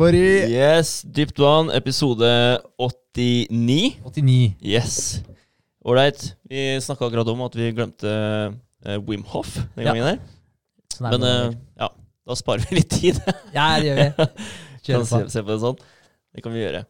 [0.00, 0.26] buddy.
[0.52, 2.28] Yes, Dypt vann, episode
[2.80, 3.98] 89.
[4.04, 4.54] 89.
[4.64, 5.20] Yes.
[5.84, 6.34] Ålreit.
[6.48, 9.92] Vi snakka akkurat om at vi glemte eh, Wim Hof den Ja.
[9.92, 10.18] gangen her.
[10.94, 11.34] Sånn er Men det.
[11.34, 11.88] eh, ja,
[12.28, 13.20] da sparer vi litt tid.
[13.56, 14.08] ja, det gjør vi.
[14.16, 14.28] kan
[14.84, 15.30] Kjører se, på.
[15.36, 15.80] se på det sånn.
[16.34, 16.84] Det kan vi gjøre.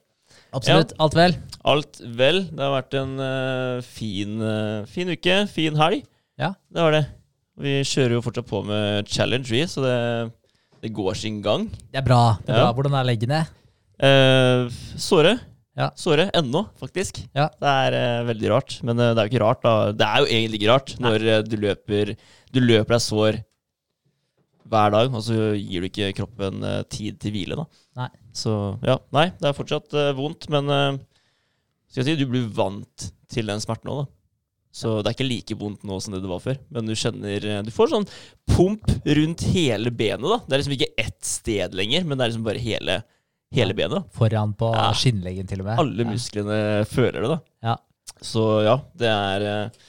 [0.54, 0.92] Absolutt.
[0.98, 1.36] Alt vel?
[1.70, 2.40] Alt vel.
[2.50, 5.36] Det har vært en eh, fin, eh, fin uke.
[5.52, 6.02] Fin helg.
[6.40, 6.54] Ja.
[6.70, 7.04] Det var det.
[7.60, 9.96] Vi kjører jo fortsatt på med challenge, vi, så det,
[10.82, 11.68] det går sin gang.
[11.90, 12.38] Det er bra.
[12.44, 12.64] det er Ja.
[12.66, 12.72] bra.
[12.78, 13.40] Hvordan er leggene?
[14.00, 15.38] Eh, såre.
[15.76, 15.90] Ja.
[15.96, 17.22] Såre ennå, faktisk.
[17.36, 17.48] Ja.
[17.60, 18.78] Det er eh, veldig rart.
[18.82, 19.74] Men eh, det er jo ikke rart, da.
[19.92, 22.14] Det er jo egentlig ikke rart når eh, du løper
[22.52, 23.38] Du løper deg sår
[24.70, 27.64] hver dag, og så gir du ikke kroppen eh, tid til hvile, da.
[27.98, 28.08] Nei.
[28.32, 28.52] Så
[28.86, 30.98] ja, nei, det er fortsatt eh, vondt, men eh,
[31.90, 34.14] skal jeg si, du blir vant til den smerten òg, da.
[34.70, 36.58] Så det er ikke like vondt nå som det det var før.
[36.70, 38.04] Men du kjenner eh, Du får sånn
[38.52, 40.38] pump rundt hele benet, da.
[40.46, 43.00] Det er liksom ikke ett sted lenger, men det er liksom bare hele,
[43.56, 44.06] hele benet.
[44.14, 44.90] Foran på Ja.
[44.94, 45.80] skinnleggen, til og med.
[45.82, 47.40] Alle musklene føler det, da.
[47.66, 47.76] Ja.
[48.22, 49.88] Så ja, det er eh,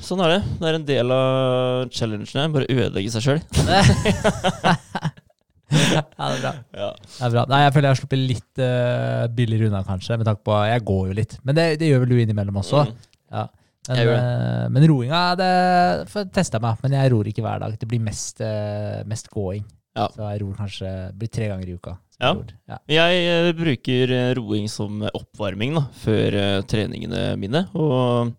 [0.00, 0.40] Sånn er det.
[0.56, 2.46] Det er en del av challengene.
[2.54, 3.40] Bare ødelegge seg sjøl.
[5.92, 6.52] ja, det er bra.
[6.72, 6.88] Ja.
[6.96, 7.42] Det er bra.
[7.50, 10.84] Nei, jeg føler jeg har sluppet litt uh, billigere unna, kanskje, med tanke på Jeg
[10.88, 11.36] går jo litt.
[11.44, 12.86] Men det, det gjør vel du innimellom også.
[12.88, 13.06] Mm.
[13.36, 13.44] Ja.
[13.88, 15.52] Men, eh, men roinga, det
[16.10, 16.80] får jeg teste meg.
[16.82, 17.76] Men jeg ror ikke hver dag.
[17.78, 19.64] Det blir mest, eh, mest gåing.
[19.96, 20.08] Ja.
[20.12, 21.96] Så jeg ror kanskje blir tre ganger i uka.
[22.20, 22.32] Ja.
[22.68, 22.80] ja.
[22.88, 26.38] Jeg eh, bruker roing som oppvarming da, før
[26.68, 27.66] treningene mine.
[27.76, 28.32] Og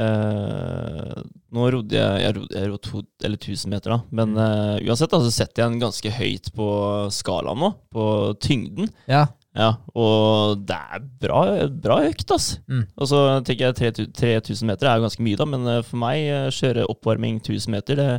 [0.00, 1.24] eh,
[1.56, 4.00] nå rodde jeg Jeg rodde, jeg rodde to, eller 1000 meter, da.
[4.20, 6.68] Men eh, uansett da, så setter jeg den ganske høyt på
[7.14, 8.06] skalaen nå, på
[8.42, 8.92] tyngden.
[9.10, 9.26] ja.
[9.56, 11.40] Ja, og det er bra,
[11.72, 12.58] bra økt, altså.
[12.68, 12.82] Mm.
[12.92, 16.00] Og så tenker jeg 3000 3000 meter er jo ganske mye, da, men eh, for
[16.02, 18.10] meg, eh, kjøre oppvarming 1000 meter, det,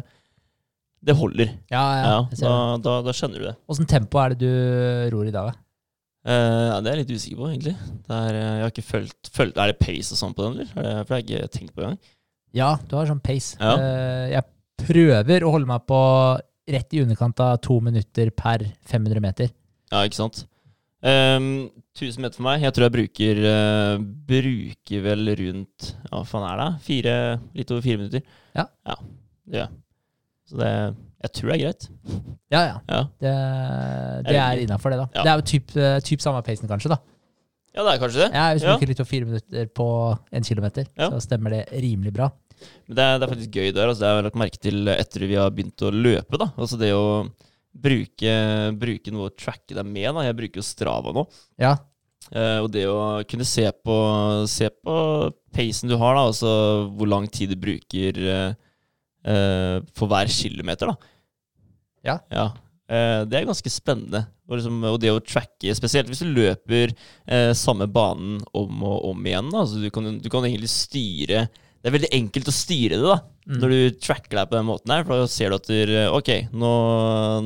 [1.05, 1.53] det holder.
[1.69, 2.09] Ja, ja.
[2.09, 3.55] Ja, da, da, da skjønner du det.
[3.69, 5.61] Åssen tempo er det du ror i dag, da?
[6.27, 7.75] Eh, ja, det er jeg litt usikker på, egentlig.
[8.09, 10.57] Det er, eh, jeg har ikke følt, følt Er det pace og sånn på den,
[10.57, 10.73] eller?
[10.73, 12.13] Er det, for det har jeg ikke tenkt på engang.
[12.57, 13.55] Ja, du har sånn pace.
[13.61, 13.77] Ja.
[13.77, 16.01] Eh, jeg prøver å holde meg på
[16.67, 19.53] rett i underkant av to minutter per 500 meter.
[19.93, 20.43] Ja, ikke sant?
[21.07, 21.49] Um,
[21.97, 22.61] 1000 meter for meg.
[22.65, 26.69] Jeg tror jeg bruker uh, Bruker vel rundt hva faen er det?
[26.87, 27.13] Fire,
[27.57, 28.23] litt over fire minutter.
[28.57, 28.65] Ja.
[28.89, 28.97] ja
[29.47, 29.75] det gjør jeg.
[30.47, 30.71] Så det
[31.23, 31.85] Jeg tror det er greit.
[32.53, 32.75] Ja, ja.
[32.91, 33.31] Ja, Det,
[34.27, 35.07] det Er innafor, det, da.
[35.15, 35.23] Ja.
[35.23, 36.91] Det er jo typ, eh, typ samme pacen, kanskje.
[36.93, 36.99] da.
[37.75, 38.29] ja det er kanskje det.
[38.35, 39.87] Ja, Hvis du bruker litt over fire minutter på
[40.31, 41.09] en kilometer, Ja.
[41.11, 42.29] så stemmer det rimelig bra.
[42.87, 43.87] Men det er, det er faktisk gøy der.
[43.87, 46.39] Altså, det har jeg lagt merke til etter vi har begynt å løpe.
[46.41, 46.47] da.
[46.57, 47.03] Altså det å
[47.83, 48.33] bruke,
[48.79, 50.09] bruke noe å tracke deg med.
[50.15, 50.25] da.
[50.25, 51.27] Jeg bruker jo Strava nå.
[51.61, 51.75] Ja,
[52.27, 53.97] Uh, og det å kunne se på,
[54.51, 54.95] se på
[55.55, 56.49] pacen du har, da, altså
[56.97, 61.13] hvor lang tid du bruker uh, for hver kilometer, da.
[62.07, 62.17] Ja.
[62.31, 62.47] ja.
[62.87, 64.21] Det er ganske spennende.
[64.47, 66.93] Og, liksom, og det å tracke, spesielt hvis du løper
[67.57, 69.49] samme banen om og om igjen.
[69.51, 69.65] Da.
[69.65, 71.41] Altså, du, kan, du kan egentlig styre
[71.81, 73.17] Det er veldig enkelt å styre det da,
[73.47, 73.61] Mm.
[73.61, 75.03] når du tracker deg på den måten her.
[75.07, 76.71] For da ser du at du, ok, nå,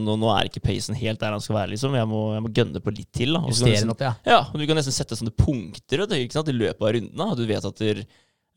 [0.01, 1.69] nå, nå er ikke pacen helt der han skal være.
[1.75, 1.93] liksom.
[1.93, 3.33] Jeg må, jeg må gønne på litt til.
[3.35, 3.39] da.
[3.43, 4.13] Og Justere nesten- ja.
[4.25, 7.31] ja, og du kan nesten sette sånne punkter du, ikke sant, i løpet av rundene.
[7.31, 7.85] at du vet at du,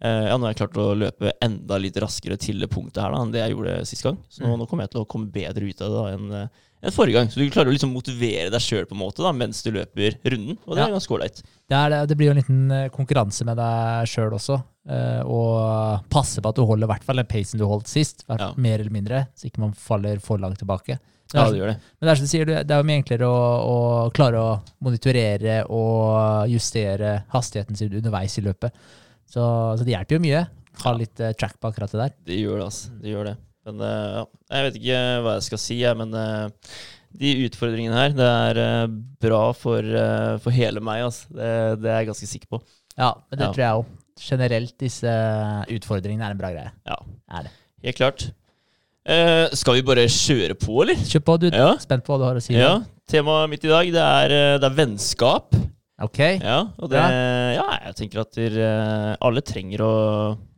[0.00, 3.12] eh, ja, nå har jeg klart å løpe enda litt raskere til det punktet her
[3.12, 4.18] da, enn det jeg gjorde sist gang.
[4.30, 4.58] Så nå, Mm.
[4.60, 6.48] nå kommer jeg til å komme bedre ut av det da, enn eh,
[6.84, 7.28] enn forrige gang.
[7.32, 8.86] Så du klarer å liksom motivere deg sjøl
[9.34, 10.58] mens du løper runden.
[10.66, 10.86] Og det Ja.
[10.88, 11.42] er ganske ålreit.
[11.68, 14.62] Det, det- blir jo en liten eh, konkurranse med deg sjøl også.
[14.86, 18.22] eh, og passe på at du holder i hvert fall den pacen du holdt sist,
[18.28, 18.52] Ja.
[18.56, 20.98] mer eller mindre, så ikke man faller for langt tilbake.
[21.32, 21.80] Det Ja, er, det gjør det.
[22.00, 24.60] men det er som du sier, det er jo mye enklere å, å klare å
[24.84, 28.72] monitorere og justere hastigheten sin underveis i løpet.
[29.26, 29.40] Så,
[29.78, 30.46] så det hjelper jo mye.
[30.84, 32.12] Ha litt eh, track på akkurat det der.
[32.26, 32.90] Det gjør det, altså.
[33.00, 33.36] Det gjør det.
[33.64, 36.70] Men eh, ja, jeg vet ikke hva jeg skal si, jeg, men eh,
[37.14, 38.86] de utfordringene her, det er eh,
[39.24, 39.86] bra for,
[40.44, 41.28] for hele meg, altså.
[41.32, 41.50] Det,
[41.82, 42.62] det er jeg ganske sikker på.
[42.98, 43.52] Ja, men det Ja.
[43.56, 43.92] tror jeg òg.
[44.24, 45.12] Generelt, disse
[45.74, 46.70] utfordringene er en bra greie.
[46.86, 46.98] Ja.
[47.34, 47.54] Er det.
[47.88, 48.26] Helt klart.
[49.04, 51.00] Eh, skal vi bare kjøre på, eller?
[51.10, 51.48] Kjør på, du.
[51.50, 51.72] Ja.
[51.82, 52.54] Spent på hva du har å si.
[52.56, 52.76] Ja,
[53.10, 55.50] Temaet mitt i dag det er, det er vennskap.
[56.02, 56.18] Ok.
[56.42, 56.98] Ja, og det,
[57.54, 57.64] ja.
[57.86, 59.90] jeg tenker at dere, eh, alle trenger å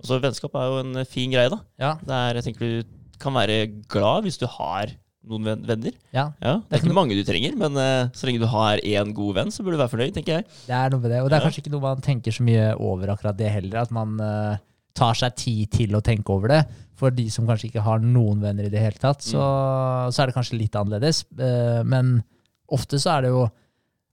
[0.01, 1.59] altså Vennskap er jo en fin greie, da.
[1.83, 1.91] Ja.
[2.01, 3.59] Det er, jeg tenker du kan være
[3.93, 4.95] glad hvis du har
[5.27, 5.93] noen venner.
[6.15, 6.29] ja.
[6.41, 9.35] Ja, Det er ikke mange du trenger, men uh, så lenge du har én god
[9.41, 10.47] venn, så burde du være fornøyd, tenker jeg.
[10.69, 11.21] Det er noe med det.
[11.25, 11.49] Og det er Ja.
[11.49, 13.81] kanskje ikke noe man tenker så mye over akkurat det heller.
[13.83, 14.57] At man uh,
[14.97, 16.63] tar seg tid til å tenke over det.
[16.97, 19.43] For de som kanskje ikke har noen venner i det hele tatt, så,
[20.15, 21.25] så er det kanskje litt annerledes.
[21.37, 22.21] Uh, men
[22.73, 23.43] ofte så er det jo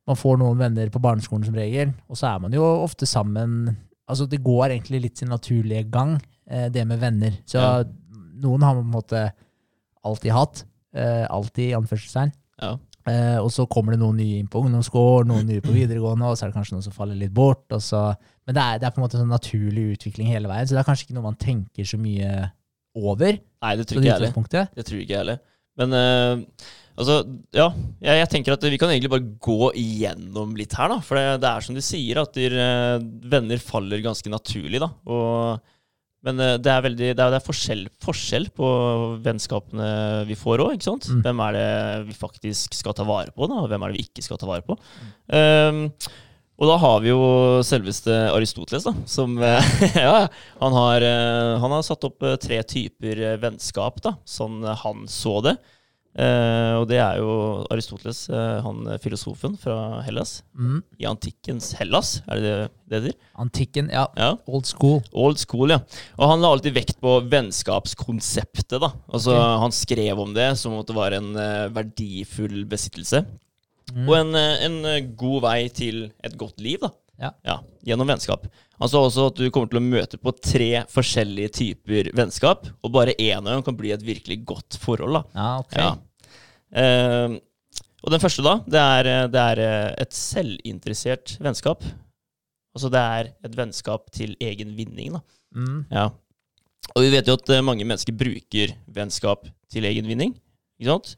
[0.07, 3.77] Man får noen venner på barneskolen som regel, og så er man jo ofte sammen
[4.09, 6.17] Altså det går egentlig litt sin naturlige gang,
[6.51, 7.31] eh, det med venner.
[7.47, 7.83] Så Ja.
[8.43, 9.21] noen har man på en måte
[10.03, 10.63] alltid hatt.
[10.93, 12.31] eh, alltid, i anførselstegn.
[12.61, 12.75] Ja.
[13.07, 16.35] Eh, og så kommer det noen nye inn på ungdomsgård, noen nye på videregående, og
[16.37, 17.63] så er det kanskje noen som faller litt bort.
[17.71, 18.13] Og så,
[18.45, 20.75] men det er, det er på en måte en sånn naturlig utvikling hele veien, så
[20.75, 22.51] det er kanskje ikke noe man tenker så mye
[22.93, 23.39] over.
[23.63, 24.69] Nei, det tror ikke jeg heller.
[24.75, 25.39] Det tror ikke jeg heller.
[25.81, 26.45] Men eh,
[26.99, 27.19] altså,
[27.55, 27.67] ja.
[28.03, 30.99] Jeg, jeg tenker at vi kan egentlig bare gå igjennom litt her, da.
[31.03, 34.89] For det, det er som du sier, at der, eh, venner faller ganske naturlig, da.
[35.09, 35.63] Og,
[36.27, 38.67] men eh, det er veldig Det er, det er forskjell, forskjell på
[39.25, 39.87] vennskapene
[40.29, 41.09] vi får òg, ikke sant?
[41.09, 41.23] Mm.
[41.25, 41.71] Hvem er det
[42.11, 43.63] vi faktisk skal ta vare på, da?
[43.63, 44.77] Og hvem er det vi ikke skal ta vare på?
[45.33, 45.85] Um,
[46.61, 47.21] og da har vi jo
[47.65, 49.71] selveste Aristoteles, da, som eh,
[50.05, 50.27] ja,
[50.61, 51.05] han har,
[51.59, 55.57] han har satt opp tre typer vennskap, da, sånn han så det.
[56.13, 57.31] Eh, og det er jo
[57.73, 60.41] Aristoteles, eh, han filosofen fra Hellas.
[60.53, 60.83] Mm.
[61.01, 63.15] I antikkens Hellas, er det det det heter?
[63.41, 64.03] Antikken, ja.
[64.19, 64.33] Ja.
[64.45, 64.99] Old school.
[65.15, 65.79] Old school, ja.
[66.19, 68.91] Og han la alltid vekt på vennskapskonseptet, da.
[69.09, 69.61] Altså, okay.
[69.63, 73.23] Han skrev om det som om det var en uh, verdifull besittelse.
[73.93, 74.05] Mm.
[74.07, 76.89] Og en, eh, en eh, god vei til et godt liv, da.
[77.21, 77.59] Ja.
[77.85, 78.47] Gjennom vennskap.
[78.81, 82.93] Han sa også at du kommer til å møte på tre forskjellige typer vennskap, og
[82.95, 85.23] bare én av dem kan bli et virkelig godt forhold, da.
[85.37, 85.77] Ja, ok.
[85.77, 85.91] Ja.
[86.83, 87.35] Eh,
[88.03, 91.85] og den første, da, det er, det er eh, et selvinteressert vennskap.
[92.73, 95.23] Altså det er et vennskap til egen vinning, da.
[95.53, 95.83] Mm.
[95.93, 96.09] Ja.
[96.93, 100.33] Og vi vet jo at eh, mange mennesker bruker vennskap til egen vinning.
[100.81, 101.13] Ikke sant?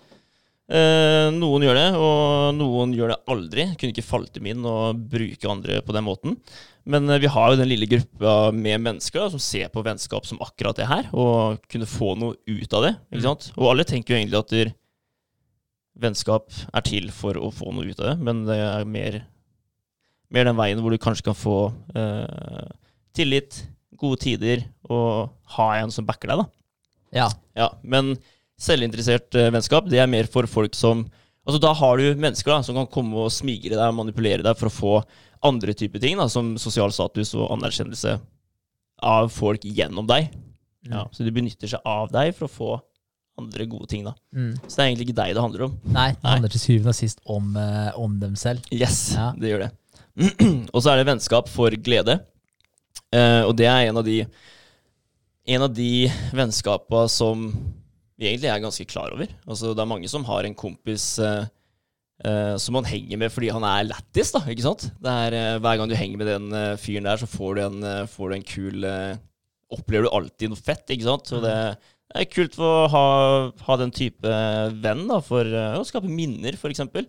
[0.65, 3.65] Eh, noen gjør det, og noen gjør det aldri.
[3.77, 6.39] Kunne ikke falt dem inn og bruke andre på den måten.
[6.89, 10.25] Men eh, vi har jo den lille gruppa med mennesker da, som ser på vennskap
[10.25, 12.95] som akkurat det her, og kunne få noe ut av det.
[13.13, 13.51] Ikke sant?
[13.59, 14.73] Og alle tenker jo egentlig at der,
[16.01, 19.21] vennskap er til for å få noe ut av det, men det er mer,
[20.33, 21.59] mer den veien hvor du kanskje kan få
[21.95, 22.73] eh,
[23.15, 23.61] tillit,
[23.95, 26.51] gode tider og ha en som backer deg, da.
[27.15, 27.29] Ja.
[27.55, 28.17] Ja, men
[28.61, 31.05] selvinteressert eh, vennskap, det er mer for folk som
[31.45, 34.55] Altså Da har du mennesker da, som kan komme og smigre deg og manipulere deg
[34.57, 34.93] for å få
[35.45, 38.15] andre typer ting, da, som sosial status og anerkjennelse
[39.05, 40.31] av folk gjennom deg.
[40.89, 42.71] Ja, så de benytter seg av deg for å få
[43.37, 44.07] andre gode ting.
[44.09, 44.15] da.
[44.33, 44.55] Mm.
[44.65, 45.77] Så det er egentlig ikke deg det handler om.
[45.85, 48.65] Nei, det handler til syvende og sist om, eh, om dem selv.
[48.73, 49.29] Yes, Ja.
[49.37, 49.71] det gjør det.
[50.73, 52.23] og så er det vennskap for glede.
[53.13, 54.23] Eh, og det er en av de
[55.45, 57.51] En av de vennskapa som
[58.19, 59.29] vi egentlig er ganske klar over.
[59.45, 61.47] Altså, det er mange som har en kompis eh,
[62.23, 64.43] eh, som man henger med fordi han er lættis, da.
[64.51, 64.87] Ikke sant?
[65.03, 67.65] Det er, eh, hver gang du henger med den eh, fyren der, så får du
[67.65, 69.17] en, eh, får du en kul eh,
[69.75, 71.25] Opplever du alltid noe fett, ikke sant?
[71.27, 71.51] Så det,
[72.13, 73.05] det er kult å ha,
[73.65, 74.33] ha den type
[74.77, 77.07] venn, da, for å skape minner, eksempel.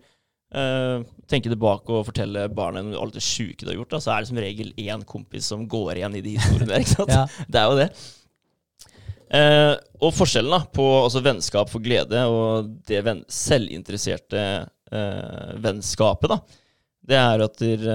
[0.56, 4.24] Eh, tenke tilbake og fortelle barna alt det sjuke du har gjort, da, så er
[4.24, 6.84] det som regel én kompis som går igjen i de historiene der.
[6.86, 7.12] ikke sant?
[7.12, 7.26] Ja.
[7.52, 7.88] Det er jo det.
[9.26, 16.30] Eh, og forskjellen da, på altså, vennskap for glede og det venn selvinteresserte eh, vennskapet,
[16.30, 16.38] da,
[17.06, 17.86] det er at der,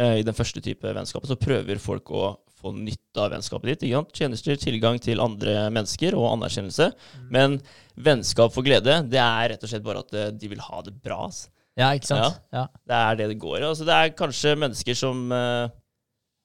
[0.00, 3.86] eh, i den første type vennskapet så prøver folk å få nytte av vennskapet ditt.
[3.88, 4.12] Ikke sant?
[4.16, 6.90] Tjenester, tilgang til andre mennesker og anerkjennelse.
[7.32, 7.58] Men
[7.96, 10.94] vennskap for glede, det er rett og slett bare at eh, de vil ha det
[11.00, 11.22] bra.
[11.28, 11.50] Altså.
[11.78, 12.40] Ja, ikke sant?
[12.52, 12.66] Ja.
[12.84, 13.66] Det er det det går i.
[13.70, 15.70] Altså, det er kanskje mennesker som eh,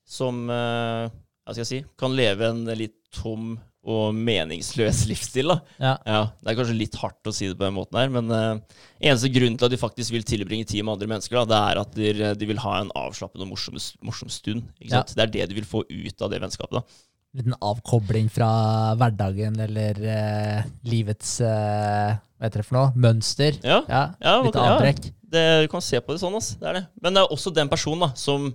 [0.06, 5.51] Som eh, Hva skal jeg si Kan leve en litt tom og meningsløs livsstil.
[5.54, 5.58] da.
[5.80, 5.94] Ja.
[6.10, 8.77] Ja, Det er kanskje litt hardt å si det på den måten her, men uh,
[9.00, 11.82] eneste grunnen til at de faktisk vil tilbringe tid med andre mennesker, da, det er
[11.84, 14.65] at de, de vil ha en avslappende og morsom, morsom stund.
[14.82, 15.04] Ja.
[15.06, 16.80] Det er det de vil få ut av det vennskapet.
[16.82, 17.01] da.
[17.36, 18.50] Liten avkobling fra
[18.96, 22.92] hverdagen eller uh, livets uh, Hva heter det for noe?
[22.96, 23.58] Mønster.
[23.63, 25.01] Ja, Ja, Ja, Litt avbrekk.
[25.36, 26.36] det, du kan se på det sånn.
[26.39, 26.54] ass.
[26.62, 26.84] Det er det.
[27.04, 28.50] Men det er også den personen da, som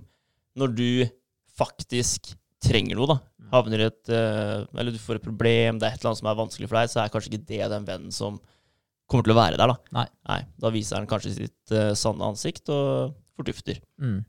[0.57, 0.87] når du
[1.57, 3.17] faktisk trenger noe, da,
[3.51, 6.31] havner i et eh, Eller du får et problem, det er et eller annet som
[6.31, 8.39] er vanskelig for deg, så er kanskje ikke det den vennen som
[9.11, 9.71] kommer til å være der.
[9.73, 10.41] Da Nei.
[10.63, 13.81] Da viser han kanskje sitt uh, sanne ansikt og fordufter.
[13.99, 14.21] Mm.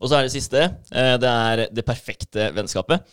[0.00, 0.64] Og så er det siste.
[0.90, 3.06] Uh, det er det perfekte vennskapet.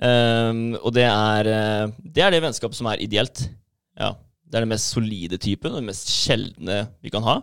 [0.00, 3.44] Um, og det er, uh, det er det vennskapet som er ideelt.
[4.00, 4.16] Ja,
[4.50, 7.38] Det er den mest solide typen, det mest sjeldne vi kan ha.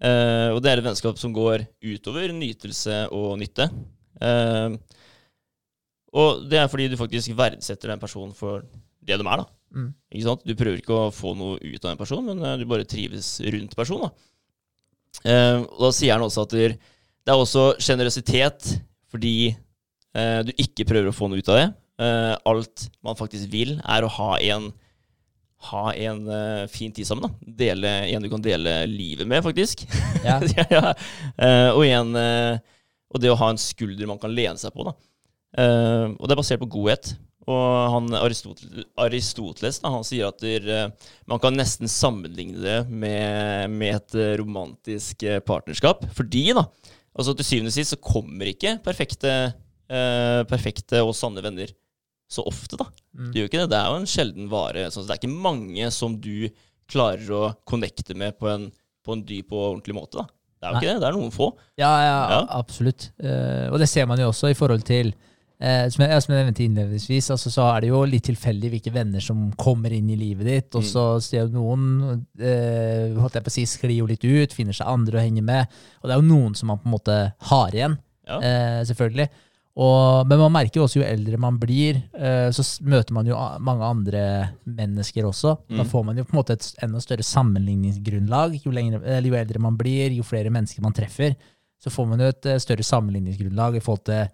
[0.00, 3.66] Og det er et vennskap som går utover nytelse og nytte.
[4.24, 4.78] Ehm,
[6.10, 8.64] og det er fordi du faktisk verdsetter den personen for
[9.00, 9.42] det de er.
[9.42, 9.46] da.
[9.70, 9.90] Mm.
[10.10, 10.42] Ikke sant?
[10.46, 13.36] Du prøver ikke å få noe ut av en person, men eh, du bare trives
[13.54, 14.10] rundt personen.
[14.10, 14.26] da.
[15.24, 18.72] Eh, og da sier han også at det er også sjenerøsitet
[19.10, 21.66] fordi eh, du ikke prøver å få noe ut av det.
[22.00, 24.70] Eh, alt man faktisk vil, er å ha en,
[25.70, 27.26] ha en uh, fin tid sammen.
[27.26, 27.52] da.
[27.64, 29.84] Dele, en du kan dele livet med, faktisk.
[30.24, 30.38] Ja.
[30.56, 30.92] ja, ja.
[31.36, 32.14] Eh, og, en,
[33.12, 34.86] og det å ha en skulder man kan lene seg på.
[34.88, 34.96] da.
[35.58, 37.12] Eh, og det er basert på godhet.
[37.50, 37.64] Og
[37.94, 43.72] han, Aristotel, Aristoteles da, han sier at der, eh, man kan nesten sammenligne det med,
[43.72, 46.04] med et eh, romantisk partnerskap.
[46.14, 46.66] Fordi da,
[47.16, 49.32] altså til syvende og sist så kommer ikke perfekte,
[49.90, 51.72] uh, perfekte og sanne venner
[52.30, 52.86] så ofte, da.
[53.18, 53.30] Mm.
[53.32, 53.70] Det gjør ikke det.
[53.72, 54.84] Det er jo en sjelden vare.
[54.92, 56.46] Sånn, så det er ikke mange som du
[56.90, 58.68] klarer å connecte med på en,
[59.02, 60.22] på en dyp og ordentlig måte.
[60.22, 60.28] da.
[60.60, 60.82] Det er jo Nei.
[60.84, 61.00] ikke det.
[61.02, 61.48] Det er noen få.
[61.80, 62.38] Ja, ja, Ja.
[62.60, 63.08] absolutt.
[63.18, 65.10] Uh, og det ser man jo også i forhold til
[65.60, 68.92] eh, som, jeg, som jeg nevnte innledningsvis, altså, så er det jo litt tilfeldig hvilke
[68.94, 70.74] venner som kommer inn i livet ditt.
[70.74, 70.88] Og Mm.
[70.90, 74.86] så ser noen eh, holdt jeg på å si, sklir jo litt ut, finner seg
[74.88, 75.68] andre å henge med.
[76.02, 77.20] Og det er jo noen som man på en måte
[77.52, 78.38] har igjen, Ja.
[78.40, 79.28] eh, selvfølgelig.
[79.80, 83.36] Og, men man merker jo også jo eldre man blir, eh, så møter man jo
[83.62, 84.22] mange andre
[84.66, 85.56] mennesker også.
[85.70, 85.88] Da Mm.
[85.88, 88.58] får man jo på en måte et enda større sammenligningsgrunnlag.
[88.64, 91.36] Jo, lengre, jo eldre man blir, jo flere mennesker man treffer,
[91.80, 94.28] så får man jo et eh, større sammenligningsgrunnlag i forhold til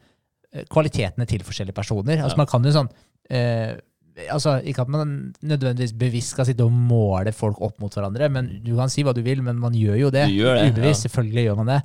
[0.73, 2.23] kvalitetene til forskjellige personer.
[2.23, 2.43] Altså Ja.
[2.45, 2.88] Man kan jo sånn
[3.31, 3.76] eh,
[4.33, 5.11] altså Ikke at man
[5.45, 9.12] nødvendigvis bevisst skal sitte og måle folk opp mot hverandre, men du kan si hva
[9.12, 10.23] du vil, men man gjør jo det.
[10.33, 11.81] Gjør det, Ubevisst, selvfølgelig gjør man det.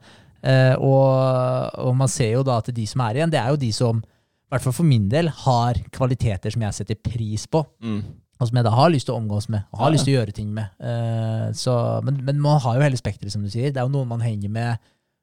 [0.48, 3.60] Eh, og, og man ser jo da at de som er igjen, det er jo
[3.62, 7.66] de som, i hvert fall for min del, har kvaliteter som jeg setter pris på.
[7.84, 8.00] Mm.
[8.42, 9.94] Og som jeg da har lyst til å omgås med, og har Ja, ja.
[9.98, 10.72] lyst til å gjøre ting med.
[10.80, 11.76] Eh, så,
[12.08, 13.70] men, men man har jo hele spekteret, som du sier.
[13.76, 14.80] Det er jo noen man henger med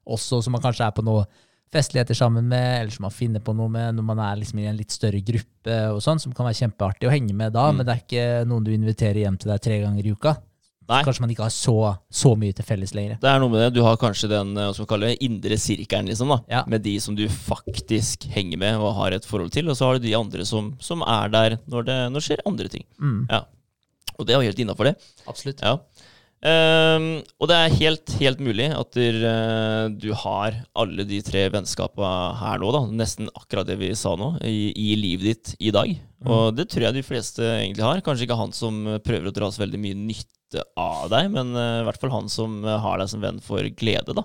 [0.07, 1.25] også, som man kanskje er på noe
[1.73, 4.67] festligheter sammen med, eller som man finner på noe med når man er liksom i
[4.71, 7.77] en litt større gruppe, og sånn, som kan være kjempeartig å henge med da, Mm.
[7.77, 10.37] men det er ikke noen du inviterer hjem til deg tre ganger i uka.
[10.89, 11.03] Nei.
[11.05, 13.19] Kanskje man ikke har så, så mye til felles lenger.
[13.21, 13.75] Det er noe med det.
[13.77, 16.39] Du har kanskje den som hva skal man kalle det, indre sirkelen, liksom, da.
[16.49, 16.63] Ja.
[16.67, 19.69] Med de som du faktisk henger med og har et forhold til.
[19.69, 22.41] Og så har du de andre som, som er der når det, når det skjer
[22.49, 22.85] andre ting.
[22.99, 23.29] Mm,
[24.19, 24.95] Og det er jo helt innafor det.
[25.29, 25.61] absolutt.
[25.63, 25.77] Ja.
[26.47, 27.09] Ehm,
[27.43, 32.11] og det er helt, helt mulig at der, uh, du har alle de tre vennskapa
[32.39, 32.83] her nå, da.
[33.01, 35.91] Nesten akkurat det vi sa nå, i, i livet ditt i dag.
[36.23, 36.31] Mm.
[36.35, 38.03] Og det tror jeg de fleste egentlig har.
[38.07, 41.81] Kanskje ikke han som prøver å dra så veldig mye nytte av deg, men eh,
[41.83, 44.25] i hvert fall han som eh, har deg som venn for glede, da.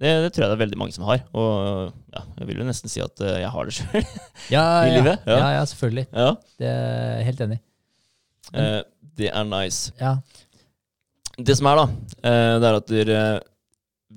[0.00, 1.24] Det, det tror jeg det er veldig mange som har.
[1.36, 4.06] Og ja, jeg vil jo nesten si at uh, jeg har det sjøl.
[4.54, 5.40] Ja, I livet, ja.
[5.40, 5.50] Ja.
[5.58, 6.06] ja, selvfølgelig.
[6.12, 6.30] ja.
[6.60, 7.58] Det er helt enig.
[9.20, 9.92] det er nice.
[10.00, 10.14] Ja.
[11.46, 11.84] Det som er, da,
[12.26, 13.20] eh, det er at dere,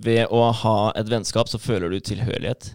[0.04, 2.72] ved å ha et vennskap, så føler du tilhørighet.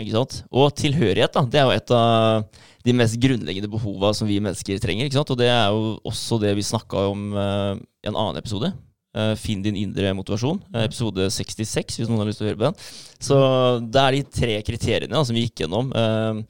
[0.00, 0.40] Ikke sant?
[0.50, 2.46] Og tilhørighet, da, det er jo et av
[2.84, 5.06] de mest grunnleggende behova som vi mennesker trenger.
[5.06, 5.30] ikke sant?
[5.30, 8.72] Og det er jo også det vi snakka om eh, i en annen episode.
[9.14, 10.58] Eh, Finn din indre motivasjon.
[10.74, 12.82] eh, episode 66, hvis noen har lyst til å høre på den.
[13.22, 13.38] Så
[13.86, 15.92] det er de tre kriteriene da, som vi gikk gjennom.
[15.94, 16.42] eh,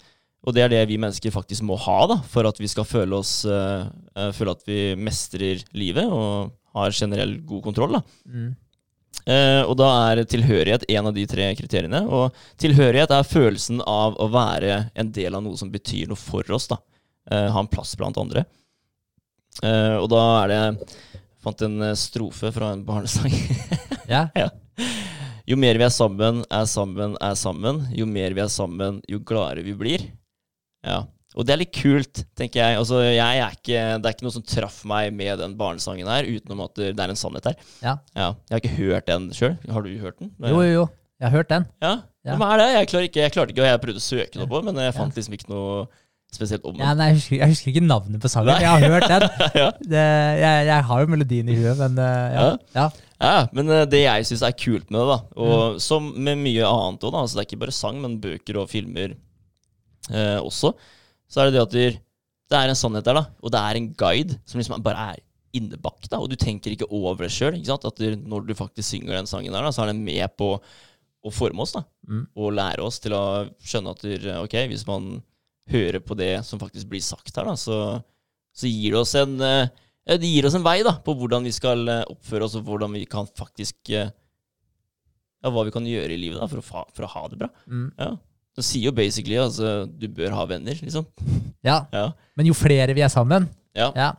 [0.45, 3.17] og det er det vi mennesker faktisk må ha da, for at vi skal føle
[3.17, 3.87] oss eh,
[4.17, 7.99] eh, Føle at vi mestrer livet og har generell god kontroll.
[7.99, 8.03] da.
[8.29, 8.53] Mm.
[9.25, 12.03] Eh, og da er tilhørighet en av de tre kriteriene.
[12.09, 16.45] Og tilhørighet er følelsen av å være en del av noe som betyr noe for
[16.53, 16.69] oss.
[16.73, 16.81] da.
[17.31, 18.45] Eh, ha en plass blant andre.
[19.63, 23.33] Eh, og da er det Jeg Fant en eh, strofe fra en barnesang.
[24.09, 24.29] Ja.
[25.49, 27.87] jo mer vi er sammen, er sammen, er sammen.
[27.97, 30.05] Jo mer vi er sammen, jo gladere vi blir.
[30.85, 31.07] Ja.
[31.35, 32.77] Og det er litt kult, tenker jeg.
[32.79, 36.29] Altså, jeg er ikke, det er ikke noe som traff meg med den barnesangen her,
[36.31, 37.57] utenom at det er en sannhet her.
[37.83, 37.97] Ja.
[38.15, 39.57] Jeg har ikke hørt den sjøl.
[39.75, 40.31] Har du hørt den?
[40.39, 40.85] Jo, jo, jo.
[41.19, 41.67] Jeg har hørt den.
[41.83, 42.39] Ja, Ja.
[42.41, 42.67] Hva er det?
[42.73, 45.13] Jeg, ikke, jeg klarte ikke, og jeg prøvde å søke noe på men jeg fant
[45.19, 45.83] liksom ikke noe
[46.33, 48.49] spesielt om Ja, nei, jeg, husker, jeg husker ikke navnet på sangen.
[48.49, 48.63] Nei.
[48.65, 49.27] Jeg har hørt den.
[49.61, 49.67] Ja.
[49.93, 50.05] Det,
[50.41, 52.47] jeg, jeg har jo melodien i huet, men uh, ja.
[52.79, 52.87] ja.
[53.25, 55.77] Ja, men eh, det jeg syns er kult med det, da, Mm.
[55.85, 59.13] som med mye annet òg, altså det er ikke bare sang, men bøker og filmer
[60.11, 60.73] eh, også,
[61.35, 61.87] så er det det at det,
[62.53, 65.23] det er en sannhet der, da, og det er en guide som liksom bare er
[65.55, 67.59] innebakt, da, og du tenker ikke over det sjøl.
[67.75, 70.55] At når du faktisk synger den sangen der, da, så er den med på
[71.25, 72.27] å forme oss, da, Mm.
[72.37, 73.23] og lære oss til å
[73.65, 75.23] skjønne at du, ok, hvis man
[75.73, 77.79] hører på det som faktisk blir sagt her, da, så,
[78.53, 81.53] så gir det oss en ja det gir oss en vei da, på hvordan vi
[81.57, 84.11] skal eh, oppføre oss, og hvordan vi kan faktisk eh,
[85.41, 87.39] Ja, hva vi kan gjøre i livet da, for å, fa for å ha det
[87.41, 87.49] bra.
[87.65, 87.87] Mm.
[87.97, 88.11] Ja.
[88.55, 91.07] Det sier jo basically altså, du bør ha venner, liksom.
[91.67, 91.83] ja.
[91.93, 92.09] Ja.
[92.39, 93.91] Men jo flere vi er sammen Ja.
[93.97, 94.13] ja.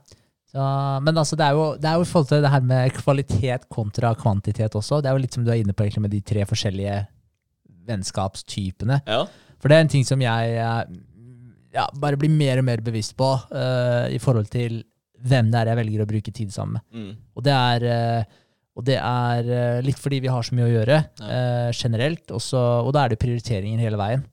[0.52, 0.64] Så,
[1.04, 3.66] men altså, det er, jo, det er jo i forhold til det her med kvalitet
[3.72, 5.02] kontra kvantitet også.
[5.04, 7.02] Det er jo litt som du er inne på egentlig med de tre forskjellige
[7.88, 9.02] vennskapstypene.
[9.08, 9.26] ja.
[9.60, 10.82] For det er en ting som jeg eh,
[11.74, 14.84] ja, bare blir mer og mer bevisst på uh, i forhold til
[15.26, 16.84] hvem det er jeg velger å bruke tid sammen med.
[16.94, 17.14] Mm.
[17.34, 18.42] Og det er, eh,
[18.76, 22.62] og det er eh, litt fordi vi har så mye å gjøre eh, generelt, også,
[22.84, 24.26] og da er det prioriteringer hele veien.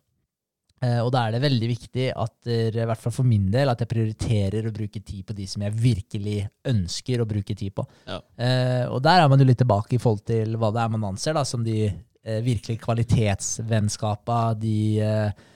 [0.82, 3.84] Eh, og da er det veldig viktig at, i hvert fall for min del, at
[3.84, 6.40] jeg prioriterer å bruke tid på de som jeg virkelig
[6.72, 7.86] ønsker å bruke tid på.
[8.08, 8.18] Ja.
[8.34, 11.12] Eh, og der er man jo litt tilbake i forhold til hva det er man
[11.12, 15.46] anser da, som de eh, virkelig kvalitetsvennskapa, de eh,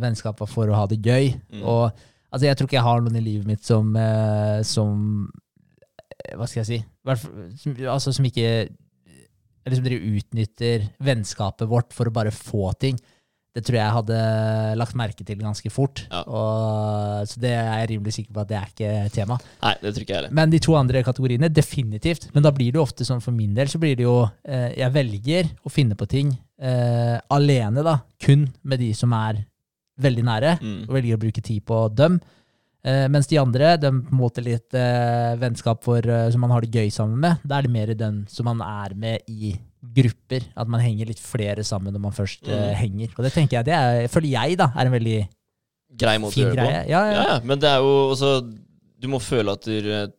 [0.00, 1.36] vennskapa for å ha det gøy.
[1.50, 1.66] Mm.
[1.66, 3.88] Og Altså, jeg tror ikke jeg har noen i livet mitt som,
[4.62, 4.98] som
[6.36, 6.80] Hva skal jeg si?
[7.62, 8.50] Som, altså, som ikke
[9.68, 12.98] liksom dere utnytter vennskapet vårt for å bare få ting.
[13.50, 14.18] Det tror jeg hadde
[14.78, 16.04] lagt merke til ganske fort.
[16.06, 16.20] Ja.
[16.22, 19.40] Og, så det er jeg rimelig sikker på at det er ikke tema.
[19.64, 20.36] Nei, det tror ikke jeg heller.
[20.38, 22.28] Men de to andre kategoriene, definitivt.
[22.36, 24.70] Men da blir det jo ofte sånn for min del, så blir det jo eh,
[24.78, 26.30] Jeg velger å finne på ting
[26.62, 27.98] eh, alene, da.
[28.22, 29.42] Kun med de som er
[30.00, 30.54] veldig nære.
[30.62, 30.80] Mm.
[30.86, 32.20] Og velger å bruke tid på dem.
[32.82, 36.50] Eh, mens de andre, de på en måte litt eh, vennskap for, eh, som man
[36.54, 39.50] har det gøy sammen med, da er det mer den som man er med i
[39.80, 40.46] grupper.
[40.56, 42.74] At man henger litt flere sammen når man først Mm.
[42.80, 43.12] henger.
[43.18, 45.18] Og det tenker jeg, det er, føler jeg da, er en veldig
[46.00, 46.70] Grei måte å fin gjøre det på.
[46.70, 46.88] greie.
[46.88, 47.22] Ja, ja.
[47.28, 48.32] Ja, men det er jo også
[49.00, 49.64] Du må føle at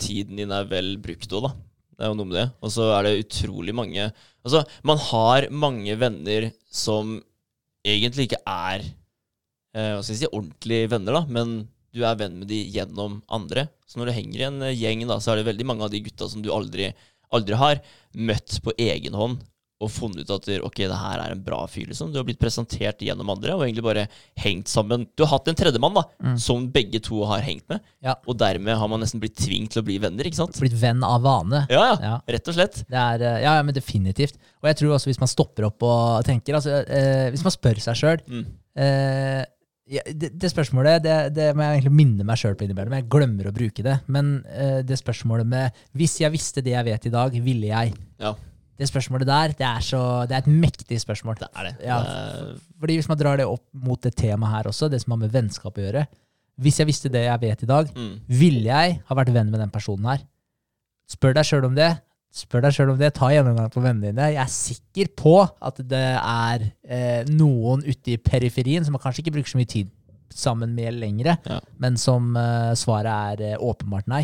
[0.01, 1.51] tiden din er vel brukt òg, da.
[1.97, 2.47] Det er jo noe med det.
[2.65, 4.11] Og så er det utrolig mange
[4.43, 7.21] Altså, man har mange venner som
[7.85, 12.39] egentlig ikke er eh, Hva skal jeg si ordentlige venner, da, men du er venn
[12.39, 13.67] med de gjennom andre.
[13.87, 15.91] Så når du henger i en eh, gjeng, da, så er det veldig mange av
[15.91, 16.93] de gutta som du aldri,
[17.31, 17.81] aldri har
[18.15, 19.41] møtt på egen hånd
[19.81, 21.87] og funnet ut at ok, det her er en bra fyr.
[21.89, 22.11] liksom.
[22.13, 24.03] Du har blitt presentert gjennom andre og egentlig bare
[24.37, 25.07] hengt sammen.
[25.17, 26.35] Du har hatt en tredjemann da, Mm.
[26.37, 28.13] som begge to har hengt med, Ja.
[28.27, 30.23] og dermed har man nesten blitt tvunget til å bli venner.
[30.23, 30.53] ikke sant?
[30.61, 31.65] Blitt venn av vane.
[31.67, 31.97] Ja, ja.
[31.99, 32.21] Ja.
[32.29, 32.83] Rett og slett.
[32.87, 34.37] Det er, eh, ja, ja, men definitivt.
[34.61, 37.81] Og jeg tror også hvis man stopper opp og tenker altså, eh, Hvis man spør
[37.81, 38.45] seg sjøl Mm.
[38.77, 39.45] eh,
[39.89, 42.93] ja, det, det spørsmålet det, det må jeg egentlig minne meg sjøl på innimellom.
[42.99, 43.97] Jeg glemmer å bruke det.
[44.13, 47.95] Men uh, det spørsmålet med Hvis jeg visste det jeg vet i dag, ville jeg?
[48.21, 48.35] Ja,
[48.77, 51.39] Det spørsmålet der, det er, så, det er et mektig spørsmål.
[51.41, 51.73] det er det.
[51.87, 51.97] Ja.
[51.99, 55.23] er, Fordi Hvis man drar det opp mot det temaet her også, det som har
[55.25, 56.05] med vennskap å gjøre
[56.61, 58.13] Hvis jeg visste det jeg vet i dag, mm.
[58.27, 60.23] ville jeg ha vært venn med den personen her?
[61.09, 61.91] Spør deg sjøl om det.
[62.31, 63.09] Spør deg selv om det.
[63.17, 64.29] Ta gjennomgang på vennene dine.
[64.31, 69.33] Jeg er sikker på at det er eh, noen ute i periferien som kanskje ikke
[69.35, 69.89] bruker så mye tid
[70.31, 71.57] sammen med lenger, Ja.
[71.83, 74.21] men som eh, svaret er eh, åpenbart nei.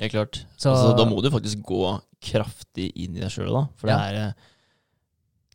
[0.00, 0.46] Ja, klart.
[0.56, 3.66] Så- altså, da må du faktisk gå kraftig inn i deg sjøl, da.
[3.76, 3.98] For Ja.
[3.98, 4.32] det er eh,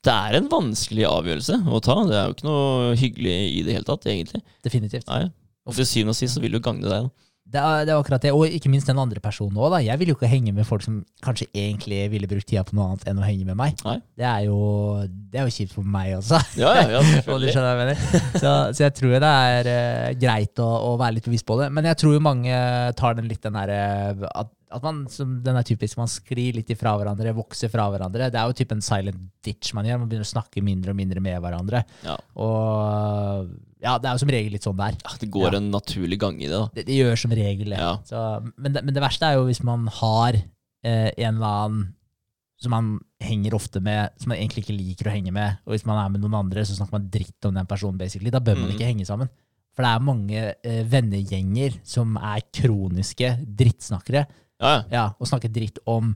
[0.05, 1.95] det er en vanskelig avgjørelse å ta.
[2.05, 4.43] Det er jo ikke noe hyggelig i det hele tatt, egentlig.
[4.61, 5.07] Definitivt.
[5.09, 5.31] Nei.
[5.65, 7.07] Og til syvende og sist så vil du gagne deg.
[7.07, 7.09] da.
[7.45, 8.31] Det er, det er akkurat det.
[8.33, 9.77] Og ikke minst den andre personen òg.
[9.85, 12.87] Jeg vil jo ikke henge med folk som kanskje egentlig ville brukt tida på noe
[12.89, 13.77] annet enn å henge med meg.
[13.85, 13.99] Nei.
[14.17, 14.57] Det er jo,
[15.05, 16.41] det er jo kjipt for meg også.
[16.57, 17.03] Ja, ja, ja.
[18.41, 21.69] Så, så jeg tror det er uh, greit å, å være litt bevisst på det.
[21.73, 22.57] Men jeg tror jo mange
[22.97, 26.69] tar den litt den derre at, at man, som den er typisk, man sklir litt
[26.73, 28.31] ifra hverandre, vokser fra hverandre.
[28.33, 29.99] Det er jo typ en silent ditch man gjør.
[30.01, 31.83] Man begynner å snakke mindre og mindre med hverandre.
[32.03, 32.15] Ja.
[32.35, 33.49] Og
[33.85, 34.95] ja, det er jo som regel litt sånn der.
[35.03, 35.57] Ja, det går Ja.
[35.59, 36.69] en naturlig gang i det, da.
[36.73, 37.77] Det, det gjør som regel det.
[37.79, 37.93] Ja.
[38.07, 38.23] Så,
[38.57, 38.83] men, det.
[38.83, 41.85] men det verste er jo hvis man har eh, en eller annen
[42.57, 45.57] som man henger ofte med, som man egentlig ikke liker å henge med.
[45.67, 47.97] Og hvis man er med noen andre, så snakker man dritt om den personen.
[47.99, 48.31] basically.
[48.31, 48.75] Da bør man Mm.
[48.77, 49.29] ikke henge sammen.
[49.75, 54.25] For det er mange eh, vennegjenger som er kroniske drittsnakkere.
[54.61, 55.05] Ja, ja.
[55.19, 56.13] Og snakke dritt om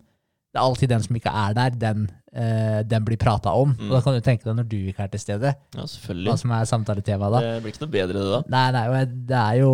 [0.49, 3.75] Det er alltid den som ikke er der, den, eh, den blir prata om.
[3.77, 3.83] Mm.
[3.85, 6.37] Og da kan du tenke deg når du ikke er til stede, ja hva selvfølgelig.
[6.41, 7.41] som er samtaletemaet da.
[7.45, 8.39] Det blir ikke noe bedre, det da.
[8.55, 9.73] Nei, nei, og jeg- det er jo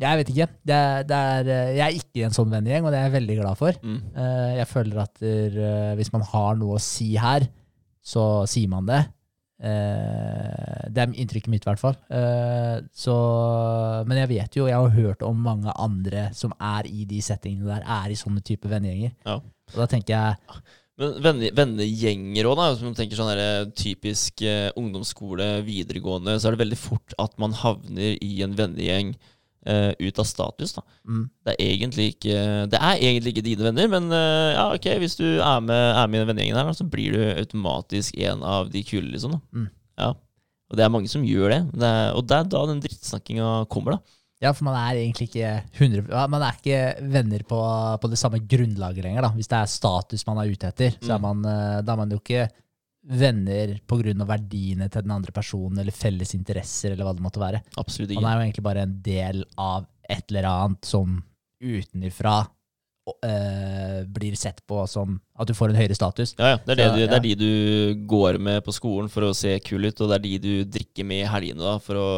[0.00, 0.48] Jeg vet ikke.
[0.64, 3.10] Det er, det er, eh, jeg er ikke i en sånn vennegjeng, og det er
[3.10, 3.72] jeg veldig glad for.
[3.84, 4.00] Mm.
[4.16, 7.40] Eh, Jeg føler at eh, hvis man har noe å si her,
[8.02, 9.06] så sier man det.
[9.62, 11.96] Eh, Det er inntrykket mitt, i hvert fall.
[12.10, 13.14] Eh, Så,
[14.08, 17.70] men jeg vet jo, jeg har hørt om mange andre som er i de settingene
[17.70, 19.14] der, er i sånne type vennegjenger.
[19.26, 19.38] Ja.
[19.72, 20.62] Og da tenker jeg
[21.00, 22.58] Men venne, vennegjenger òg.
[22.74, 27.38] Hvis man tenker sånn her, typisk eh, ungdomsskole, videregående, så er det veldig fort at
[27.40, 29.14] man havner i en vennegjeng
[29.66, 30.72] eh, ut av status.
[30.78, 30.82] da.
[31.08, 32.38] mm, Det er egentlig ikke
[32.72, 36.06] Det er egentlig ikke dine venner, men uh, ja, ok, hvis du er med, er
[36.08, 39.32] med i den vennegjengen her, da, så blir du automatisk en av de kule, liksom.
[39.36, 39.40] da.
[39.52, 39.68] Mm.
[39.98, 40.10] Ja.
[40.72, 41.60] Og det er mange som gjør det.
[41.76, 44.18] det er, og det er da den drittsnakkinga kommer, da.
[44.42, 46.78] Ja, for man er egentlig ikke 100 Man er ikke
[47.12, 47.58] venner på,
[48.02, 49.22] på det samme grunnlaget lenger.
[49.22, 49.28] da.
[49.36, 51.22] Hvis det er status man er ute etter, så er Mm.
[51.28, 52.48] man, eh, da er man jo ikke
[53.02, 54.14] venner pga.
[54.24, 57.62] verdiene til den andre personen eller felles interesser eller hva det måtte være.
[57.76, 58.22] Absolutt ikke.
[58.22, 61.22] Han er jo egentlig bare en del av et eller annet som
[61.62, 62.42] utenifra
[63.24, 66.34] øh, blir sett på som at du får en høyere status.
[66.38, 66.60] Ja, ja.
[66.62, 67.18] Det, er det, du, det ja.
[67.18, 70.26] er de du går med på skolen for å se kul ut, og det er
[70.26, 72.08] de du drikker med i helgene for å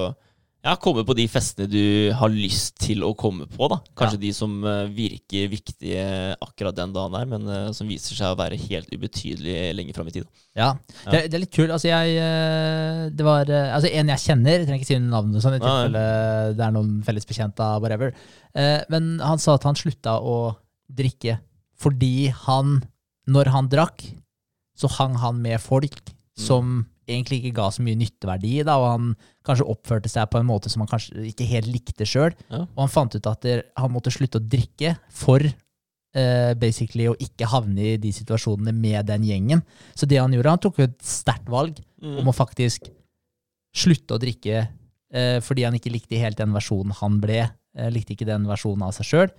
[0.64, 3.68] ja, komme på de festene du har lyst til å komme på.
[3.68, 3.76] da.
[3.98, 4.22] Kanskje Ja.
[4.22, 6.04] de som eh, virker viktige
[6.40, 10.08] akkurat den dagen her, men eh, som viser seg å være helt ubetydelige lenge fram
[10.08, 10.24] i tid.
[10.56, 10.70] Ja,
[11.04, 11.10] Ja.
[11.10, 11.70] Det, det er litt kult.
[11.74, 15.58] Altså, jeg, eh, det var altså, en jeg kjenner, jeg trenger ikke si navnet, sånn,
[15.58, 18.14] i tilfelle ja, det er noen felles bekjente av whatever.
[18.88, 20.54] Men han sa at han slutta å
[20.88, 21.40] drikke
[21.76, 22.78] fordi han,
[23.26, 24.04] når han drakk,
[24.78, 29.10] så hang han med folk som egentlig ikke ga så mye nytteverdi, da, og han
[29.46, 32.32] kanskje oppførte seg på en måte som han kanskje ikke helt likte sjøl.
[32.48, 32.64] Ja.
[32.64, 33.44] Og han fant ut at
[33.76, 39.06] han måtte slutte å drikke for uh, basically å ikke havne i de situasjonene med
[39.10, 39.64] den gjengen.
[39.94, 42.18] Så det han gjorde, han tok jo et sterkt valg Mm.
[42.20, 42.90] om å faktisk
[43.74, 47.46] slutte å drikke uh, fordi han ikke likte helt den versjonen han ble.
[47.72, 49.32] Uh, likte ikke den versjonen av seg sjøl.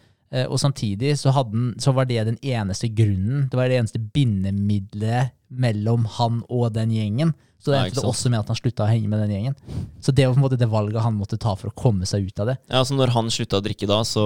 [0.49, 4.01] Og samtidig så, hadde han, så var det den eneste grunnen, det var det eneste
[4.01, 7.33] bindemiddelet mellom han og den gjengen.
[7.65, 9.55] Så det endte ja, det også med at han slutta å henge med den gjengen.
[10.03, 12.27] Så det var på en måte det valget han måtte ta for å komme seg
[12.27, 12.55] ut av det.
[12.69, 14.25] Ja, så når han slutta å drikke da, så,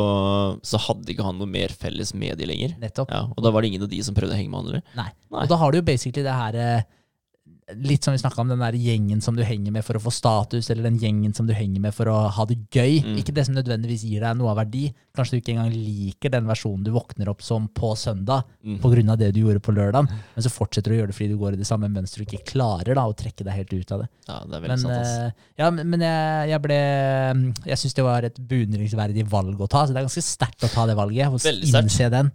[0.60, 2.76] så hadde ikke han noe mer felles med de lenger.
[2.82, 3.14] Nettopp.
[3.16, 4.84] Ja, Og da var det ingen av de som prøvde å henge med han, eller?
[5.00, 5.08] Nei.
[5.30, 5.46] Nei.
[5.46, 6.90] Og da har du jo basically det her eh,
[7.78, 10.10] Litt som vi snakka om, den der gjengen som du henger med for å få
[10.14, 13.04] status, eller den gjengen som du henger med for å ha det gøy.
[13.06, 13.18] Mm.
[13.22, 14.88] Ikke det som nødvendigvis gir deg noe av verdi.
[15.16, 19.10] Kanskje du ikke engang liker den versjonen du våkner opp som på søndag Mm.
[19.10, 21.38] av det du gjorde på lørdag, men så fortsetter du å gjøre det fordi du
[21.38, 24.00] går i det samme mønsteret og ikke klarer da, å trekke deg helt ut av
[24.04, 24.10] det.
[24.28, 25.08] Ja, det er veldig Men, sant, ass.
[25.08, 26.80] eh, ja, men men jeg, jeg ble
[27.66, 29.86] Jeg syns det var et beundringsverdig valg å ta.
[29.86, 31.28] Så det er ganske sterkt å ta det valget.
[31.30, 32.32] Og innse den.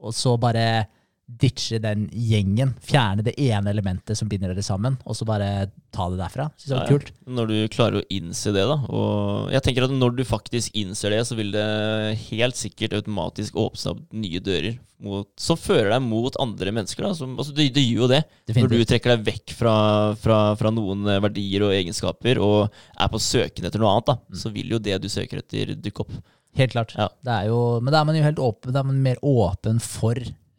[0.00, 0.86] Og så bare
[1.40, 2.74] ditche den gjengen.
[2.84, 6.48] Fjerne det ene elementet som binder dere sammen, og så bare ta det derfra.
[6.56, 6.96] Synes det var Ja, ja.
[6.96, 7.12] kult.
[7.26, 8.76] Når du klarer å innse det, da.
[8.88, 11.66] Og jeg tenker at når du faktisk innser det, så vil det
[12.30, 17.04] helt sikkert automatisk åpne opp nye dører mot, som fører deg mot andre mennesker.
[17.04, 17.12] Da.
[17.18, 18.22] Som, altså, det, det gjør jo det.
[18.56, 19.74] Når du trekker deg vekk fra,
[20.20, 24.16] fra, fra noen eh, verdier og egenskaper og er på søken etter noe annet, da,
[24.26, 24.38] Mm.
[24.40, 26.10] så vil jo det du søker etter, dukke opp.
[26.56, 26.94] Helt klart.
[26.96, 27.06] Ja.
[27.22, 30.16] Det jo, men da er man jo helt åpen, da er man mer åpen for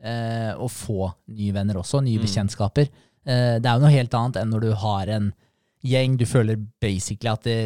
[0.07, 2.23] eh, å få nye venner også, nye Mm.
[2.25, 2.87] bekjentskaper.
[3.27, 5.33] Eh, det er jo noe helt annet enn når du har en
[5.83, 7.59] gjeng du føler basically at det,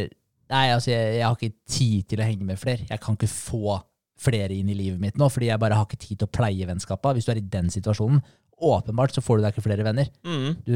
[0.52, 2.84] Nei, altså, jeg, jeg har ikke tid til å henge med flere.
[2.90, 3.78] Jeg kan ikke få
[4.20, 6.68] flere inn i livet mitt nå, fordi jeg bare har ikke tid til å pleie
[6.68, 7.16] vennskapet.
[7.16, 8.20] Hvis du er i den situasjonen,
[8.62, 10.08] åpenbart så får du deg ikke flere venner.
[10.28, 10.56] Mm.
[10.68, 10.76] Du,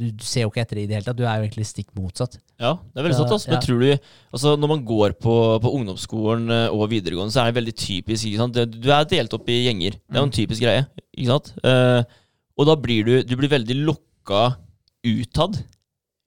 [0.00, 1.18] du ser jo ikke etter det i det hele tatt.
[1.18, 2.38] Du er jo egentlig stikk motsatt.
[2.58, 3.34] Ja, det er veldig sant.
[3.36, 3.50] Altså.
[3.52, 3.64] Men ja.
[3.66, 7.58] tror du altså, Når man går på, på ungdomsskolen eh, og videregående, så er det
[7.60, 8.60] veldig typisk ikke sant?
[8.78, 9.98] Du er delt opp i gjenger.
[10.00, 10.86] Det er jo en typisk greie.
[11.14, 11.52] Ikke sant?
[11.62, 12.02] Eh,
[12.58, 14.44] og da blir du, du blir veldig lokka
[15.06, 15.60] utad.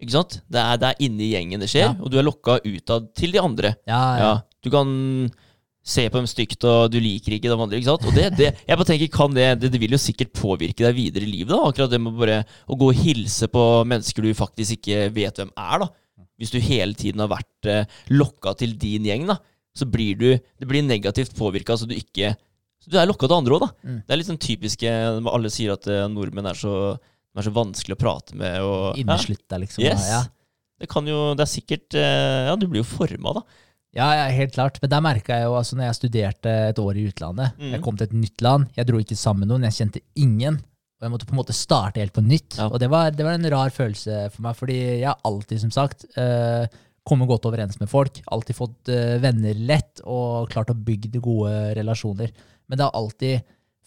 [0.02, 0.40] Ikke sant?
[0.50, 1.96] Det er, det er inni gjengen det skjer, Ja.
[2.00, 3.76] og du er lokka utad til de andre.
[3.90, 4.22] Ja, ja.
[4.24, 4.32] Ja,
[4.64, 4.88] Du kan
[5.82, 7.80] se på dem stygt, og du liker ikke de andre.
[7.80, 8.04] ikke sant?
[8.06, 10.98] Og det, det, jeg bare tenker, kan det, det, det vil jo sikkert påvirke deg
[10.98, 11.56] videre i livet.
[11.56, 15.42] da, Akkurat det med bare å gå og hilse på mennesker du faktisk ikke vet
[15.42, 15.86] hvem er.
[15.86, 15.90] da.
[16.42, 19.40] Hvis du hele tiden har vært eh, lokka til din gjeng, da,
[19.78, 22.36] så blir du det blir negativt påvirka, så du ikke
[22.82, 23.70] så Du er lokka til andre òg, da.
[23.86, 23.98] Mm.
[24.02, 24.92] Det er litt sånn typiske
[25.30, 26.72] Alle sier at eh, nordmenn er så,
[27.38, 28.58] er så vanskelig å prate med.
[28.66, 28.98] og...
[28.98, 29.86] Inneslutta, liksom.
[29.86, 30.08] Yes.
[30.10, 30.24] Ja.
[30.82, 33.46] Det kan jo Det er sikkert eh, Ja, du blir jo forma, da.
[33.98, 34.78] Ja, ja, helt klart.
[34.82, 37.74] Men der merka jeg jo, altså når jeg studerte et år i utlandet Mm.
[37.76, 40.60] Jeg kom til et nytt land, jeg dro ikke sammen med noen, jeg kjente ingen.
[41.02, 42.58] Og jeg måtte på en måte starte helt på nytt.
[42.60, 42.70] Ja.
[42.70, 45.72] Og det var, det var en rar følelse for meg, fordi jeg har alltid, som
[45.74, 46.70] sagt, uh,
[47.04, 48.22] kommet godt overens med folk.
[48.32, 52.32] Alltid fått uh, venner lett, og klart å bygge gode relasjoner.
[52.70, 53.42] Men det har alltid,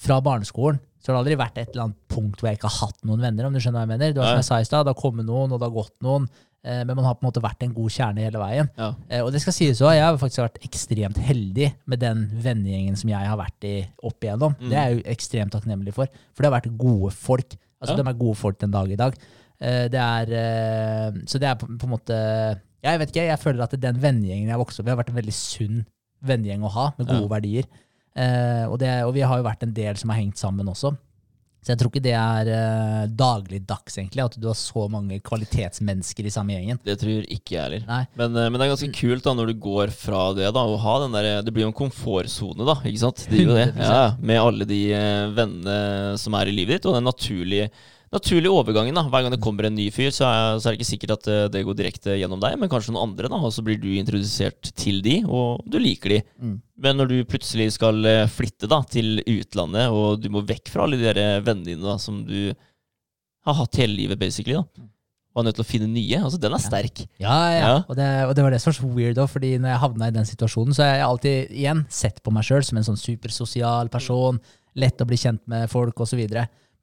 [0.04, 2.88] fra barneskolen, så har det aldri vært et eller annet punkt hvor jeg ikke har
[2.88, 4.12] hatt noen venner, om du skjønner hva jeg mener.
[4.12, 5.94] Det var som jeg sa i stad, det har kommet noen, og det har gått
[6.04, 6.26] noen.
[6.64, 8.70] Eh, Men man har på en måte vært en god kjerne hele veien.
[8.79, 8.88] Ja.
[9.09, 12.96] Eh, Og det skal sies også, jeg har faktisk vært ekstremt heldig med den vennegjengen
[12.96, 14.57] som jeg har vært i opp igjennom.
[14.61, 14.68] Mm.
[14.70, 17.57] Det er jeg jo ekstremt takknemlig for, for det har vært gode folk.
[17.81, 18.03] Altså, Ja.
[18.03, 19.14] De er gode folk den dag i dag.
[19.61, 22.16] Eh, Det er, så det er på, på en måte
[22.85, 25.16] Jeg vet ikke, jeg føler at den vennegjengen jeg vokste opp i, har vært en
[25.22, 25.85] veldig sunn
[26.24, 27.33] vennegjeng å ha, med gode Ja.
[27.37, 27.64] verdier.
[28.16, 30.92] Eh, og, det, og vi har jo vært en del som har hengt sammen også.
[31.64, 36.29] Så jeg tror ikke det er uh, dagligdags, egentlig, at du har så mange kvalitetsmennesker
[36.29, 36.81] i samme gjengen.
[36.85, 37.87] Det tror ikke jeg heller.
[38.20, 40.77] Men, uh, men det er ganske kult da når du går fra det da å
[40.83, 42.77] ha den der Det blir jo en komfortsone, da.
[42.85, 43.24] ikke sant?
[43.33, 43.66] Det det.
[43.94, 47.70] Ja, med alle de uh, vennene som er i livet ditt, og den naturlige,
[48.14, 48.96] naturlige overgangen.
[48.96, 51.14] da Hver gang det kommer en ny fyr, så er, så er det ikke sikkert
[51.16, 53.31] at eh, det går direkte gjennom deg, men kanskje noen andre.
[53.33, 56.22] da Og så blir du introdusert til de, og du liker de.
[56.38, 56.57] Mm.
[56.87, 60.87] Men når du plutselig skal eh, flytte da til utlandet, og du må vekk fra
[60.87, 62.55] alle de der eh, vennene dine da som du
[63.44, 64.88] har hatt hele livet, basically, da
[65.35, 67.00] og er nødt til å finne nye, altså den er sterk.
[67.18, 67.62] Ja, ja.
[67.64, 67.79] Ja.
[67.90, 70.11] Og, det, og det var det som var så weird òg, fordi når jeg havna
[70.11, 73.00] i den situasjonen, så har jeg alltid igjen sett på meg sjøl som en sånn
[73.00, 74.38] supersosial person,
[74.79, 76.22] lett å bli kjent med folk osv.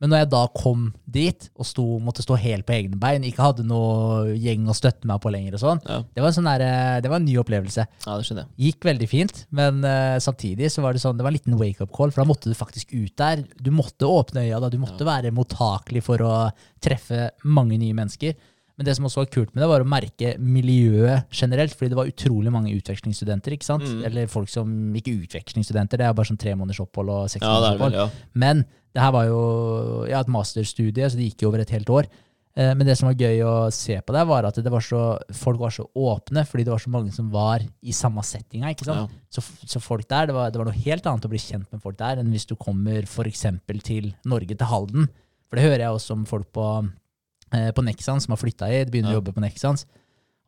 [0.01, 3.43] Men når jeg da kom dit og sto, måtte stå helt på egne bein, ikke
[3.45, 5.99] hadde noe gjeng å støtte meg på lenger og sånn, Ja.
[6.15, 7.85] det var, sånn der, det var en ny opplevelse.
[8.07, 8.51] Ja, det skjønner jeg.
[8.65, 11.93] Gikk veldig fint, men uh, samtidig så var det sånn, det var en liten wake-up
[11.93, 13.43] call, for da måtte du faktisk ut der.
[13.61, 14.69] Du måtte åpne øya, da.
[14.73, 16.33] Du måtte være mottakelig for å
[16.81, 18.33] treffe mange nye mennesker.
[18.81, 21.99] Men det som også var kult med det, var å merke miljøet generelt, fordi det
[21.99, 23.85] var utrolig mange utvekslingsstudenter, ikke sant?
[23.85, 23.99] Mm.
[24.09, 27.51] Eller folk som ikke utvekslingsstudenter, det er bare sånn tre måneders opphold og seks Ja,
[27.53, 27.93] måneders er opphold.
[27.93, 28.33] vel, ja.
[28.41, 29.39] Men det her var jo
[30.09, 32.09] ja, et masterstudie, så det gikk jo over et helt år.
[32.57, 35.03] Eh, Men det som var gøy å se på det, var at det var så,
[35.31, 38.73] folk var så åpne, fordi det var så mange som var i samme settinga.
[38.73, 39.13] ikke sant?
[39.31, 41.79] Så, så folk der, det var, det var noe helt annet å bli kjent med
[41.85, 43.45] folk der, enn hvis du kommer f.eks.
[43.85, 45.07] til Norge, til Halden.
[45.47, 46.65] For det hører jeg også om folk på,
[47.75, 49.85] på Nexans som har flytta hit, begynner å jobbe på Nexans.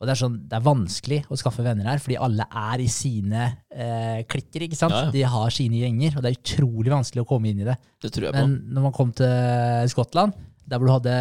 [0.00, 2.88] Og det er, sånn, det er vanskelig å skaffe venner her, fordi alle er i
[2.90, 4.64] sine eh, klikker.
[4.66, 4.92] ikke sant?
[4.92, 5.12] Ja, ja.
[5.14, 7.76] De har sine gjenger, og det er utrolig vanskelig å komme inn i det.
[8.02, 8.42] Det tror jeg på.
[8.42, 10.34] Men når man kom til Skottland,
[10.66, 11.14] der hvor du hadde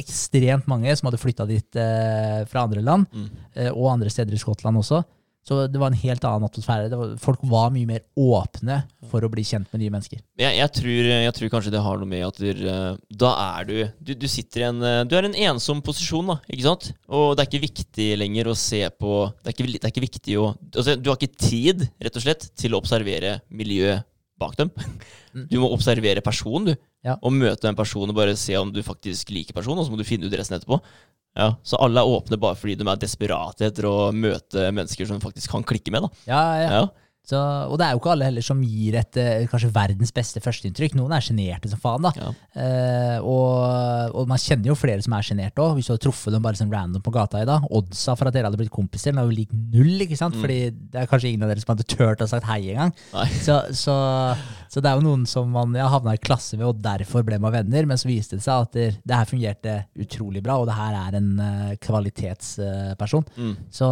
[0.00, 3.26] ekstremt mange som hadde flytta dit eh, fra andre land, Mm.
[3.56, 5.02] eh, og andre steder i Skottland også,
[5.42, 6.90] så det var en helt annen atmosfære.
[6.92, 8.76] Det var, folk var mye mer åpne
[9.10, 10.20] for å bli kjent med nye mennesker.
[10.38, 13.66] Jeg, jeg, tror, jeg tror kanskje det har noe med at du, eh, da er
[13.66, 16.92] du, du Du sitter i en eh, Du er en ensom posisjon, da, ikke sant?
[17.10, 20.06] Og det er ikke viktig lenger å se på Det er ikke, det er ikke
[20.06, 24.06] viktig å altså, Du har ikke tid, rett og slett, til å observere miljøet
[24.42, 24.70] bak dem.
[25.50, 26.88] Du må observere personen, du.
[27.06, 27.16] Ja.
[27.24, 29.98] Og møte en person og bare se om du faktisk liker personen, og så må
[29.98, 30.78] du finne ut resten etterpå.
[31.38, 35.20] Ja, Så alle er åpne bare fordi de er desperate etter å møte mennesker som
[35.22, 36.04] faktisk kan klikke med.
[36.04, 36.10] da.
[36.28, 36.68] Ja, ja.
[36.74, 36.82] Ja,
[37.22, 40.40] Så, og det er jo ikke alle heller som gir et eh, kanskje verdens beste
[40.42, 40.96] førsteinntrykk.
[40.98, 42.10] Noen er sjenerte som faen, da.
[42.18, 42.30] ja.
[42.58, 45.76] Eh, og, og man kjenner jo flere som er sjenerte òg.
[45.76, 47.68] Hvis du hadde truffet dem bare sånn random på gata i dag.
[47.70, 50.02] Oddsa for at dere hadde blitt kompiser, er jo lik null.
[50.02, 50.34] ikke sant?
[50.40, 52.90] Fordi det er kanskje ingen av dere som hadde turt å sagt hei engang.
[53.42, 53.94] Så, så,
[54.66, 57.38] så det er jo noen som man ja, havna i klasse med, og derfor ble
[57.42, 57.86] man venner.
[57.86, 60.98] Men så viste det seg at det, det her fungerte utrolig bra, og det her
[61.04, 63.30] er en uh, kvalitetsperson.
[63.38, 63.54] Mm.
[63.70, 63.86] Så,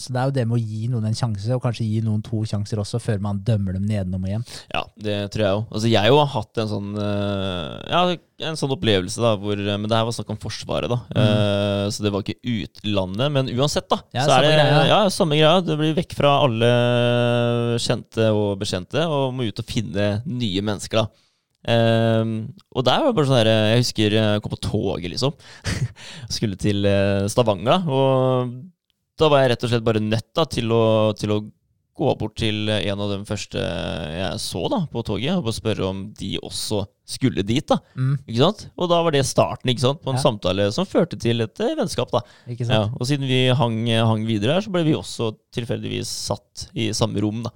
[0.00, 2.24] så det er jo det med å gi noen en sjanse, og kanskje gi noen
[2.24, 4.44] to sjanser også, før man dømmer dem nedenom og hjem.
[4.70, 5.64] Ja, det tror jeg òg.
[5.74, 8.02] Altså, jeg jo har hatt en sånn eh, Ja,
[8.46, 11.00] en sånn opplevelse, da, hvor Men det her var snakk om Forsvaret, da.
[11.10, 11.90] Mm.
[11.92, 13.34] så det var ikke utlandet.
[13.34, 13.98] Men uansett, da.
[14.14, 14.84] Ja, så er det greia.
[14.92, 15.64] ja, samme greia.
[15.64, 16.70] Det blir vekk fra alle
[17.82, 21.26] kjente og bekjente, og må ut og finne nye mennesker, da.
[21.60, 25.34] Um, og der var det bare sånn her Jeg husker jeg kom på toget, liksom.
[26.36, 27.84] Skulle til eh, Stavanger.
[27.84, 28.54] Og
[29.20, 30.84] da var jeg rett og slett bare nødt da, til å,
[31.18, 31.40] til å
[32.00, 36.00] gå bort til en av de første jeg så da, på toget, og spørre om
[36.16, 37.66] de også skulle dit.
[37.68, 38.14] da, Mm.
[38.26, 38.62] ikke sant?
[38.78, 40.22] Og da var det starten ikke sant, på en Ja.
[40.22, 42.10] samtale som førte til et eh, vennskap.
[42.10, 42.20] da.
[42.48, 42.70] Ikke sant?
[42.72, 46.88] Ja, og siden vi hang, hang videre her, så ble vi også tilfeldigvis satt i
[46.96, 47.42] samme rom.
[47.44, 47.50] da.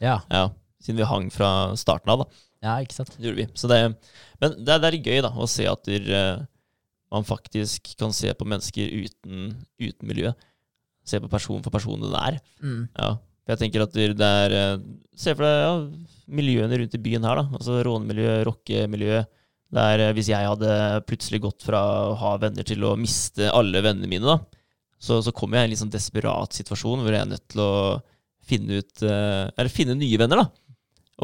[0.00, 0.48] Ja, Ja,
[0.82, 2.18] Siden vi hang fra starten av.
[2.24, 2.24] da.
[2.62, 3.10] ja ikke sant?
[3.18, 3.46] Det gjorde vi.
[3.54, 3.96] Så det,
[4.40, 6.46] men det, det er gøy da, å se at der, eh,
[7.12, 10.32] man faktisk kan se på mennesker uten, uten miljø.
[11.04, 12.38] Se på person for person den er.
[12.62, 12.88] Mm.
[12.98, 14.82] Ja, for jeg tenker at det er eh,
[15.22, 15.72] Se for deg ja,
[16.32, 17.58] miljøene rundt i byen her, da.
[17.58, 19.18] Altså rånemiljø, rockemiljø.
[19.72, 20.72] Det er, eh, hvis jeg hadde
[21.08, 24.38] plutselig gått fra å ha venner til å miste alle vennene mine, da,
[25.02, 27.62] så, så kommer jeg i en litt sånn desperat situasjon hvor jeg er nødt til
[27.64, 27.72] å
[28.46, 30.74] finne ut eh, Eller finne nye venner, da.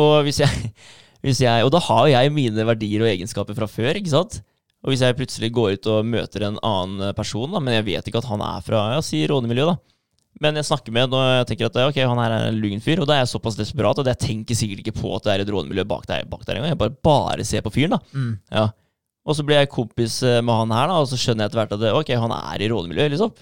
[0.03, 0.73] Og hvis jeg,
[1.25, 4.41] hvis jeg Og da har jeg mine verdier og egenskaper fra før, ikke sant?
[4.85, 8.11] Og hvis jeg plutselig går ut og møter en annen person, da, men jeg vet
[8.11, 9.79] ikke at han er fra ja, si rånemiljø, da.
[10.43, 13.03] Men jeg snakker med og jeg tenker at ok, han her er en lugn fyr,
[13.03, 15.45] og da er jeg såpass desperat at jeg tenker sikkert ikke på at det er
[15.45, 16.75] et rånemiljø bak der, bak der engang.
[16.75, 18.01] Jeg bare, bare ser på fyren, da.
[18.15, 18.35] Mm.
[18.55, 18.69] Ja.
[19.29, 21.63] Og så blir jeg kompis eh, med han her, da, og så skjønner jeg etter
[21.63, 23.35] hvert at ok, han er i rånemiljøet, liksom.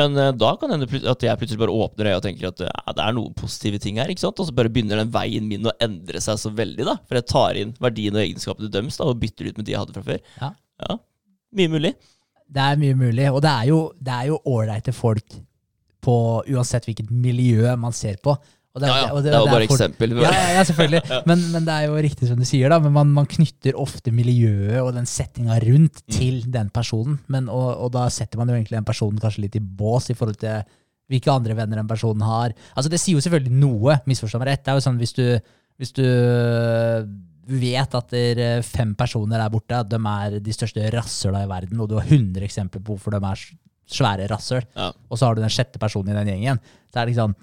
[0.00, 2.64] Men eh, da kan det hende at jeg plutselig bare åpner øya og tenker at
[2.64, 4.10] ja, det er noen positive ting her.
[4.10, 4.40] ikke sant?
[4.40, 6.86] Og så bare begynner den veien min å endre seg så veldig.
[6.88, 6.96] da.
[7.04, 9.98] For jeg tar inn verdien og egenskapene da, og bytter ut med de jeg hadde
[9.98, 10.24] fra før.
[10.40, 10.50] Ja.
[10.86, 10.98] ja.
[11.58, 11.94] Mye mulig.
[12.50, 15.38] Det er mye mulig, og det er jo ålreite folk
[16.04, 16.14] på
[16.48, 18.36] uansett hvilket miljø man ser på.
[18.70, 19.06] Og Ja, ja.
[19.12, 19.74] og Det var bare for...
[19.74, 20.12] eksempel.
[20.22, 21.00] Ja, ja, selvfølgelig.
[21.28, 22.78] Men, men det er jo riktig som du sier, da.
[22.78, 26.12] Men man, man knytter ofte miljøet og den settinga rundt Mm.
[26.14, 27.18] til den personen.
[27.26, 30.14] Men, og, og da setter man jo egentlig den personen kanskje litt i bås i
[30.14, 30.62] forhold til
[31.10, 32.54] hvilke andre venner den personen har.
[32.78, 34.62] Altså Det sier jo selvfølgelig noe, misforstå meg rett.
[34.64, 35.24] Det er jo sånn hvis du,
[35.82, 37.08] hvis du øh,
[37.50, 41.50] vet at det er fem personer der borte, at de er de største rasshøla i
[41.50, 43.42] verden, og du har 100 eksempler på hvorfor de er
[43.90, 44.90] svære rasshøl, Ja.
[45.10, 46.60] og så har du den sjette personen i den gjengen,
[46.92, 47.34] så er det liksom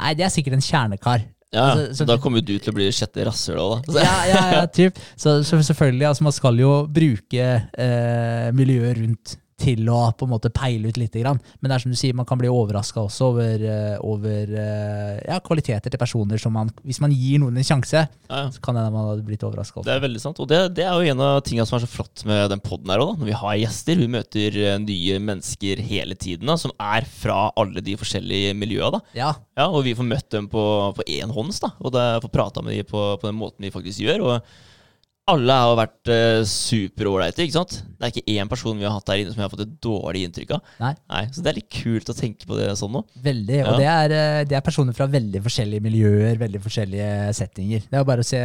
[0.00, 1.22] Nei, det er sikkert en kjernekar.
[1.52, 4.04] Ja, Altså, så- Da kommer jo du til å bli sjette rasshøl òg, da.
[4.04, 4.94] Ja, ja, ja, typ.
[5.18, 10.32] Så, så selvfølgelig, altså man skal jo bruke eh, miljøet rundt til å på en
[10.32, 11.14] måte peile ut litt.
[11.20, 11.40] Grann.
[11.60, 15.16] Men det er som du sier, man kan bli overraska også over, eh, over eh,
[15.26, 18.76] ja, kvaliteter til personer som man Hvis man gir noen en sjanse, Ja, så kan
[18.76, 20.40] det hende man hadde blitt overraska Det er veldig sant.
[20.42, 22.92] Og det, det er jo en av tingene som er så flott med den poden
[22.92, 24.00] her òg, når vi har gjester.
[24.00, 29.02] Vi møter eh, nye mennesker hele tiden da, som er fra alle de forskjellige miljøene.
[29.18, 30.62] Ja, Ja, og vi får møtt dem på,
[30.96, 31.74] på enhånds, da.
[31.84, 34.24] Og får prata med dem på, på den måten vi faktisk gjør.
[34.24, 34.68] Og
[35.30, 37.76] alle har vært uh, superålreite, ikke sant.
[37.96, 39.74] Det er ikke én person vi har hatt her inne som jeg har fått et
[39.84, 40.72] dårlig inntrykk av.
[40.82, 40.92] Nei.
[41.12, 43.02] Nei Så det er litt kult å tenke på det sånn nå.
[43.24, 43.58] veldig.
[43.60, 43.66] Ja.
[43.70, 47.84] Og det er, eh, det er personer fra veldig forskjellige miljøer, veldig forskjellige settinger.
[47.86, 48.40] Det er jo bare å se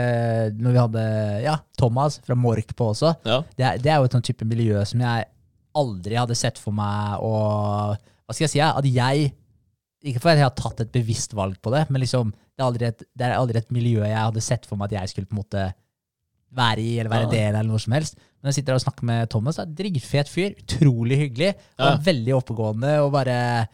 [0.57, 1.05] når vi hadde
[1.45, 3.15] ja, Thomas fra Mork på også.
[3.25, 3.39] Ja.
[3.55, 5.29] Det er, det er jo et sånt type miljø som jeg
[5.75, 7.33] aldri hadde sett for meg å
[8.25, 8.61] Hva skal jeg si?
[8.63, 9.31] At jeg
[10.05, 12.67] Ikke for at jeg har tatt et bevisst valg på det, men liksom, det, er
[12.69, 15.29] aldri et, det er aldri et miljø jeg hadde sett for meg at jeg skulle
[15.29, 15.63] på en måte
[16.55, 17.31] være i, eller være Ja.
[17.35, 18.19] del eller noe som helst.
[18.41, 19.57] Men jeg sitter og snakker med Thomas.
[19.59, 20.53] Er Dritfet fyr.
[20.61, 21.55] Utrolig hyggelig.
[21.79, 21.93] Ja.
[21.93, 22.99] Og veldig oppegående.
[23.05, 23.67] Og bare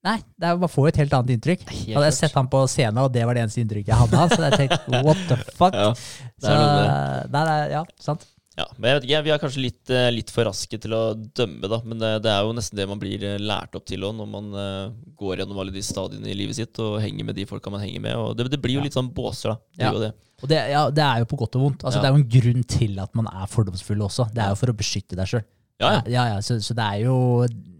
[0.00, 1.64] Nei, det er bare får få et helt annet inntrykk.
[1.68, 4.28] Helt Hadde jeg sett han på scenen, og det var det eneste inntrykket jeg hadde
[4.32, 5.76] så jeg tenkte what the fuck?
[5.76, 7.32] Ja, det så, er noe det.
[7.34, 8.24] nei, nei, ja, sant.
[8.56, 11.02] Ja, men jeg vet ikke, Vi er kanskje litt, eh, litt for raske til å
[11.14, 11.78] dømme, da.
[11.84, 14.32] Men det, det er jo nesten det man blir eh, lært opp til også, når
[14.32, 17.72] man uh, går gjennom alle de stadiene i livet sitt og henger med de folka
[17.72, 18.16] man henger med.
[18.16, 19.60] Og det, det blir jo litt sånn båser, da.
[19.76, 20.12] Det Ja.
[20.40, 21.84] Og det, ja, det er jo på godt og vondt.
[21.84, 22.02] Altså, Ja.
[22.02, 24.28] Det er jo en grunn til at man er fordomsfull også.
[24.34, 25.44] Det er jo for å beskytte deg sjøl.
[25.80, 26.00] Ja, ja.
[26.12, 27.14] ja, ja, så, så det er jo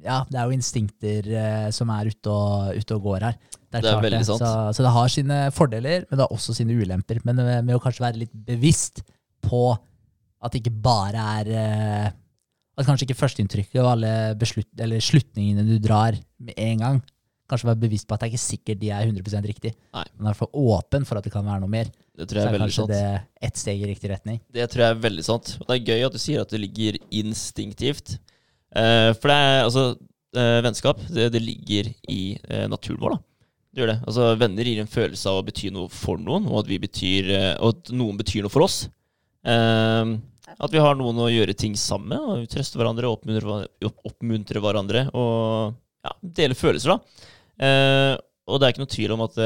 [0.01, 3.35] ja, det er jo instinkter eh, som er ute og, ute og går her.
[3.53, 4.41] Det er, Det er veldig sant.
[4.41, 7.21] Så, så det har sine fordeler, men det har også sine ulemper.
[7.29, 9.03] Men med, med å kanskje være litt bevisst
[9.45, 9.67] på
[10.41, 12.11] at det ikke bare er eh,
[12.81, 17.01] At kanskje ikke førsteinntrykket og alle beslut, eller slutningene du drar med en gang,
[17.51, 19.75] kanskje være bevisst på at det er ikke sikkert de er 100 riktig.
[19.93, 20.07] Nei.
[20.17, 21.91] Men i hvert fall åpen for at det kan være noe mer.
[22.21, 22.91] Det Så tror jeg er er veldig sant.
[22.93, 24.41] det ett steg i riktig retning.
[24.53, 25.55] Det tror jeg er veldig sant.
[25.61, 28.19] Og det er gøy at du sier at det ligger instinktivt.
[28.77, 29.85] Eh, for det er altså
[30.37, 33.23] eh, Vennskap, det, det ligger i eh, naturen vår, da.
[33.71, 33.99] Det gjør det.
[34.11, 37.31] Altså, venner gir en følelse av å bety noe for noen, og at, vi betyr,
[37.37, 38.83] eh, og at noen betyr noe for oss.
[39.47, 40.15] Eh,
[40.61, 44.11] at vi har noen å gjøre ting sammen med, og trøste hverandre, oppmuntre, hva- opp-
[44.11, 47.29] oppmuntre hverandre og ja, dele følelser, da.
[47.63, 48.17] Eh,
[48.51, 49.37] og det er ikke noe tvil om at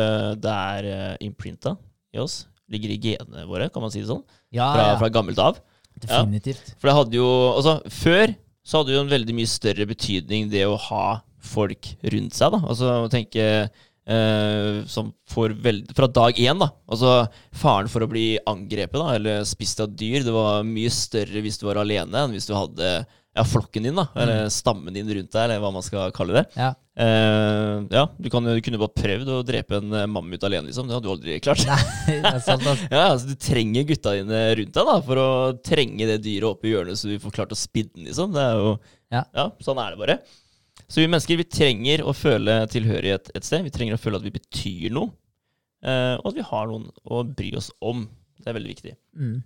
[0.41, 0.87] det er
[1.21, 1.75] imprinta
[2.17, 2.47] i oss.
[2.73, 4.23] Ligger i genene våre, kan man si det sånn.
[4.55, 5.59] Ja, Fra, ja, fra gammelt av.
[6.01, 6.75] definitivt.
[6.81, 8.33] For det hadde jo Altså, før
[8.65, 12.63] så hadde jo en veldig mye større betydning det å ha folk rundt seg, da.
[12.65, 13.45] Altså å tenke
[14.09, 16.71] eh, som får veld, Fra dag én, da.
[16.89, 21.45] Altså faren for å bli angrepet, da, eller spist av dyr, det var mye større
[21.45, 22.95] hvis du var alene, enn hvis du hadde
[23.35, 24.07] ja, flokken din, da.
[24.15, 26.45] Eller stammen din rundt deg, eller hva man skal kalle det.
[26.55, 26.69] Ja.
[26.95, 30.87] Uh, ja, du, kan, du kunne bare prøvd å drepe en eh, mammut alene, liksom.
[30.87, 31.65] Det hadde du aldri klart.
[31.67, 31.79] Nei,
[32.23, 32.87] det er sant, altså.
[32.95, 35.29] Ja, altså Du trenger gutta dine rundt deg da for å
[35.67, 38.07] trenge det dyret opp i hjørnet, så du får klart å spidde den.
[38.07, 38.31] liksom.
[38.37, 38.77] Det er jo,
[39.17, 39.49] Ja.
[39.67, 40.19] Sånn er det bare.
[40.87, 43.65] Så vi mennesker vi trenger å føle tilhørighet et sted.
[43.67, 45.11] Vi trenger å føle at vi betyr noe,
[45.83, 48.07] uh, og at vi har noen å bry oss om.
[48.39, 48.95] Det er veldig viktig.
[49.19, 49.37] Mm.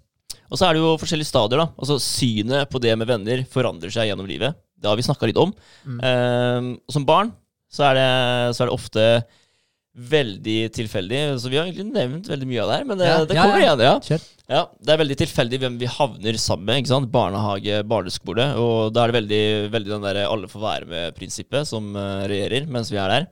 [0.49, 1.61] Og så er det jo forskjellige stadier.
[1.63, 1.69] da.
[1.77, 4.57] Altså Synet på det med venner forandrer seg gjennom livet.
[4.79, 5.53] Det har vi snakka litt om.
[5.85, 5.99] Mm.
[6.01, 7.35] Eh, som barn
[7.69, 8.09] så er, det,
[8.57, 9.05] så er det ofte
[9.99, 11.21] veldig tilfeldig.
[11.43, 13.61] Så vi har egentlig nevnt veldig mye av det her, men det, Ja, det kommer
[13.61, 13.65] ja.
[13.67, 13.85] igjen.
[13.85, 13.95] ja.
[14.09, 14.27] Kjør.
[14.49, 16.81] Ja, Det er veldig tilfeldig hvem vi havner sammen med.
[16.81, 17.11] ikke sant?
[17.13, 18.47] Barnehage, barneskole.
[18.63, 19.43] Og da er det veldig,
[19.75, 23.27] veldig den der alle får være med-prinsippet som eh, regjerer mens vi er der.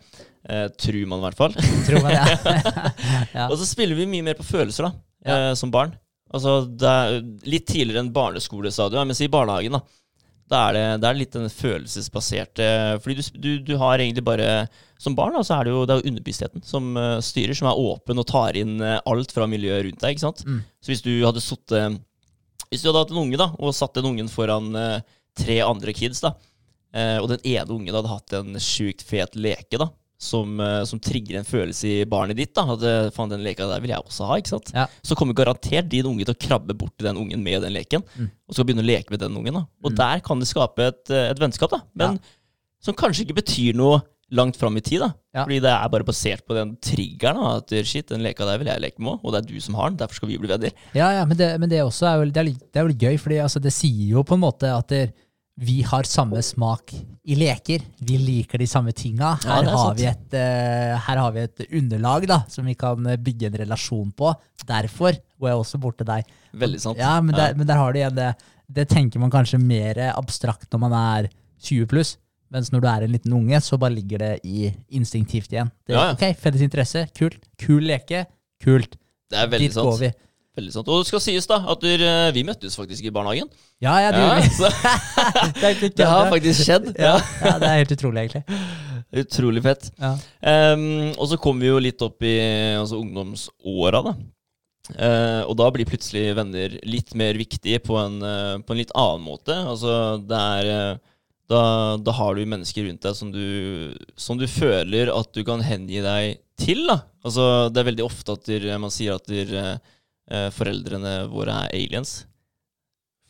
[0.47, 1.57] Eh, tror man i hvert fall.
[1.87, 2.13] Tror man.
[2.13, 3.47] Ja.
[3.51, 4.93] Og så spiller vi mye mer på følelser da,
[5.25, 5.95] eh, som barn.
[6.35, 9.79] Altså, det er Litt tidligere enn barneskolestadiet, men si barnehagen.
[9.79, 9.83] da.
[10.47, 12.67] Da er det, det er litt den følelsesbaserte
[13.03, 14.69] Fordi du, du, du har egentlig bare
[15.03, 17.71] Som barn da, så er det jo, det er jo underbevisstheten som eh, styrer, som
[17.71, 20.15] er åpen og tar inn eh, alt fra miljøet rundt deg.
[20.15, 20.45] ikke sant?
[20.47, 20.61] Mm.
[20.81, 21.99] Så hvis du hadde sittet
[22.71, 25.03] Hvis du hadde hatt en unge da, og satt den ungen foran eh,
[25.37, 26.33] tre andre kids, da,
[26.97, 30.99] eh, og den ene ungen hadde hatt en sjukt fet leke da, som, eh, som
[31.03, 34.01] trigger en følelse i barnet ditt, da, at eh, faen, den leka der vil jeg
[34.01, 34.73] også ha, ikke sant?
[34.75, 34.87] Ja.
[35.05, 38.03] så kommer garantert din unge til å krabbe bort til den ungen med den leken,
[38.17, 38.31] Mm.
[38.49, 39.53] og skal begynne å leke med den ungen.
[39.55, 39.67] da.
[39.85, 39.97] Og Mm.
[39.97, 42.21] der kan det skape et, eh, et vennskap, da, men
[42.81, 44.03] som kanskje ikke betyr noe
[44.33, 45.01] langt fram i tid.
[45.01, 45.13] da.
[45.35, 45.45] Ja.
[45.45, 47.37] Fordi det er bare basert på den triggeren.
[47.37, 49.61] da, At shit, den leka der vil jeg leke med òg, og det er du
[49.61, 49.99] som har den.
[49.99, 50.73] Derfor skal vi bli venner.
[50.95, 53.17] Ja, ja, men det, men det også er vel, det er det er vel, gøy,
[53.21, 55.13] fordi altså, det sier jo på en måte at det,
[55.57, 56.93] vi har samme smak
[57.25, 57.85] i leker.
[58.05, 59.33] Vi liker de samme tinga.
[59.41, 63.09] Her, er har vi et, uh, her har vi et underlag da, som vi kan
[63.25, 64.35] bygge en relasjon på.
[64.69, 66.29] Derfor går jeg også bort til deg.
[66.53, 67.01] Veldig sant.
[67.01, 68.35] Ja, men, Der, men der har du igjen det.
[68.67, 71.31] Det tenker man kanskje mer abstrakt når man er
[71.65, 72.17] 20 pluss.
[72.53, 75.73] Mens når du er en liten unge, så bare ligger det i instinktivt igjen.
[75.87, 76.15] Det, Ja, ja.
[76.15, 77.41] Ok, Felles interesse, kult.
[77.59, 78.27] Kul leke,
[78.63, 78.99] kult.
[79.31, 80.13] Det er veldig Dit går vi.
[80.57, 80.89] Veldig sant.
[80.89, 83.49] Og det skal sies da at eh, vi møttes faktisk i barnehagen.
[83.85, 85.57] Ja, ja, det Ja, gjorde vi.
[85.61, 86.87] Det, er det har faktisk skjedd.
[86.97, 88.61] ja, ja, det er helt utrolig, egentlig.
[89.23, 89.91] Utrolig fett.
[90.01, 90.15] Ja.
[90.75, 92.39] Um, og så kom vi jo litt opp i
[92.77, 94.15] altså, ungdomsåra, da.
[94.97, 98.95] Uh, og da blir plutselig venner litt mer viktige på en, uh, på en litt
[98.97, 99.55] annen måte.
[99.55, 101.15] Altså, det er uh,
[101.53, 101.61] da,
[102.03, 103.45] da har du mennesker rundt deg som du,
[104.19, 106.87] som du føler at du kan hengi deg til.
[106.89, 107.03] Da.
[107.27, 109.79] Altså, det er veldig ofte at der, man sier at der,
[110.31, 112.19] eh, foreldrene våre er aliens.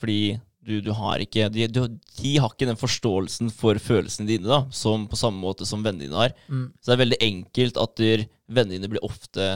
[0.01, 0.37] Fordi
[0.67, 1.85] du, du har ikke de, du,
[2.19, 6.09] de har ikke den forståelsen for følelsene dine da, som på samme måte som vennene
[6.09, 6.35] dine har.
[6.51, 6.67] Mm.
[6.81, 9.47] Så det er veldig enkelt at der, vennene dine blir ofte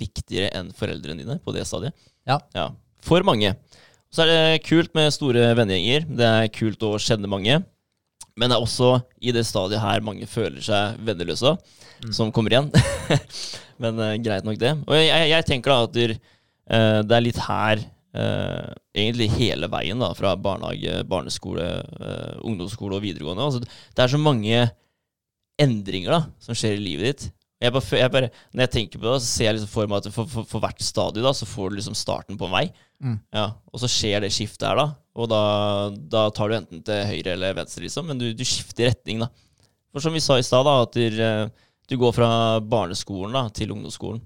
[0.00, 1.96] viktigere enn foreldrene dine på det stadiet.
[2.28, 2.40] Ja.
[3.06, 3.54] For mange.
[4.12, 6.06] Så er det kult med store vennegjenger.
[6.18, 7.60] Det er kult å kjenne mange.
[8.36, 8.90] Men det er også
[9.24, 11.56] i det stadiet her mange føler seg venneløse,
[11.96, 12.10] Mm.
[12.12, 12.66] som kommer igjen.
[13.82, 14.74] Men uh, greit nok, det.
[14.84, 16.12] Og jeg, jeg, tenker da at der,
[16.66, 17.82] det er litt her
[18.16, 21.66] eh, egentlig hele veien, da, fra barnehage, barneskole,
[22.00, 23.46] eh, ungdomsskole og videregående.
[23.46, 24.66] Altså, det er så mange
[25.60, 27.28] endringer da, som skjer i livet ditt.
[27.64, 30.02] Jeg bare, jeg bare, når jeg tenker på det, så ser jeg liksom for meg
[30.02, 32.66] at for, for, for hvert stadie da, så får du liksom starten på en vei.
[33.00, 33.16] Mm.
[33.32, 34.90] Ja, og så skjer det skiftet her, da.
[35.16, 35.42] Og da,
[36.12, 38.10] da tar du enten til høyre eller venstre, liksom.
[38.10, 39.30] Men du, du skifter retning, da.
[39.94, 41.46] For som vi sa i stad, at eh,
[41.88, 42.28] du går fra
[42.60, 44.20] barneskolen da, til ungdomsskolen.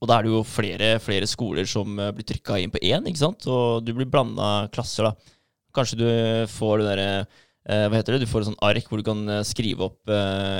[0.00, 3.04] Og da er det jo flere, flere skoler som eh, blir trykka inn på én,
[3.10, 3.44] ikke sant?
[3.52, 5.36] og du blir blanda klasser, da.
[5.76, 6.06] Kanskje du
[6.50, 8.24] får det derre eh, Hva heter det?
[8.24, 10.14] Du får et sånt ark hvor du kan eh, skrive opp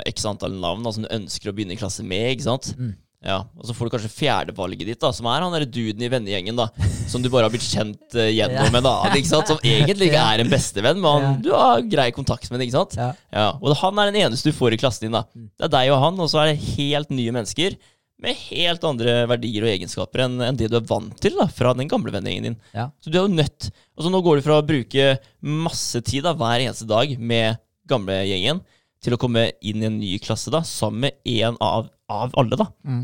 [0.06, 2.74] x antall navn da, som du ønsker å begynne i klasse med, ikke sant?
[2.78, 2.92] Mm.
[3.20, 6.08] Ja, Og så får du kanskje fjerdevalget ditt, da, som er han derre duden i
[6.08, 6.70] vennegjengen, da.
[7.10, 9.50] Som du bare har blitt kjent eh, gjennom en annen, ikke sant?
[9.50, 12.96] som egentlig ikke er en bestevenn, men han, du har grei kontakt med, ikke sant?
[12.96, 13.10] Ja.
[13.28, 15.18] Ja, Og han er den eneste du får i klassen din.
[15.18, 15.26] da.
[15.36, 15.50] Mm.
[15.52, 17.76] Det er deg og han, og så er det helt nye mennesker
[18.24, 21.72] med helt andre verdier og egenskaper enn enn det du er vant til da, fra
[21.76, 22.58] den gamle vennegjengen din.
[22.76, 22.90] Ja.
[23.00, 25.06] Så du er jo nødt Altså Nå går du fra å bruke
[25.44, 27.60] masse tid da, hver eneste dag med
[27.90, 28.62] gamlegjengen
[29.04, 32.56] til å komme inn i en ny klasse da, sammen med en av, av alle.
[32.60, 32.68] da.
[32.84, 33.02] Mm.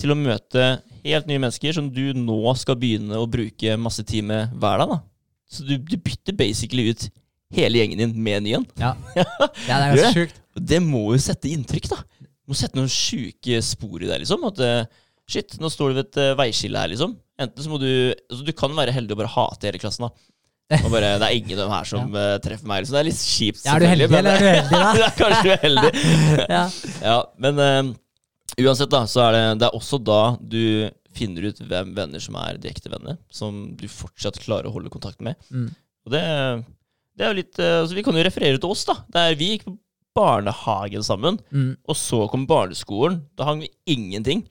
[0.00, 0.66] Til å møte
[1.04, 4.94] helt nye mennesker som du nå skal begynne å bruke masse tid med hver dag.
[4.96, 5.00] da.
[5.50, 7.08] Så du, du bytter basically ut
[7.56, 8.66] hele gjengen din med en ny en.
[8.80, 8.94] Ja.
[9.18, 9.26] ja,
[9.66, 10.40] det er ganske sjukt.
[10.70, 12.00] Det må jo sette inntrykk, da.
[12.50, 14.42] Må sette noen sjuke spor i deg, liksom.
[14.48, 14.82] At eh,
[15.30, 17.14] shit, nå står du ved et eh, veiskille her, liksom.
[17.40, 20.26] Enten så må du altså, Du kan være heldig og bare hate hele klassen, da.
[20.84, 22.26] Og bare, det er ingen av dem her som ja.
[22.42, 22.82] treffer meg.
[22.84, 22.94] Liksom.
[22.94, 24.92] Det er litt kjipt, Ja, er du heldig, men- eller er du heldig, da?
[24.98, 25.90] det er kanskje du er heldig.
[26.56, 26.62] Ja.
[27.02, 27.80] Ja, men eh,
[28.66, 30.62] uansett, da, så er det, det er også da du
[31.16, 35.18] finner ut hvem venner som er direkte venner, som du fortsatt klarer å holde kontakt
[35.26, 35.38] med.
[35.50, 35.72] Mm.
[36.06, 36.22] Og det,
[37.18, 39.00] det er jo litt eh, altså Vi kan jo referere til oss, da.
[39.16, 39.74] Der vi gikk på
[40.20, 41.76] barnehagen sammen, Mm.
[41.88, 43.22] og så kom barneskolen.
[43.36, 44.44] Da hang vi ingenting.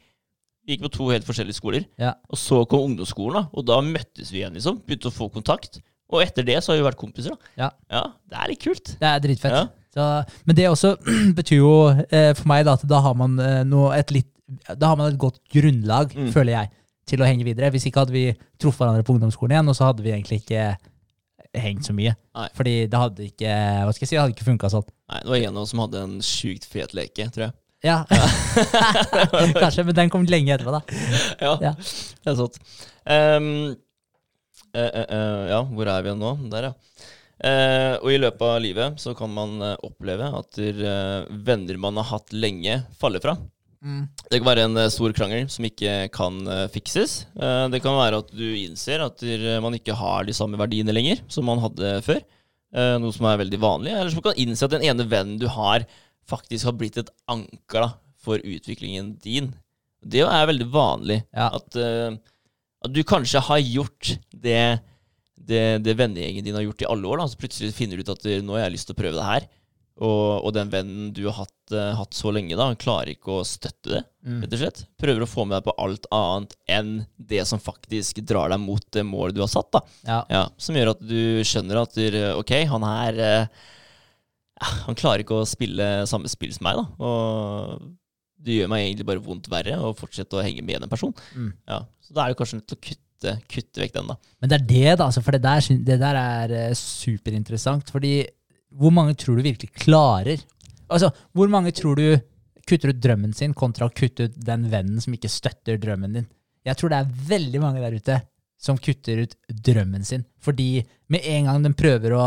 [0.66, 1.86] Vi gikk på to helt forskjellige skoler.
[1.98, 2.14] Ja.
[2.30, 4.82] Og så kom ungdomsskolen, da, og da møttes vi igjen, liksom.
[4.86, 5.80] Begynte å få kontakt.
[6.12, 7.70] Og etter det så har vi vært kompiser, da.
[7.90, 8.04] Ja.
[8.30, 8.96] Det er litt kult.
[9.00, 9.54] Det er dritfett.
[9.54, 9.68] Ja.
[9.94, 10.04] Så,
[10.46, 10.92] men det også
[11.38, 14.30] betyr jo eh, for meg da, at da har man eh, noe, et litt
[14.78, 16.30] Da har man et godt grunnlag, Mm.
[16.34, 16.70] føler jeg,
[17.10, 17.70] til å henge videre.
[17.74, 18.24] Hvis ikke hadde vi
[18.62, 20.64] truffet hverandre på ungdomsskolen igjen, og så hadde vi egentlig ikke
[21.58, 22.16] hengt så mye.
[22.38, 22.48] Nei.
[22.58, 23.54] Fordi det hadde ikke
[23.86, 24.86] Hva skal jeg si, det hadde ikke funka sånn.
[25.10, 27.56] Nei, det var en av oss som hadde en sjukt fet leke, tror jeg.
[27.82, 28.02] Ja,
[29.56, 30.82] kanskje, men den kom lenge etterpå, da.
[31.40, 31.76] Ja, Ja.
[31.80, 32.58] det er sant.
[33.08, 33.46] Um,
[34.76, 36.34] uh, uh, uh, ja, hvor er vi nå?
[36.52, 36.74] Der, ja.
[38.04, 40.82] Og i løpet av livet så kan man oppleve at der,
[41.48, 43.38] venner man har hatt lenge, faller fra.
[43.80, 44.02] Mm.
[44.28, 46.42] Det kan være en stor krangel som ikke kan
[46.74, 47.14] fikses.
[47.72, 51.24] Det kan være at du innser at der, man ikke har de samme verdiene lenger
[51.32, 52.20] som man hadde før.
[52.70, 53.94] Eh, noe som er veldig vanlig.
[53.96, 55.86] Eller som kan innse at den ene vennen du har,
[56.30, 57.90] faktisk har blitt et anker da,
[58.22, 59.54] for utviklingen din.
[60.06, 61.24] Det er veldig vanlig.
[61.34, 61.50] Ja.
[61.58, 62.20] At, eh,
[62.86, 64.62] at du kanskje har gjort det,
[65.36, 67.24] det, det vennegjengen din har gjort i alle år.
[67.24, 67.32] Da.
[67.32, 69.30] Så plutselig finner du ut at eh, nå har jeg lyst til å prøve det
[69.32, 69.50] her.
[70.00, 73.46] Og, og den vennen du har hatt, uh, hatt så lenge, da, klarer ikke å
[73.48, 74.04] støtte det.
[74.24, 74.42] Mm.
[74.44, 74.80] rett og slett.
[75.00, 76.94] Prøver å få med deg på alt annet enn
[77.32, 79.72] det som faktisk drar deg mot det målet du har satt.
[79.76, 79.84] da.
[80.08, 80.20] Ja.
[80.32, 83.68] Ja, Som gjør at du skjønner at du, ok, han her uh,
[84.86, 86.88] Han klarer ikke å spille samme spill som meg, da.
[87.04, 87.86] Og
[88.40, 91.14] det gjør meg egentlig bare vondt verre å fortsette å henge med en person.
[91.36, 91.52] Mm.
[91.68, 94.16] Ja, Så da er det kanskje nødt til å kutte, kutte vekk den, da.
[94.40, 95.08] Men det er det, da.
[95.10, 97.92] Altså, for det der, det der er eh, superinteressant.
[97.92, 98.14] Fordi
[98.76, 100.42] hvor mange tror du virkelig klarer
[100.90, 102.18] Altså, hvor mange tror du
[102.66, 106.26] kutter ut drømmen sin, kontra å kutte ut den vennen som ikke støtter drømmen din?
[106.66, 108.16] Jeg tror det er veldig mange der ute
[108.60, 110.26] som kutter ut drømmen sin.
[110.42, 110.82] Fordi
[111.14, 112.26] med en gang de prøver å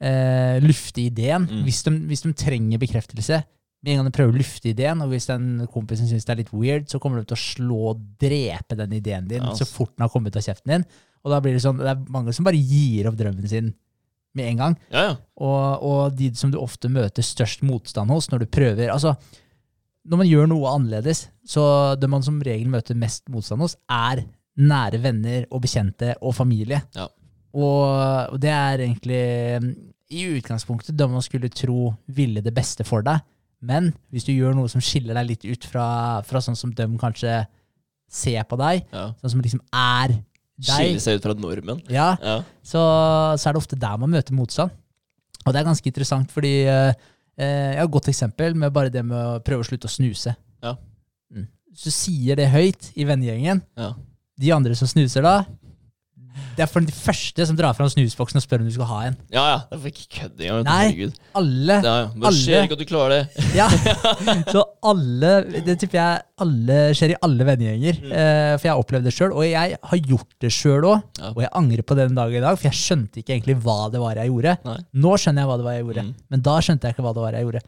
[0.00, 1.62] eh, lufte ideen, Mm.
[1.68, 3.42] hvis, de, hvis de trenger bekreftelse
[3.82, 6.40] med en gang de prøver å lufte ideen, og hvis den kompisen syns det er
[6.42, 9.60] litt weird, så kommer de til å slå og drepe den ideen din yes.
[9.60, 10.84] så fort den har kommet av kjeften din.
[11.22, 13.74] Og da blir det sånn, det er mange som bare gir opp drømmen sin
[14.38, 14.76] med en gang.
[14.92, 15.14] Ja, ja.
[15.42, 19.14] Og, og de som du ofte møter størst motstand hos når du prøver Altså,
[20.08, 21.64] når man gjør noe annerledes, så
[22.00, 24.24] det man som regel møter mest motstand hos, er
[24.58, 26.82] nære venner og bekjente og familie.
[26.96, 27.06] Ja.
[27.52, 29.22] Og, og det er egentlig
[30.12, 33.22] i utgangspunktet det man skulle tro ville det beste for deg.
[33.62, 35.86] Men hvis du gjør noe som skiller deg litt ut fra,
[36.26, 37.44] fra sånn som de kanskje
[38.12, 40.18] ser på deg, sånn som liksom er
[40.60, 41.80] Skille seg ut fra normen.
[41.90, 42.42] ja, Ja.
[42.62, 42.82] så,
[43.38, 44.70] så er det ofte der man møter motstand.
[45.46, 46.92] Og det er ganske interessant, fordi eh,
[47.38, 49.90] eh, jeg har et godt eksempel med bare det med å prøve å slutte å
[49.90, 50.36] snuse.
[50.62, 50.76] Ja.
[51.34, 51.48] Mm.
[51.72, 53.94] Hvis du sier det høyt i vennegjengen, Ja.
[54.38, 55.44] de andre som snuser da,
[56.56, 58.98] det er for de første som drar fram snusboksen og spør om du skal ha
[59.08, 59.16] en.
[59.32, 59.58] Ja, ja.
[59.70, 60.64] Det er ikke kødd engang.
[60.68, 60.78] Nei.
[60.86, 61.18] Herregud.
[61.40, 61.76] Alle.
[61.84, 62.06] Ja, ja.
[62.12, 62.38] Det Alle.
[62.42, 63.44] skjer ikke at du klarer det.
[63.60, 63.66] Ja.
[64.54, 65.32] Så alle
[65.66, 68.00] Det tipper jeg alle skjer i alle vennegjenger.
[68.02, 71.04] Eh, for jeg har opplevd det sjøl, og jeg har gjort det sjøl òg.
[71.20, 71.30] Ja.
[71.34, 74.00] Og jeg angrer på den dag i dag, for jeg skjønte ikke egentlig hva det
[74.02, 74.56] var jeg gjorde.
[74.66, 74.78] Nei.
[75.04, 76.14] Nå skjønner jeg hva det var jeg gjorde, Mm.
[76.34, 77.60] men da skjønte jeg ikke hva det var jeg gjorde.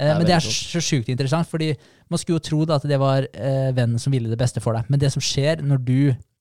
[0.00, 1.74] Er men det er så sjukt interessant, fordi
[2.08, 4.72] man skulle jo tro da at det var eh, vennen som ville det beste for
[4.78, 4.86] deg.
[4.88, 5.96] Men det som skjer når du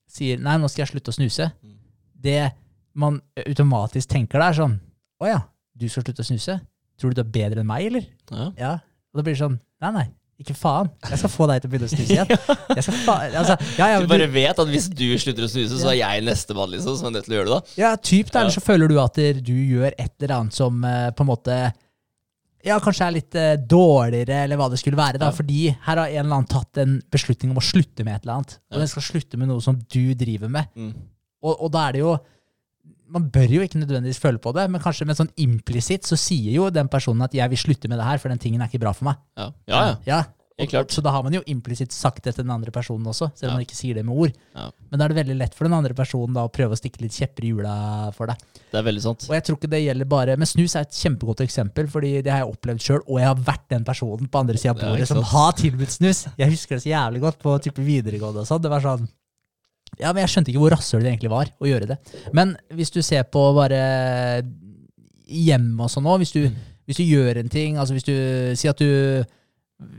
[0.10, 1.76] sier 'nei, nå skal jeg slutte å snuse', Mm.
[2.22, 2.51] det
[2.95, 4.80] man automatisk tenker er sånn
[5.22, 5.41] 'å ja,
[5.78, 6.60] du skal slutte å snuse'?
[6.99, 8.05] Tror du du er bedre enn meg, eller?
[8.32, 8.51] Ja.
[8.57, 8.72] Ja.
[9.14, 10.07] Og da blir det sånn Nei, nei,
[10.41, 10.89] ikke faen.
[11.10, 12.28] Jeg skal få deg til å begynne å snuse igjen.
[13.39, 15.99] Altså, ja, ja, Du bare du, vet at hvis du slutter å snuse, så er
[16.01, 17.55] jeg nestemann liksom, som er nødt til å gjøre det.
[17.78, 17.82] da.
[17.82, 18.49] ja, typ da, Ja.
[18.49, 21.74] Så føler du at du gjør et eller annet som eh, på en måte
[22.66, 25.18] ja, kanskje er litt eh, dårligere, eller hva det skulle være.
[25.22, 25.32] da, Ja.
[25.32, 28.34] Fordi her har en eller annen tatt en beslutning om å slutte med et eller
[28.39, 28.57] annet.
[28.72, 28.80] Og Ja.
[28.84, 30.68] den skal slutte med noe som du driver med.
[30.76, 30.93] Mm.
[31.43, 32.18] Og, og da er det jo
[33.12, 36.53] Man bør jo ikke nødvendigvis føle på det, men kanskje med sånn implisitt så sier
[36.53, 38.80] jo den personen at 'jeg vil slutte med det her, for den tingen er ikke
[38.82, 39.18] bra for meg'.
[39.36, 39.80] Ja, ja.
[39.80, 39.95] ja.
[40.05, 40.24] Ja,
[40.60, 40.91] og-.
[40.91, 43.53] Så da har man jo implisitt sagt det til den andre personen også, selv om
[43.53, 43.57] Ja.
[43.57, 44.34] man ikke sier det med ord.
[44.55, 44.70] Ja.
[44.91, 47.01] Men da er det veldig lett for den andre personen da å prøve å stikke
[47.01, 48.38] litt kjepper i hjula for deg.
[48.72, 49.26] Det er veldig sant.
[49.30, 52.32] Og jeg tror ikke det gjelder bare Men snus er et kjempegodt eksempel, fordi det
[52.32, 55.07] har jeg opplevd sjøl, og jeg har vært den personen på andre sida av bordet
[55.07, 56.28] som har tilbudt snus.
[56.38, 58.62] Jeg husker det så jævlig godt på type videregående og sånn.
[58.62, 59.07] Det var sånn
[59.99, 61.97] Ja, men jeg skjønte ikke hvor rasshøl det egentlig var å gjøre det.
[62.32, 64.43] Men hvis du ser på bare
[65.28, 66.51] hjemme og sånn òg, hvis, du-
[66.88, 69.26] hvis du gjør en ting Altså hvis du sier at du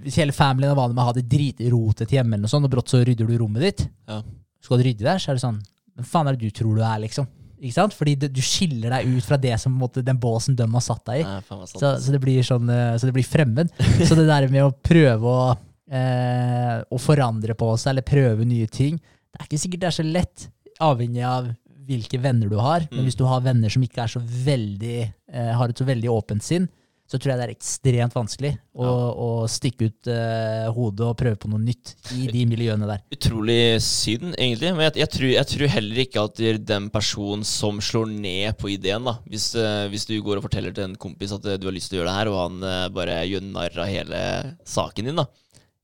[0.05, 2.73] Hvis hele familien er vant med å ha det dritrotete hjemme, eller noe sånt, og
[2.75, 4.23] brått så rydder du rommet ditt, Ja.
[4.61, 5.61] skal du rydde der, så er det sånn
[5.97, 7.27] Hvem faen er det du tror du er, liksom?
[7.61, 7.93] Ikke sant?
[7.93, 11.03] Fordi det, du skiller deg ut fra det som måte, den båsen de har satt
[11.05, 11.25] deg i.
[11.25, 11.69] Nei, sant.
[11.77, 13.69] Så, så det blir sånn eh, Så det blir fremmed.
[14.09, 15.57] Så det der med å prøve å,
[15.91, 19.97] eh, å forandre på seg, eller prøve nye ting, det er ikke sikkert det er
[19.99, 20.47] så lett,
[20.81, 21.51] avhengig av
[21.91, 22.87] hvilke venner du har.
[22.91, 23.07] Men Mm.
[23.11, 24.99] hvis du har venner som ikke er så veldig
[25.33, 26.69] eh, har et så veldig åpent sinn,
[27.11, 31.41] så tror jeg det er ekstremt vanskelig å, å stikke ut uh, hodet og prøve
[31.43, 33.03] på noe nytt i de miljøene der.
[33.17, 34.71] Utrolig synd, egentlig.
[34.77, 38.13] Men jeg, jeg, tror, jeg tror heller ikke at det er den personen som slår
[38.15, 39.17] ned på ideen, da.
[39.27, 41.91] Hvis, uh, hvis du går og forteller til en kompis at eh, du har lyst
[41.91, 44.25] til å gjøre det her, og han bare gjør narr av hele
[44.71, 45.27] saken din, da.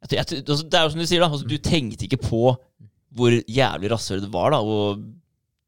[0.07, 1.33] Jeg, jeg, altså, det er jo som du sier, da.
[1.33, 2.43] Altså, du tenkte ikke på
[3.17, 4.95] hvor jævlig rasshøl det var da, å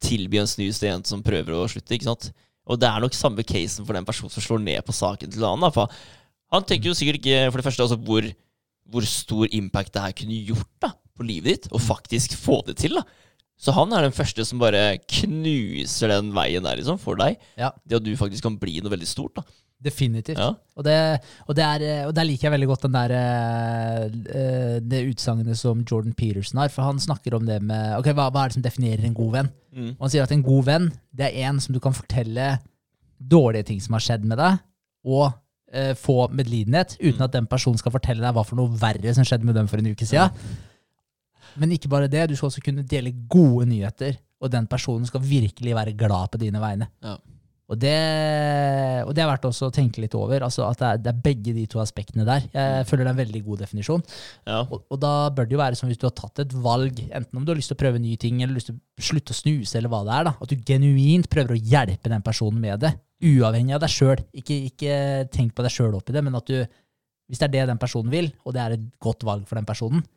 [0.04, 1.96] tilby en snus til en som prøver å slutte.
[1.96, 2.30] ikke sant?
[2.68, 5.42] Og det er nok samme casen for den personen som slår ned på saken til
[5.42, 5.72] en annen.
[5.74, 5.92] for
[6.52, 8.28] Han tenker jo sikkert ikke for det første altså, hvor,
[8.88, 12.78] hvor stor impact det her kunne gjort da, på livet ditt, og faktisk få det
[12.82, 13.00] til.
[13.00, 13.04] da.
[13.58, 17.40] Så han er den første som bare knuser den veien der liksom, for deg.
[17.58, 17.72] Ja.
[17.82, 19.40] Det at du faktisk kan bli noe veldig stort.
[19.40, 19.46] da.
[19.78, 20.40] Definitivt.
[20.40, 20.50] Ja.
[20.74, 20.94] Og, det,
[21.46, 25.58] og, det er, og der liker jeg veldig godt den der, eh, eh, det utsagnet
[25.60, 26.72] som Jordan Peterson har.
[26.74, 29.36] For han snakker om det med Ok, hva, hva er det som definerer en god
[29.36, 29.52] venn?
[29.70, 29.92] Mm.
[29.94, 32.56] Og han sier at en god venn det er en som du kan fortelle
[33.18, 34.58] dårlige ting som har skjedd med deg,
[35.06, 35.26] og
[35.74, 39.26] eh, få medlidenhet, uten at den personen skal fortelle deg hva for noe verre som
[39.26, 40.34] skjedde med dem for en uke siden.
[41.58, 45.24] Men ikke bare det, du skal også kunne dele gode nyheter, og den personen skal
[45.24, 46.90] virkelig være glad på dine vegne.
[47.02, 47.16] Ja.
[47.68, 47.96] Og det,
[49.04, 51.18] og det er verdt også å tenke litt over, altså at det er, det er
[51.26, 52.46] begge de to aspektene der.
[52.54, 54.04] Jeg føler det er en veldig god definisjon.
[54.48, 54.62] Ja.
[54.62, 57.36] Og, og da bør det jo være som hvis du har tatt et valg, enten
[57.36, 59.40] om du har lyst til å prøve nye ting, eller lyst til å slutte å
[59.42, 62.86] snuse, eller hva det er, da, at du genuint prøver å hjelpe den personen med
[62.86, 62.94] det,
[63.28, 64.24] uavhengig av deg sjøl.
[64.40, 64.96] Ikke, ikke
[65.36, 66.80] tenk på deg sjøl oppi det, men at du,
[67.28, 69.68] hvis det er det den personen vil, og det er et godt valg for den
[69.68, 70.08] personen,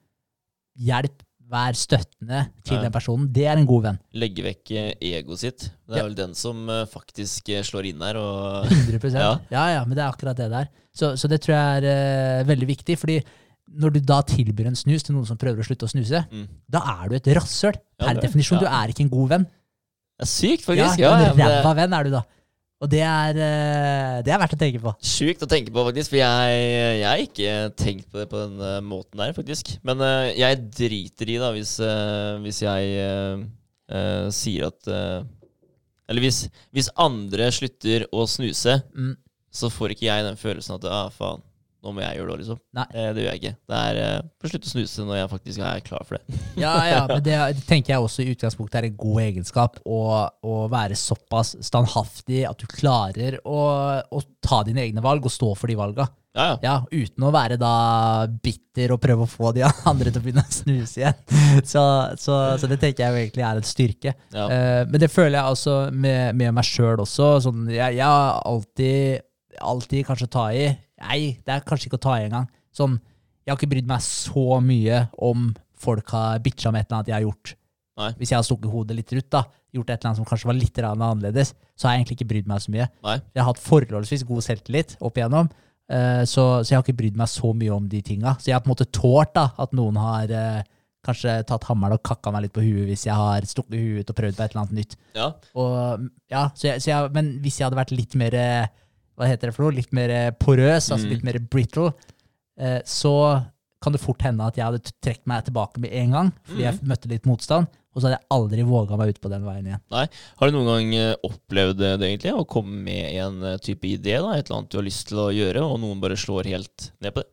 [0.80, 1.20] hjelp,
[1.52, 2.82] vær støttende til Ja.
[2.86, 3.28] den personen.
[3.36, 4.00] Det er en god venn.
[4.16, 5.60] Legge vekk eh, egoet sitt.
[5.88, 6.04] Det er Ja.
[6.08, 8.16] vel den som eh, faktisk eh, slår inn her.
[8.18, 9.40] Og 100 ja.
[9.52, 9.66] Ja.
[9.76, 10.70] ja, men det er akkurat det der.
[10.96, 13.20] Så, så det tror jeg er uh, veldig viktig, fordi
[13.72, 16.48] når du da tilbyr en snus til noen som prøver å slutte å snuse, Mm.
[16.68, 17.78] da er du et rasshøl.
[18.00, 18.60] Per er- definisjon.
[18.60, 19.46] Du er ikke en god venn.
[19.46, 21.00] Det er sykt, Ja, faktisk.
[21.00, 22.24] Ja, en ræva venn er du da.
[22.82, 24.94] Og det er, eh, det er verdt å tenke på.
[25.06, 26.16] Sjukt å tenke på, faktisk.
[26.16, 26.62] For jeg,
[26.98, 29.76] jeg har ikke tenkt på det på den eh, måten der, faktisk.
[29.86, 31.76] Men eh, jeg driter i, da, hvis,
[32.42, 35.22] hvis jeg uh, sier at uh,
[36.10, 36.42] Eller hvis,
[36.74, 39.14] hvis andre slutter å snuse, Mm.
[39.54, 41.44] så får ikke jeg den følelsen at ah, faen,
[41.82, 42.60] nå må jeg gjøre det òg, liksom.
[42.78, 42.86] Nei.
[42.94, 43.54] Eh, det gjør jeg ikke.
[43.72, 46.40] Det er eh, Slutt å snuse når jeg faktisk er klar for det.
[46.62, 49.80] Ja, ja, men det, tenker jeg også i utgangspunktet er en god egenskap.
[49.82, 50.00] Å,
[50.72, 53.62] være såpass standhaftig at du klarer å,
[54.06, 56.06] å ta dine egne valg og stå for de valga.
[56.38, 56.60] Ja, ja.
[56.64, 57.72] Ja, uten å være da
[58.44, 61.18] bitter og prøve å få de andre til å begynne å snuse igjen.
[61.68, 61.84] Så,
[62.22, 64.16] så, så det tenker jeg egentlig er en styrke.
[64.32, 64.46] ja.
[64.46, 67.34] Uh, men det føler jeg også med, med meg sjøl også.
[67.48, 69.26] Sånn, jeg har alltid,
[69.60, 70.70] alltid kanskje ta i.
[71.02, 72.48] Nei, det er kanskje ikke å ta i engang.
[72.76, 73.00] Sånn,
[73.42, 75.50] jeg har ikke brydd meg så mye om
[75.82, 77.56] folk har bitcha om et eller annet jeg har gjort
[78.00, 78.12] Nei.
[78.20, 79.44] Hvis jeg har stukket hodet litt ut, da,
[79.76, 82.50] gjort et eller annet som kanskje var litt annerledes, så har jeg egentlig ikke brydd
[82.50, 82.88] meg så mye.
[83.06, 83.18] Nei.
[83.20, 85.50] Jeg har hatt forholdsvis god selvtillit opp igjennom,
[85.92, 88.38] eh, så, så jeg har ikke brydd meg så mye om de tinga.
[88.40, 90.70] Så jeg har på en måte tålt da, at noen har eh,
[91.06, 94.14] kanskje tatt hammeren og kakka meg litt på huet hvis jeg har stukket huet ut
[94.14, 94.98] og prøvd på et eller annet nytt.
[95.18, 95.32] Ja.
[95.58, 98.70] Og, ja, så jeg, så jeg, men hvis jeg hadde vært litt mer eh,
[99.22, 99.76] Hva heter det for noe?
[99.78, 101.10] Litt mer eh, porøs, altså Mm.
[101.14, 101.92] litt mer brittle,
[102.60, 103.14] eh, så
[103.82, 106.80] kan det fort hende at jeg hadde trukket meg tilbake med en gang, fordi jeg
[106.86, 107.68] møtte litt motstand.
[107.94, 109.82] Og så hadde jeg aldri våga meg ut på den veien igjen.
[109.92, 110.06] Nei,
[110.40, 112.32] Har du noen gang eh, opplevd det, egentlig?
[112.34, 115.30] Å komme med en type idé, da, et eller annet du har lyst til å
[115.34, 117.30] gjøre, og noen bare slår helt ned på det?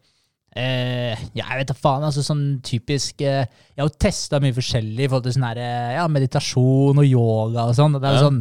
[0.59, 2.03] Eh, ja, jeg vet da faen.
[2.09, 5.61] altså sånn typisk eh, Jeg har jo testa mye forskjellig i forhold til sånn her,
[5.95, 7.95] ja, meditasjon og yoga og sånn.
[7.95, 8.28] og Det er jo Ja.
[8.30, 8.41] sånn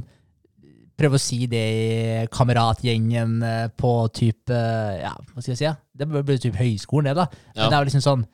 [0.98, 5.68] Prøve å si det i kameratgjengen eh, på type eh, Ja, hva skal jeg si?
[5.68, 5.76] Ja?
[5.98, 7.28] Det bør bli typ høyskolen, det, da.
[7.54, 7.70] Men Ja.
[7.70, 8.26] det er jo liksom sånn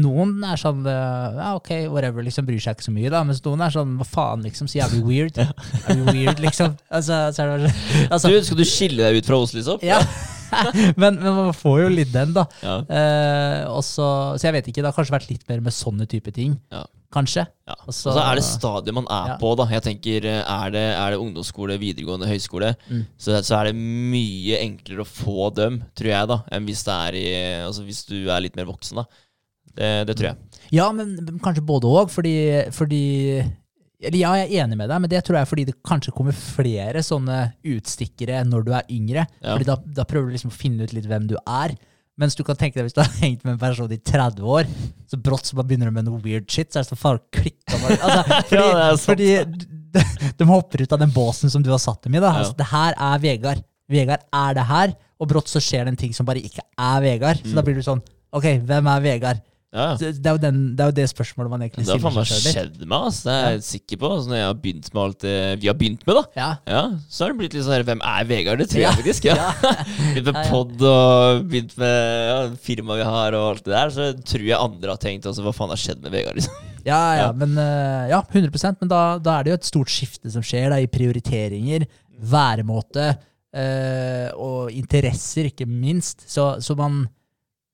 [0.00, 3.24] Noen er sånn eh, Ja, ok, whatever, liksom bryr seg ikke så mye, da.
[3.26, 4.68] Mens noen er sånn Hva faen, liksom?
[4.70, 5.40] Så jævlig weird.
[5.40, 6.76] Er du weird, liksom?
[6.92, 7.72] Altså, så det,
[8.10, 9.80] altså Du, skal du skille deg ut fra oss, liksom?
[9.82, 9.98] Ja.
[11.00, 12.44] men, men man får jo litt den, da.
[12.62, 12.76] Ja.
[12.86, 14.06] Eh, og så,
[14.38, 16.54] så jeg vet ikke, det har kanskje vært litt mer med sånne type ting.
[16.74, 16.84] Ja.
[17.12, 17.42] Kanskje.
[17.66, 17.74] Ja.
[17.88, 19.36] Og så- er det stadiet man er Ja.
[19.38, 19.64] på, da.
[19.66, 23.06] Jeg tenker, eh, Er det, er det ungdomsskole, videregående, høyskole, Mm.
[23.18, 27.14] så, så er det mye enklere å få dem, tror jeg, da, enn hvis det
[27.14, 29.04] i Altså hvis du er litt mer voksen, da.
[29.74, 30.36] Det, det tror jeg.
[30.72, 33.40] Ja, men, men kanskje både òg, fordi, fordi
[34.02, 36.14] eller Ja, jeg er enig med deg, men det tror jeg er fordi det kanskje
[36.14, 39.26] kommer flere sånne utstikkere når du er yngre.
[39.42, 39.56] Ja.
[39.56, 41.74] Fordi da, da prøver du liksom å finne ut litt hvem du er.
[42.20, 44.68] Mens du kan tenke deg hvis du har hengt med en person i 30 år,
[45.08, 47.20] så brått så bare begynner du med noe weird shit, så er det så faen
[47.32, 47.96] klikka bare.
[47.96, 49.28] Altså, fordi, Ja, fordi
[49.96, 50.04] de,
[50.38, 52.22] de hopper ut av den båsen som du har satt dem i.
[52.22, 52.34] da.
[52.42, 53.64] Altså, det her er Vegard.
[53.90, 57.00] Vegard er det her, og brått så skjer det en ting som bare ikke er
[57.02, 57.40] Vegard.
[57.42, 59.40] Så da blir du sånn Ok, hvem er Vegard?
[59.70, 59.96] Ja, ja.
[60.00, 62.16] Det, det, er jo den, det er jo det spørsmålet man egentlig Det har stiller
[62.16, 63.20] faen seg skjedd med ass.
[63.22, 64.08] Det er jeg sikker på.
[64.16, 66.24] Altså, når jeg har begynt med alt det vi har begynt med, da.
[66.40, 66.48] Ja.
[66.72, 68.58] Ja, så har det blitt litt sånn her Hvem er Vegard?
[68.64, 69.28] Det tror jeg faktisk.
[69.30, 69.36] Ja.
[70.16, 70.48] begynt med Ja, ja.
[70.50, 71.94] pod og begynt med
[72.32, 73.94] ja, firmaet vi har og alt det der.
[73.94, 76.40] Så tror jeg andre har tenkt altså, hva faen har skjedd med Vegard?
[76.42, 76.58] Liksom.
[76.80, 77.32] Ja, ja, Ja.
[77.36, 80.70] men eh, ja, 100% Men da, da er det jo et stort skifte som skjer
[80.72, 81.84] da, i prioriteringer,
[82.32, 86.24] væremåte øh, og interesser, ikke minst.
[86.30, 87.02] Så, så man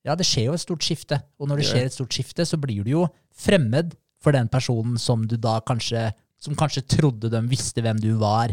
[0.07, 1.19] Ja, det skjer jo et stort skifte.
[1.41, 4.97] Og når det skjer et stort skifte, så blir du jo fremmed for den personen
[5.03, 8.53] som du da kanskje Som kanskje trodde de visste hvem du var,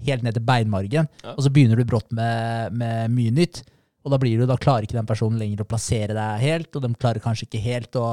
[0.00, 1.06] helt ned til beinmargen.
[1.22, 1.34] Ja.
[1.36, 3.60] Og så begynner du brått med, med mye nytt.
[4.02, 6.82] Og da blir du, da klarer ikke den personen lenger å plassere deg helt, og
[6.82, 8.06] de klarer kanskje ikke helt å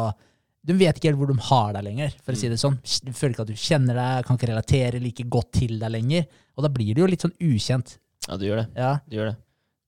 [0.66, 2.80] du vet ikke helt hvor de har deg lenger, for å si det sånn.
[3.06, 6.26] Du føler ikke at du kjenner deg, kan ikke relatere like godt til deg lenger.
[6.58, 8.00] Og da blir du jo litt sånn ukjent.
[8.26, 8.68] Ja, du gjør det.
[8.74, 9.36] Ja, Du gjør det.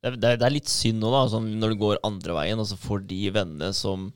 [0.04, 2.60] Det er, det, er, det litt synd nå, da, sånn, når du går andre veien,
[2.62, 4.10] og så får de vennene som,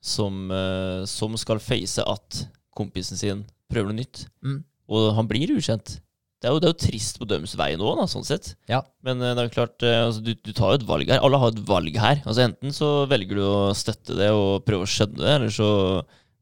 [0.00, 2.42] som, uh, som skal face at
[2.76, 4.60] kompisen sin prøver noe nytt, Mm.
[4.92, 5.96] og han blir ukjent.
[6.36, 8.52] Det er, jo, det er jo trist på deres vei nå, da, sånn sett.
[8.70, 8.82] Ja.
[9.02, 11.22] Men uh, det er jo klart, uh, altså, du, du tar jo et valg her.
[11.26, 12.20] Alle har et valg her.
[12.22, 15.70] Altså Enten så velger du å støtte det og prøve å skjønne det, eller så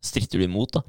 [0.05, 0.77] stritter du imot.
[0.77, 0.83] da.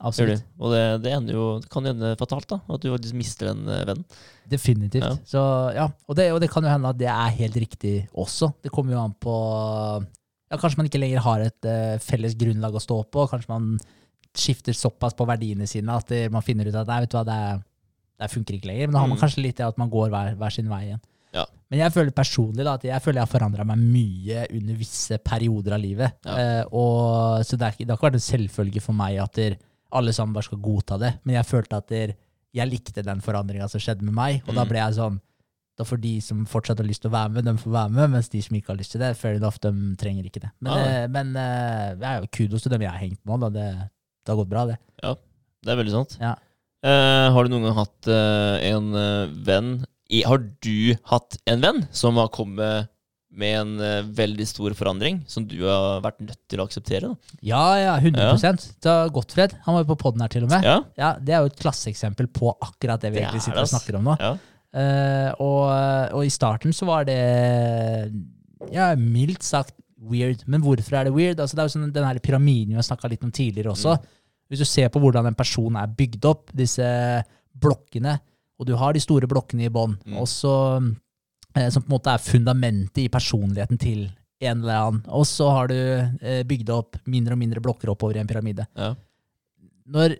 [0.00, 0.44] Absolutt.
[0.62, 3.64] Og det, det, jo, det kan jo ende fatalt, da, at du faktisk mister den
[3.66, 4.04] eh, vennen.
[4.48, 5.02] Definitivt.
[5.04, 5.14] Ja.
[5.26, 5.42] Så,
[5.74, 5.88] ja.
[6.06, 8.52] Og, det, og det kan jo hende at det er helt riktig også.
[8.62, 9.34] Det kommer jo an på
[10.48, 13.26] ja, Kanskje man ikke lenger har et uh, felles grunnlag å stå på.
[13.28, 13.74] Kanskje man
[14.38, 17.24] skifter såpass på verdiene sine at det, man finner ut at nei, vet du hva,
[17.26, 17.40] det,
[18.22, 18.88] det funker ikke lenger.
[18.88, 19.22] Men da har man Mm.
[19.26, 21.02] kanskje litt det at man går hver, hver sin vei igjen.
[21.36, 21.44] Ja.
[21.68, 25.18] Men jeg føler personlig da, at jeg føler jeg har forandra meg mye under visse
[25.20, 26.16] perioder av livet.
[26.24, 26.36] Ja.
[26.40, 29.58] Eh, og, så det har ikke vært en selvfølge for meg at der,
[29.92, 31.14] alle sammen bare skal godta det.
[31.24, 32.12] Men jeg følte at der,
[32.54, 34.42] jeg likte den forandringa som skjedde med meg.
[34.48, 34.68] Og da Mm.
[34.68, 35.20] ble jeg sånn
[35.78, 38.10] Da får de som fortsatt har lyst til å være med, de får være med.
[38.10, 40.50] Mens de som ikke har lyst til det, fair enough, de trenger ikke det.
[40.60, 40.78] Men, Ah.
[40.88, 43.38] eh, men eh, jo kudos til dem jeg har hengt med.
[43.40, 43.48] Da.
[43.48, 43.90] Det,
[44.26, 44.78] det har gått bra, det.
[45.04, 45.14] Ja,
[45.62, 46.16] Det er veldig sant.
[46.20, 46.34] Ja.
[46.84, 51.60] Uh, har du noen gang hatt uh, en uh, venn i, Har du hatt en
[51.60, 52.88] venn som har kommet
[53.30, 57.10] med en eh, veldig stor forandring, som du har vært nødt til å akseptere?
[57.12, 57.36] Da?
[57.44, 58.52] Ja, ja, 100 ja.
[58.84, 60.64] Da Gottfred, han var jo på poden her til og med.
[60.64, 63.62] Ja, Ja, Det er jo et klasseeksempel på akkurat det vi Det egentlig er sitter
[63.66, 64.16] og snakker om nå.
[64.20, 64.36] ja.
[64.68, 65.62] Uh, og,
[66.18, 67.16] og i starten så var det
[68.74, 70.42] ja, mildt sagt weird.
[70.46, 71.40] Men hvorfor er det weird?
[71.40, 73.96] Altså, det er jo sånn den her pyramiden vi har snakka litt om tidligere også.
[73.96, 74.06] Mm.
[74.52, 76.84] Hvis du ser på hvordan en person er bygd opp, disse
[77.58, 78.18] blokkene,
[78.58, 80.16] og du har de store blokkene i bånn, Mm.
[80.20, 80.54] og så
[81.72, 84.06] som på en måte er fundamentet i personligheten til
[84.38, 85.02] en eller annen.
[85.18, 88.68] Og så har du eh, bygd opp mindre og mindre blokker oppover i en pyramide
[88.78, 88.92] ja.
[89.90, 90.14] når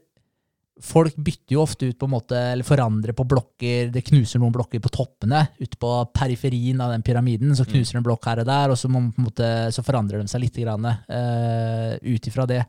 [0.82, 4.55] folk bytter jo ofte ut på en måte, eller forandrer på blokker, det knuser noen
[4.55, 8.49] blokker på toppene, ute på periferien av den pyramiden, så knuser en blokk her og
[8.49, 12.47] der, og så, må, på en måte, så forandrer de seg litt uh, ut ifra
[12.47, 12.62] det.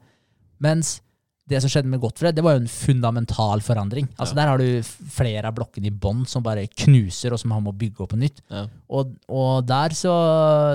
[0.63, 0.97] Mens
[1.49, 4.07] det som skjedde med Gottfred, det var jo en fundamental forandring.
[4.17, 4.41] Altså Ja.
[4.41, 4.83] Der har du
[5.15, 8.19] flere av blokkene i bånn som bare knuser, og som han må bygge opp på
[8.21, 8.41] nytt.
[8.49, 8.67] Ja.
[8.89, 10.13] Og, og der så,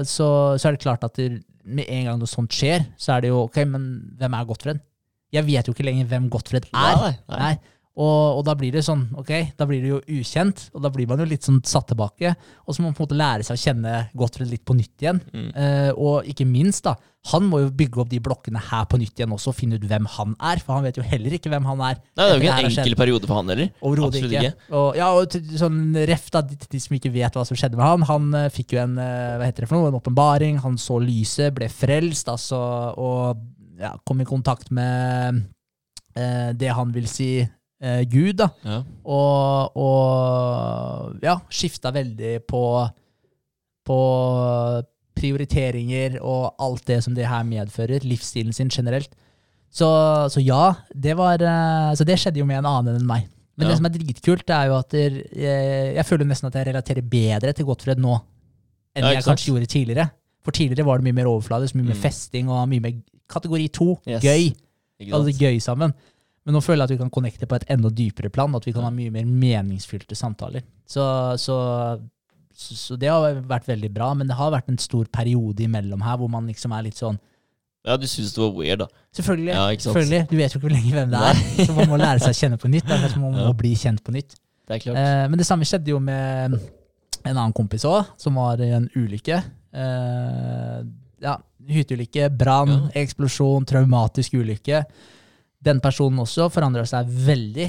[0.04, 3.24] så, så er det klart at det, med en gang noe sånt skjer, så er
[3.24, 3.86] det jo ok, men
[4.18, 4.82] hvem er Gottfred?
[5.34, 6.98] Jeg vet jo ikke lenger hvem Gottfred er.
[7.00, 7.54] Nei, nei, nei.
[7.94, 11.06] Og, og da blir det sånn, ok, da blir det jo ukjent, og da blir
[11.06, 12.32] man jo litt sånn satt tilbake.
[12.66, 15.04] Og så må man på en måte lære seg å kjenne Gottfried litt på nytt
[15.04, 15.20] igjen.
[15.30, 15.50] Mm.
[15.54, 16.96] Eh, og ikke minst, da,
[17.30, 19.86] han må jo bygge opp de blokkene her på nytt igjen også, og finne ut
[19.88, 20.60] hvem han er.
[20.64, 22.02] For han vet jo heller ikke hvem han er.
[22.18, 23.72] Nei, det er jo ikke en enkel periode for han heller.
[23.78, 24.68] Overhodet Absolutt ikke.
[24.74, 25.80] Og, ja, og sånn
[26.10, 28.74] ref da, de, de som ikke vet hva som skjedde med han, han uh, fikk
[28.74, 32.26] jo en uh, hva heter det for noe, en åpenbaring, han så lyset, ble frelst,
[32.32, 32.60] altså,
[32.98, 35.44] og ja, kom i kontakt med
[36.18, 37.36] uh, det han vil si
[37.82, 38.48] eh, Gud, da.
[38.64, 38.78] Ja.
[39.04, 42.62] Og, og ja, skifta veldig på,
[43.86, 43.98] på
[45.14, 48.04] prioriteringer og alt det som det her medfører.
[48.06, 49.12] Livsstilen sin generelt.
[49.74, 49.88] Så,
[50.30, 53.24] så ja, det var eh, Så det skjedde jo med en annen enn meg.
[53.56, 53.70] Men Ja.
[53.70, 55.24] det som er dritkult, det er jo at jeg,
[55.94, 58.16] jeg føler nesten at jeg relaterer bedre til Gottfred nå
[58.94, 60.08] enn Ja, jeg kanskje gjorde tidligere.
[60.44, 62.02] For tidligere var det mye mer overfladisk, mye mer Mm.
[62.02, 62.96] festing og mye mer
[63.30, 63.94] kategori to.
[64.06, 64.22] Yes.
[64.22, 64.52] Gøy.
[65.00, 65.94] Det gøy sammen.
[66.44, 68.72] Men nå føler jeg at vi kan connecte på et enda dypere plan, at vi
[68.76, 70.64] kan ha mye mer meningsfylte samtaler.
[70.86, 71.04] Så,
[71.40, 71.56] så,
[72.52, 76.18] så, det har vært veldig bra, men det har vært en stor periode imellom her
[76.20, 77.16] hvor man liksom er litt sånn
[77.84, 78.88] Ja, du syns det var weird, da.
[79.16, 81.98] Selvfølgelig, Ja, selvfølgelig du vet jo ikke hvor lenge hvem det er, så man må
[82.00, 82.86] lære seg å kjenne på nytt.
[82.88, 83.56] Det er som man må Ja.
[83.64, 84.36] bli kjent på nytt.
[84.64, 85.00] Det er klart.
[85.00, 86.54] Eh, men det samme skjedde jo med
[87.24, 89.40] en annen kompis òg, som var i en ulykke.
[89.72, 90.78] Eh,
[91.24, 91.34] ja,
[91.68, 94.84] hytteulykke, brann, eksplosjon, traumatisk ulykke.
[95.64, 97.68] Den personen også forandra seg veldig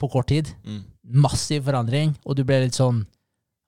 [0.00, 0.48] på kort tid.
[0.64, 0.82] Mm.
[1.24, 3.04] Massiv forandring, og du ble litt sånn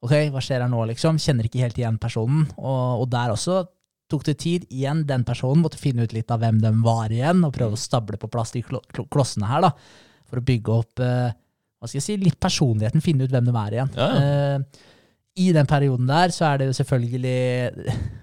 [0.00, 1.18] Ok, hva skjer her nå, liksom?
[1.20, 2.46] Kjenner ikke helt igjen personen.
[2.56, 3.58] Og, og der også
[4.08, 4.62] tok det tid.
[4.72, 7.80] Igjen, den personen måtte finne ut litt av hvem den var igjen, og prøve å
[7.80, 9.74] stable på plass de kl kl klossene her, da.
[10.30, 13.54] For å bygge opp eh, hva skal jeg si, litt personligheten, finne ut hvem de
[13.60, 13.92] er igjen.
[14.00, 14.88] Ja, Eh,
[15.40, 17.36] I den perioden der så er det jo selvfølgelig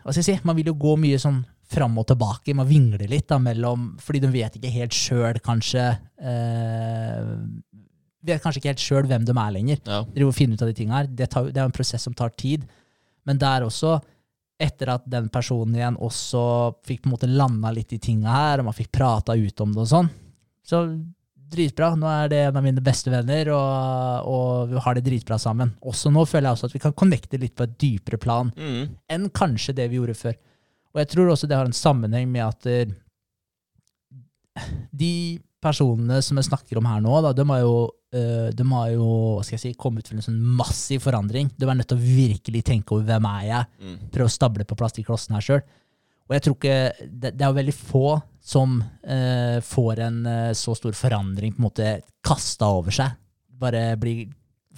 [0.03, 1.37] Hva skal jeg si, man vil jo gå mye sånn
[1.71, 2.55] fram og tilbake.
[2.55, 5.83] Man vingler litt da mellom Fordi de vet ikke helt sjøl, kanskje
[6.23, 7.31] eh,
[8.27, 9.81] Vet kanskje ikke helt sjøl hvem de er lenger.
[9.87, 10.01] Ja.
[10.11, 11.09] Driver og finner ut av de tingene her.
[11.19, 12.65] Det, tar, det er en prosess som tar tid.
[13.27, 13.97] Men der også,
[14.59, 16.41] etter at den personen igjen også
[16.87, 19.75] fikk på en måte landa litt i tinga her, og man fikk prata ut om
[19.75, 20.09] det og sånn,
[20.65, 20.81] så
[21.53, 21.93] dritbra.
[21.95, 25.75] Nå er det en av mine beste venner, og, og vi har det dritbra sammen.
[25.87, 28.97] Også nå føler jeg også at vi kan connecte litt på et dypere plan Mm.
[29.13, 30.35] enn kanskje det vi gjorde før.
[30.97, 32.89] Og jeg tror også det har en sammenheng med at eh,
[34.97, 37.75] de personene som jeg snakker om her nå, da, de har jo,
[38.17, 39.09] eh, de har jo
[39.45, 41.51] si, kommet til en sånn massiv forandring.
[41.57, 43.97] De er nødt til å virkelig tenke over hvem er jeg Mm.
[44.13, 45.61] prøve å stable på plass de klossene her sjøl.
[46.27, 50.17] Og jeg tror ikke Det, det er jo veldig få som eh, får en
[50.55, 53.13] så stor forandring på en måte kasta over seg.
[53.57, 54.27] Bare blir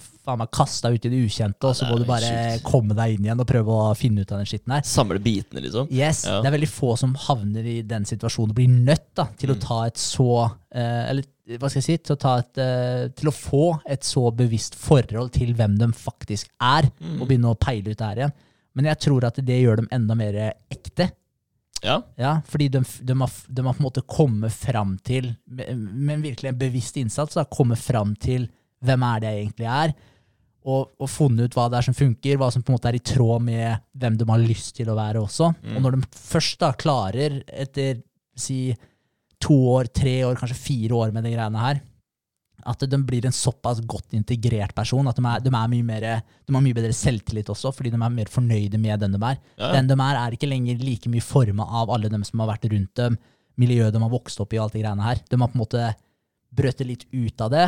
[0.00, 2.28] faen meg kasta ut i det ukjente, og så må du bare
[2.58, 2.64] sykt.
[2.66, 4.82] komme deg inn igjen og prøve å finne ut av den skitten her.
[4.86, 5.88] Samle bitene, liksom.
[5.90, 6.40] Yes, Ja.
[6.42, 9.56] Det er veldig få som havner i den situasjonen og blir nødt da, til å
[9.56, 9.60] Mm.
[9.60, 10.28] ta et så
[10.72, 11.24] eh, Eller
[11.58, 11.96] hva skal jeg si?
[11.98, 15.86] Til å, ta et, eh, til å få et så bevisst forhold til hvem de
[15.92, 17.20] faktisk er, Mm.
[17.22, 18.32] og begynne å peile ut det her igjen.
[18.76, 21.10] Men jeg tror at det gjør dem enda mer ekte.
[21.82, 22.02] Ja.
[22.18, 26.20] Ja, fordi de, de, har, de har på en måte kommet fram til, med, med
[26.22, 28.48] virkelig en bevisst innsats, da, kommet fram til
[28.84, 29.94] hvem er det jeg egentlig er,
[30.60, 32.98] og, og funnet ut hva det er som funker, hva som på en måte er
[32.98, 35.52] i tråd med hvem de har lyst til å være også.
[35.56, 35.76] Mm.
[35.76, 38.02] Og når de først da klarer, etter
[38.36, 38.74] si
[39.40, 41.80] to år, tre år, kanskje fire år med de greiene her,
[42.68, 46.06] at de blir en såpass godt integrert person, at de, er, de, er mer,
[46.44, 49.38] de har mye bedre selvtillit også, fordi de er mer fornøyde med den de er.
[49.56, 49.72] Ja.
[49.78, 52.68] Den de er, er ikke lenger like mye forma av alle dem som har vært
[52.68, 53.16] rundt dem,
[53.60, 55.22] miljøet de har vokst opp i, og alt de greiene her.
[55.24, 55.88] De har på en måte
[56.52, 57.66] brøtet litt ut av det.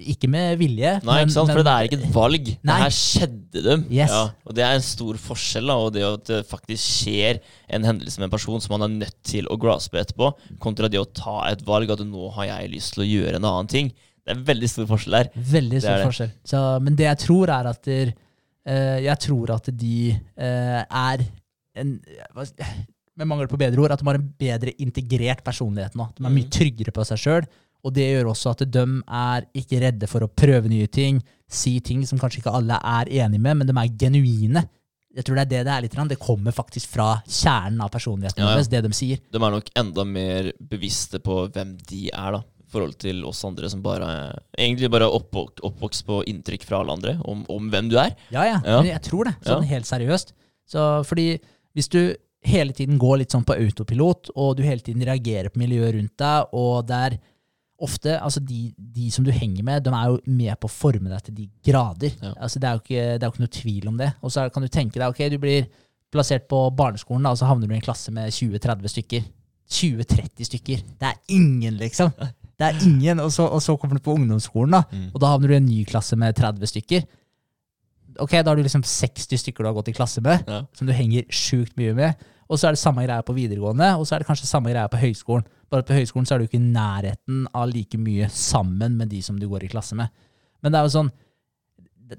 [0.00, 0.92] Ikke med vilje.
[1.04, 1.48] Nei, men- ikke sant?
[1.48, 2.46] men- for det er ikke et valg.
[2.64, 2.76] Nei.
[2.76, 3.82] Det her skjedde dem.
[3.90, 4.10] Yes.
[4.10, 5.66] Ja, og det er en stor forskjell.
[5.66, 8.94] Da, og det at det faktisk skjer en hendelse med en person som man er
[9.06, 12.70] nødt til å graspe etterpå, kontra det å ta et valg at nå har jeg
[12.72, 13.92] lyst til å gjøre en annen ting.
[14.26, 15.30] Det er veldig stor forskjell der.
[15.36, 16.32] Veldig stor forskjell.
[16.44, 18.12] Så, men det jeg tror, er at der,
[18.68, 21.24] uh, Jeg tror at de uh, er
[21.76, 22.00] en
[22.34, 22.44] hva,
[23.16, 26.06] Med mangel på bedre ord, at de har en bedre integrert personlighet nå.
[26.16, 26.50] De er mye Mm.
[26.50, 27.46] tryggere på seg sjøl.
[27.84, 31.78] Og det gjør også at de er ikke redde for å prøve nye ting, si
[31.80, 34.66] ting som kanskje ikke alle er enig med, men de er genuine.
[35.16, 35.96] Jeg tror det er det det er litt.
[36.12, 38.62] Det kommer faktisk fra kjernen av personligheten Ja, ja.
[38.62, 39.18] det de sier.
[39.32, 42.42] De er nok enda mer bevisste på hvem de er, da.
[42.60, 44.06] I forhold til oss andre som bare
[44.54, 48.12] egentlig bare er oppvok oppvokst på inntrykk fra alle andre om, om hvem du er.
[48.30, 48.78] Ja, ja, Ja.
[48.86, 49.34] jeg tror det.
[49.42, 50.30] Sånn helt seriøst.
[50.70, 51.40] Så fordi
[51.74, 52.14] hvis du
[52.46, 56.14] hele tiden går litt sånn på autopilot, og du hele tiden reagerer på miljøet rundt
[56.22, 57.18] deg, og der
[57.80, 61.08] ofte, altså de, de som du henger med, de er jo med på å forme
[61.08, 62.12] deg til de grader.
[62.22, 62.32] Ja.
[62.36, 64.10] Altså det, er jo ikke, det er jo ikke noe tvil om det.
[64.22, 65.66] Og så kan du tenke deg, ok, du blir
[66.12, 69.28] plassert på barneskolen, da, og så havner du i en klasse med 20-30 stykker.
[69.70, 70.82] 20-30 stykker.
[71.00, 72.10] Det er ingen, liksom.
[72.60, 75.06] Det er ingen, og så, og så kommer du på ungdomsskolen, da, Mm.
[75.14, 77.06] og da havner du i en ny klasse med 30 stykker.
[78.20, 80.64] Ok, da har du liksom 60 stykker du har gått i klasse med, Ja.
[80.74, 82.14] som du henger sjukt mye med.
[82.50, 84.88] Og så er det samme greia på videregående, og så er det kanskje samme greia
[84.90, 85.46] på høyskolen.
[85.70, 89.20] Bare på høyskolen så er du ikke i nærheten av like mye sammen med de
[89.22, 90.10] som du går i klasse med.
[90.62, 91.10] Men det er jo sånn
[92.10, 92.18] Det,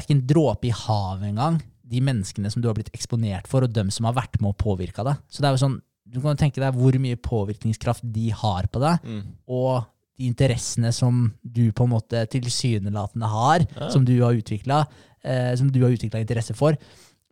[0.00, 3.62] er ikke en dråpe i havet engang, de menneskene som du har blitt eksponert for,
[3.62, 5.20] og dem som har vært med og påvirka deg.
[5.30, 5.76] Så det er jo sånn,
[6.08, 9.22] du kan jo tenke deg hvor mye påvirkningskraft de har på deg, Mm.
[9.46, 9.84] og
[10.18, 13.88] de interessene som du på en måte tilsynelatende har, Ja.
[13.90, 14.86] som du har utvikla,
[15.22, 16.72] eh, som du har utvikla interesse for.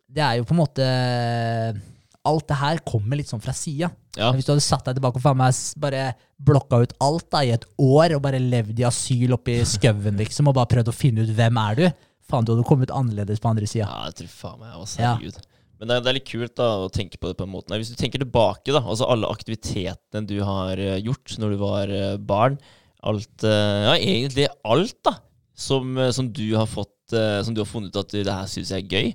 [0.08, 1.80] Det er jo på en måte
[2.24, 3.90] Alt det her kommer litt sånn fra sida.
[4.16, 4.30] Ja.
[4.32, 6.04] Hvis du hadde satt deg tilbake og faen meg bare
[6.40, 10.48] blokka ut alt da, i et år, og bare levd i asyl oppi skauen liksom,
[10.48, 11.84] og bare prøvd å finne ut hvem er du,
[12.30, 13.88] faen, du hadde kommet annerledes på andre sida.
[13.90, 15.16] Ja, jeg tror faen meg også, Ja.
[15.18, 15.42] herregud.
[15.80, 17.76] Men det er, det er litt kult da, å tenke på det på en måte.
[17.76, 21.90] Hvis du tenker tilbake, da, altså alle aktivitetene du har eh, gjort når du var
[21.92, 22.56] eh, barn,
[23.04, 25.16] alt, eh, ja, egentlig alt da,
[25.52, 28.86] som, som du har fått, som du har funnet ut at det her synes jeg
[28.86, 29.10] er gøy,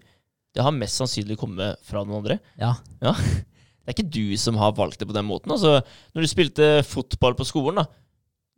[0.55, 2.39] det har mest sannsynlig kommet fra noen andre.
[2.59, 2.75] Ja.
[3.03, 3.15] Ja.
[3.89, 5.49] Det er ikke du som har valgt det på den måten.
[5.49, 5.79] Altså,
[6.13, 7.87] når du spilte fotball på skolen, da.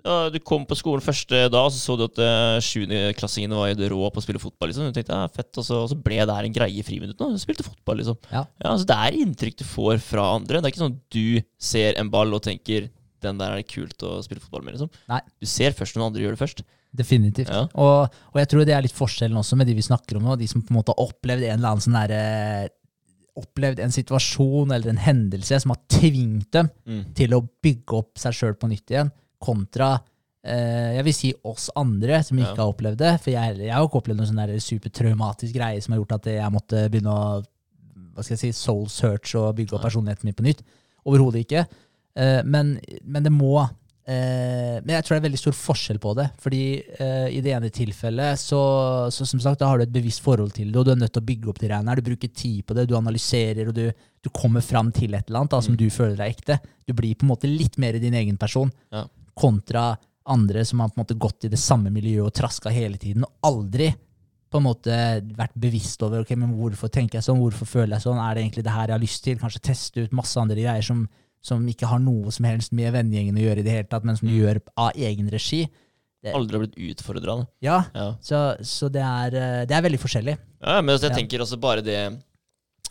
[0.03, 3.71] Ja, du kom på skolen første dag, og så så du at uh, sjuendeklassingene var
[3.71, 4.71] i rå på å spille fotball.
[4.73, 4.89] liksom.
[4.89, 7.37] Du tenkte, ja, fett, og så, og så ble det her en greie i friminuttene.
[7.37, 8.17] Du spilte fotball, liksom.
[8.33, 8.43] Ja.
[8.59, 10.59] altså, det er inntrykk du får fra andre.
[10.59, 12.89] Det er ikke sånn at du ser en ball og tenker
[13.21, 14.75] den der er det kult å spille fotball med.
[14.75, 14.91] liksom.
[15.11, 15.21] Nei.
[15.39, 16.65] Du ser først når andre gjør det først.
[16.93, 17.49] Definitivt.
[17.49, 17.67] Ja.
[17.79, 20.35] Og, og jeg tror det er litt forskjellen også med de vi snakker om nå,
[20.37, 22.69] de som på en måte har opplevd en eller annen sånn derre
[23.41, 27.13] Opplevd en situasjon eller en hendelse som har tvingt dem Mm.
[27.15, 30.01] til å bygge opp seg sjøl på nytt igjen, kontra
[30.43, 32.65] eh, jeg vil si oss andre som ikke Ja.
[32.65, 33.13] har opplevd det.
[33.23, 36.25] For jeg, jeg har ikke opplevd noen sånn der supertraumatisk greie som har gjort at
[36.33, 37.41] jeg måtte begynne å
[38.11, 40.61] hva skal jeg si, soul search og bygge opp personligheten min på nytt.
[41.07, 41.63] Overhodet ikke.
[42.19, 43.63] Eh, men, men det må
[44.07, 46.27] eh, Men jeg tror det er veldig stor forskjell på det.
[46.41, 46.61] Fordi
[46.99, 48.61] eh, i det ene tilfellet så,
[49.13, 51.13] så som sagt, da har du et bevisst forhold til det, og du er nødt
[51.13, 52.01] til å bygge opp de greiene her.
[52.01, 53.85] Du bruker tid på det, du analyserer, og du,
[54.23, 55.77] du kommer fram til et eller annet da, som Mm.
[55.83, 56.59] du føler er ekte.
[56.87, 59.05] Du blir på en måte litt mer din egen person, Ja.
[59.35, 59.97] kontra
[60.27, 63.23] andre som har på en måte gått i det samme miljøet og traska hele tiden,
[63.23, 63.93] og aldri
[64.51, 64.91] på en måte
[65.37, 68.43] vært bevisst over ok, men hvorfor tenker jeg sånn, hvorfor føler jeg sånn, er det
[68.43, 69.37] egentlig det her jeg har lyst til?
[69.39, 71.05] Kanskje teste ut masse andre greier som,
[71.41, 74.15] som ikke har noe som helst med vennegjengen å gjøre i det hele tatt, men
[74.17, 74.41] som du Mm.
[74.41, 75.67] gjør av egen regi.
[76.23, 77.47] Aldri har blitt utfordra.
[77.61, 78.11] Ja, Ja.
[78.21, 80.37] så, så det, er, eh, det er veldig forskjellig.
[80.61, 82.21] Ja, men altså, jeg tenker også bare det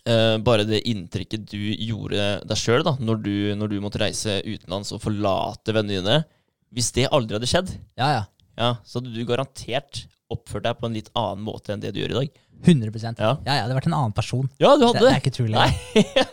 [0.08, 4.92] Uh, Bare det inntrykket du gjorde deg sjøl når, du- når du måtte reise utenlands
[4.96, 6.24] og forlate vennene dine
[6.72, 8.24] Hvis det aldri hadde skjedd, Ja, ja.
[8.56, 12.00] ja, så hadde du garantert oppført deg på en litt annen måte enn det du
[12.00, 12.30] gjør i dag.
[12.64, 14.48] 100 Ja, Ja, det hadde vært en annen person.
[14.60, 15.12] ja du hadde det det!
[15.14, 15.52] er ikke tull.
[15.54, 15.70] Nei,
[16.16, 16.26] ja,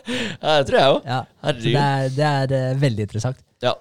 [0.58, 1.06] det tror jeg òg.
[1.08, 1.20] Ja.
[1.42, 3.40] Så det er, det er eh, veldig interessant.
[3.64, 3.74] Ja.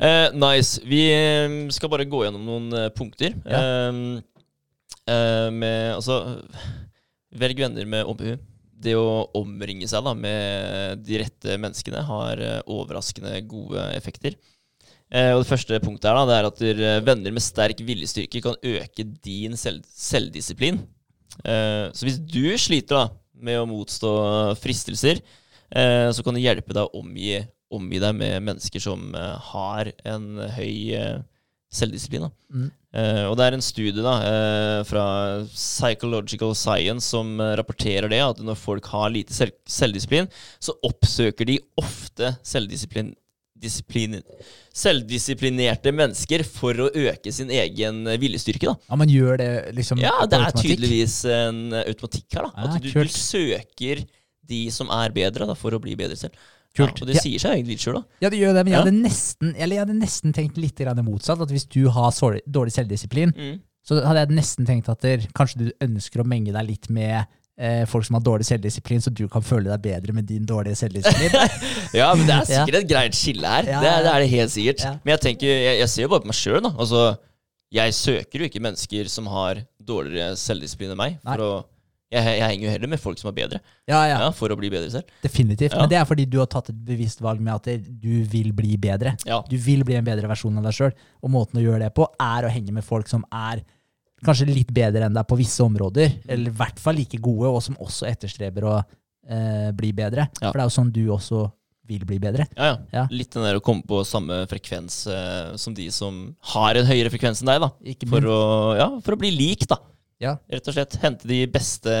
[0.00, 0.80] Eh, nice.
[0.84, 3.34] Vi eh, skal bare gå gjennom noen eh, punkter.
[3.46, 4.00] Eh,
[5.08, 6.20] eh, med Altså
[7.40, 8.32] Velg venner med omhu.
[8.80, 14.38] Det å omringe seg da med de rette menneskene har eh, overraskende gode effekter.
[15.10, 18.42] Eh, og Det første punktet her da, det er at dere, venner med sterk viljestyrke
[18.44, 20.80] kan øke din selv selvdisiplin.
[21.44, 23.06] Eh, så hvis du sliter da
[23.40, 24.12] med å motstå
[24.60, 25.22] fristelser,
[25.70, 27.40] eh, så kan det hjelpe deg å omgi,
[27.72, 31.22] omgi deg med mennesker som eh, har en høy
[31.70, 32.26] selvdisiplin.
[32.26, 32.30] Da.
[32.50, 32.68] Mm.
[33.00, 35.04] Eh, og det er en studie da, eh, fra
[35.52, 40.28] Psychological Science som rapporterer det, at når folk har lite selv selvdisiplin,
[40.58, 43.14] så oppsøker de ofte selvdisiplin disiplin,
[44.80, 48.70] selvdisiplinerte mennesker for å øke sin egen eh, viljestyrke.
[48.70, 48.76] Da.
[48.90, 52.48] Ja, man gjør det liksom Ja, det er tydeligvis en eh, automatikk her.
[52.48, 52.68] da.
[52.68, 54.04] At du, du søker
[54.50, 56.34] de som er bedre, da, for å bli bedre selv.
[56.76, 57.00] Kult.
[57.00, 58.18] Ja, og det sier seg egentlig litt sjøl, da.
[58.22, 61.42] Ja, det gjør det, men jeg hadde nesten eller jeg hadde nesten tenkt litt motsatt.
[61.42, 62.14] At hvis du har
[62.46, 63.34] dårlig selvdisiplin,
[63.86, 67.26] så hadde jeg nesten tenkt at der, kanskje du ønsker å menge deg litt med
[67.90, 71.34] folk som har dårlig selvdisiplin, så du kan føle deg bedre med din dårlige selvdisiplin.
[72.00, 73.66] Ja, men det er sikkert et greit skille her.
[73.66, 74.84] Ja, det, er, det er det helt sikkert.
[75.02, 76.70] Men jeg tenker, jeg, jeg ser jo bare på meg sjøl, da.
[76.78, 77.00] Altså,
[77.74, 81.18] jeg søker jo ikke mennesker som har dårligere selvdisiplin enn meg.
[81.26, 81.50] Å,
[82.10, 84.70] jeg, jeg henger jo heller med folk som er bedre, ja, ja, for å bli
[84.72, 85.10] bedre selv.
[85.22, 85.76] definitivt.
[85.78, 88.74] Men det er fordi du har tatt et bevisst valg med at du vil bli
[88.82, 89.12] bedre.
[89.28, 89.42] Ja.
[89.46, 92.08] Du vil bli en bedre versjon av deg sjøl, og måten å gjøre det på
[92.18, 93.62] er å henge med folk som er
[94.24, 97.62] kanskje litt bedre enn deg på visse områder, eller i hvert fall like gode, og
[97.64, 100.28] som også etterstreber å eh, bli bedre.
[100.40, 100.50] Ja.
[100.50, 101.46] For det er jo sånn du også
[101.90, 102.46] vil bli bedre.
[102.54, 102.76] Ja, ja.
[102.94, 103.04] Ja.
[103.10, 107.10] Litt den der å komme på samme frekvens eh, som de som har en høyere
[107.12, 107.70] frekvens enn deg, da.
[108.12, 108.40] For å,
[108.78, 109.80] ja, for å bli lik, da.
[110.22, 110.36] Ja.
[110.52, 111.94] Rett og slett hente de beste,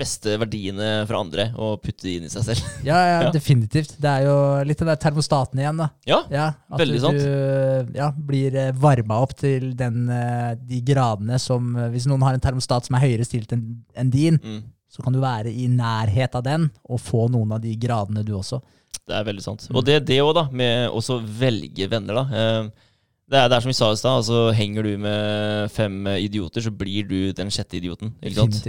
[0.00, 2.64] beste verdiene fra andre og putte inn i seg selv.
[2.88, 3.30] Ja, ja, Ja.
[3.34, 3.94] definitivt.
[4.00, 4.34] Det er jo
[4.66, 5.90] litt den der termostaten igjen, da.
[6.08, 7.20] Ja, Ja, at Veldig sant.
[7.20, 12.34] du ja, blir varma opp til den, eh, de gradene som eh, Hvis noen har
[12.36, 13.64] en termostat som er høyere stilt enn
[14.00, 17.60] en din, mm, så kan du være i nærhet av den og få noen av
[17.62, 18.58] de gradene, du også.
[19.06, 19.68] det er veldig sant.
[19.70, 19.76] Mm.
[19.78, 22.24] Og det det òg, da, med å velge venner, da.
[22.42, 22.88] Eh,
[23.30, 26.64] Det er, det er som vi sa i stad, altså henger du med fem idioter,
[26.66, 28.10] så blir du den sjette idioten.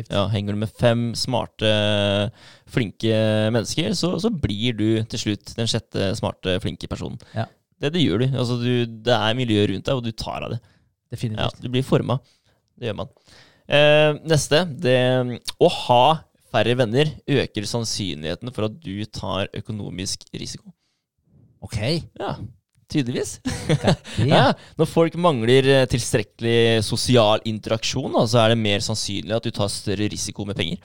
[0.06, 1.72] Ja, henger du med fem smarte,
[2.70, 3.16] flinke
[3.56, 7.18] mennesker, så, så blir du til slutt den sjette smarte, flinke personen.
[7.34, 7.48] Ja.
[7.82, 8.28] Det, det gjør du.
[8.38, 9.00] Altså, du.
[9.10, 10.62] Det er miljø rundt deg, og du tar av det.
[10.62, 11.64] Ja, Definitivt.
[11.64, 12.20] du blir forma.
[12.78, 13.10] Det gjør man.
[13.66, 14.62] Eh, neste.
[14.84, 14.98] Det,
[15.58, 16.04] å ha
[16.52, 20.70] færre venner øker sannsynligheten for at du tar økonomisk risiko.
[21.66, 21.80] Ok.
[22.20, 22.36] Ja,
[22.92, 23.38] tydeligvis.
[23.72, 23.96] Ja.
[24.32, 24.42] Ja,
[24.80, 29.52] når folk mangler eh, tilstrekkelig sosial interaksjon, da, så er det mer sannsynlig at du
[29.56, 30.82] tar større risiko med penger.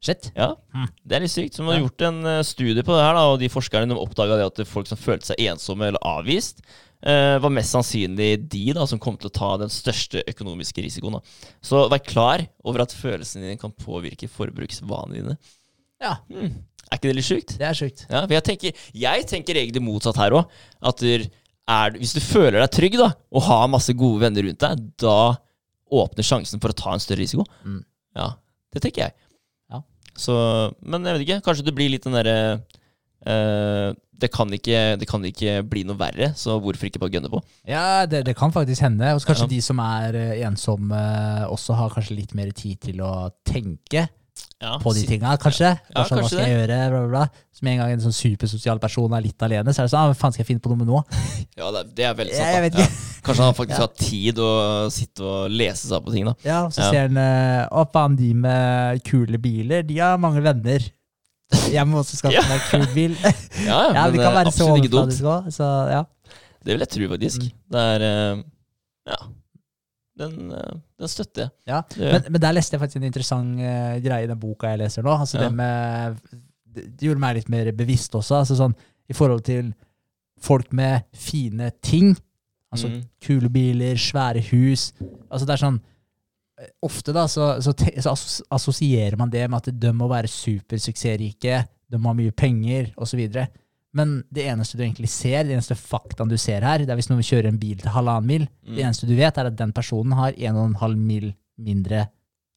[0.00, 0.28] Shit.
[0.36, 0.84] Ja, Mm.
[1.02, 1.56] Det er litt sykt.
[1.58, 1.86] Så man har Ja.
[1.88, 4.98] gjort en eh, studie på det her, da, og de forskerne oppdaga at folk som
[5.00, 6.60] følte seg ensomme eller avvist,
[7.02, 11.18] eh, var mest sannsynlig de da, som kom til å ta den største økonomiske risikoen.
[11.18, 11.50] Da.
[11.62, 15.38] Så vær klar over at følelsene dine kan påvirke forbruksvanene dine.
[16.00, 16.62] Ja, Hmm.
[16.88, 17.56] Er ikke det litt sjukt?
[17.60, 18.06] det er sjukt.
[18.08, 20.56] Ja, for jeg tenker, jeg tenker egentlig motsatt her òg.
[20.88, 24.86] At er, hvis du føler deg trygg da, og har masse gode venner rundt deg,
[25.04, 25.18] da
[25.92, 27.44] åpner sjansen for å ta en større risiko.
[27.64, 27.82] Mm.
[28.16, 28.30] Ja,
[28.74, 29.16] det tenker jeg.
[29.72, 29.82] Ja.
[30.16, 30.34] Så,
[30.80, 32.36] men jeg vet ikke, kanskje det blir litt den derre
[33.28, 37.30] uh, det, kan ikke, det kan ikke bli noe verre, så hvorfor ikke bare gønne
[37.32, 37.40] på?
[37.68, 39.12] Ja, det, det kan faktisk hende.
[39.14, 39.52] Og kanskje Ja.
[39.52, 41.02] de som er eh, ensomme,
[41.52, 44.08] også har kanskje litt mer tid til å tenke
[44.58, 45.68] Ja, på de tinga, kanskje.
[45.70, 47.44] Ja, Kanskje, hva skal skal jeg gjøre, bla, bla, bla.
[47.54, 50.08] Som en gang en sånn supersosial person er litt alene, så er det sånn ah,
[50.10, 51.02] Hva faen skal jeg finne på noe med nå?
[51.60, 52.74] Ja, det, er- det veldig sant.
[52.74, 52.86] Da.
[53.28, 54.48] Kanskje han faktisk har tid å
[54.94, 56.26] sitte og lese seg på ting.
[56.26, 56.34] da.
[56.46, 60.42] Ja, og så ser han eh, Å, faen, de med kule biler, de har mange
[60.42, 60.90] venner.
[61.70, 63.14] Jeg må også skaffe meg kul bil.
[63.62, 66.02] Ja, Ja, men vi kan være så overfladiske òg, så ja.
[66.66, 67.46] Det vil jeg tro, faktisk.
[67.46, 67.58] Mm.
[67.76, 68.46] Det er eh,
[69.14, 69.22] Ja.
[70.18, 71.50] Den, eh, den støtter jeg.
[71.70, 74.80] Ja, Men, men der leste jeg faktisk en interessant eh, greie i den boka jeg
[74.82, 75.14] leser nå.
[75.14, 76.18] Altså det med
[76.68, 78.74] Det det gjorde meg litt mer bevisst også, altså sånn
[79.08, 79.70] i forhold til
[80.44, 82.12] folk med fine ting.
[82.70, 82.98] Altså Mm.
[83.24, 84.92] kule biler, svære hus.
[85.30, 85.78] Altså det er sånn
[86.60, 87.72] eh, Ofte da så, så,
[88.04, 88.12] så
[88.52, 93.22] assosierer man det med at de må være supersuksessrike, de må ha mye penger, osv.
[93.96, 97.08] Men det eneste du egentlig ser, det eneste faktaen du ser her, det er hvis
[97.08, 98.44] noen kjører en bil til halvannen mil.
[98.64, 98.82] Det Mm.
[98.84, 102.08] eneste du vet, er at den personen har 1,5 mil mindre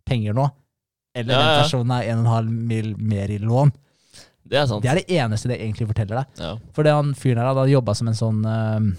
[0.06, 0.50] penger nå.
[1.16, 3.72] Eller Ja, den personen har 1,5 mil mer i lån.
[4.48, 4.82] Det er sant.
[4.84, 6.26] Det er det eneste det egentlig forteller deg.
[6.40, 6.58] Ja.
[6.74, 8.96] For det han fyren her hadde jobba som en sånn eh,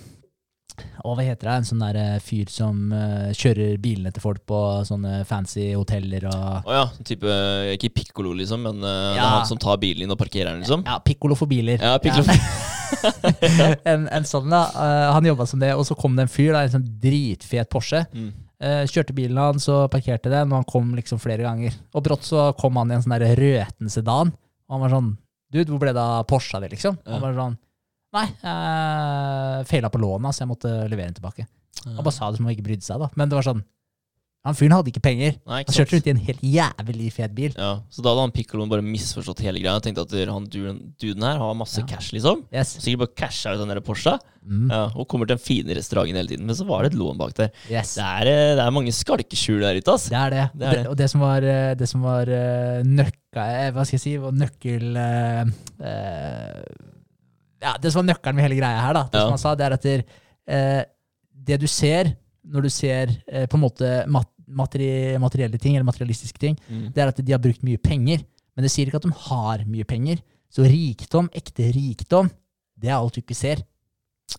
[1.03, 1.55] Å, hva heter det?
[1.55, 4.59] En sånn der eh, fyr som uh, kjører bilene til folk på
[4.89, 7.37] sånne fancy hoteller og Å ja, type
[7.75, 9.31] Ikke pikkolo, liksom, men eh, det er Ja.
[9.39, 10.85] han som tar bilen inn og parkerer den, liksom?
[10.89, 11.83] Ja, pikkolo for biler.
[11.83, 12.33] Ja, pikkolo.
[13.93, 14.63] en, en sånn da.
[14.77, 17.71] Uh, han jobba som det, og så kom det en fyr, da, en sånn dritfet
[17.73, 18.05] Porsche.
[18.13, 18.33] Mm.
[18.63, 21.75] Eh, kjørte bilen hans og parkerte den, og han kom liksom flere ganger.
[21.97, 24.31] Og brått så kom han i en sånn der røten sedan,
[24.69, 25.13] og han var sånn
[25.53, 26.95] Dude, hvor ble det av Porscha di, liksom?
[27.03, 27.19] Ja.
[27.19, 27.57] Han var sånn
[28.13, 31.47] Nei, jeg feila på lånet, så jeg måtte levere den tilbake.
[31.87, 33.09] Han bare sa det som om han ikke brydde seg, da.
[33.17, 33.63] Men det var sånn
[34.45, 35.37] Han fyren hadde ikke penger.
[35.47, 37.53] Nei, Han kjørte rundt i en helt jævlig fet bil.
[37.55, 39.77] Ja, Så da hadde han pikkoloen bare misforstått hele greia.
[39.77, 41.87] Han tenkte at han duden, her har masse Ja.
[41.87, 42.43] cash, liksom.
[42.53, 42.73] Yes.
[42.83, 44.69] Sikkert bare casha ut den der Porscha Mm.
[44.73, 46.45] ja, og kommer til en finere restaurant hele tiden.
[46.45, 47.53] Men så var det et lån bak der.
[47.71, 47.95] yes.
[47.95, 50.09] Det er, eh, det er mange skalkeskjul der ute, ass.
[50.09, 50.51] Det er det.
[50.59, 53.99] Det er det og det som var, eh, det som var eh, nøkka, Hva skal
[53.99, 54.17] jeg si?
[54.19, 56.65] Nøkkel eh,
[57.63, 59.23] Ja, det som var nøkkelen med hele greia her, da, det Ja.
[59.27, 60.85] som han sa, det er at eh,
[61.47, 65.87] det du ser når du ser eh, på en måte mat materi materielle ting, eller
[65.87, 66.93] materialistiske ting, Mm.
[66.93, 68.19] det er at de har brukt mye penger.
[68.57, 70.19] Men det sier ikke at de har mye penger.
[70.53, 72.29] Så rikdom, ekte rikdom,
[72.79, 73.63] det er alt du ikke ser.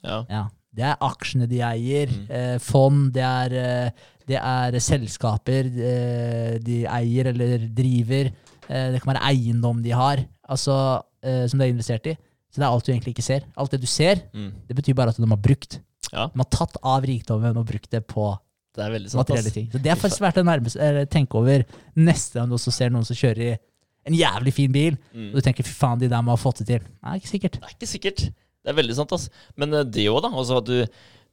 [0.04, 0.20] Ja.
[0.30, 0.44] Ja,
[0.76, 2.28] det er aksjene de eier, Mm.
[2.30, 3.54] eh, fond, det er,
[3.88, 3.92] eh,
[4.28, 8.30] det er selskaper eh, de eier eller driver.
[8.70, 10.18] Eh, det kan være eiendom de har,
[10.48, 12.18] altså, som de har investert i.
[12.54, 13.46] Så det er alt du egentlig ikke ser.
[13.58, 14.52] Alt det du ser, Mm.
[14.70, 15.80] det betyr bare at de har brukt.
[16.12, 18.38] ja, De har tatt av rikdommen og brukt det på
[18.76, 19.68] det er veldig sant, materielle ting.
[19.72, 21.64] Så det er faktisk verdt å tenke over
[21.96, 23.58] neste gang du også ser noen som kjører i
[24.06, 25.30] en jævlig fin bil, Mm.
[25.30, 26.88] og du tenker fy faen, de der må ha fått det til.
[27.04, 27.60] Nei, ikke sikkert.
[27.60, 28.24] Det er ikke sikkert.
[28.64, 29.30] Det er veldig sant, ass.
[29.58, 30.30] Men eh, det òg, da.
[30.30, 30.86] Altså at du,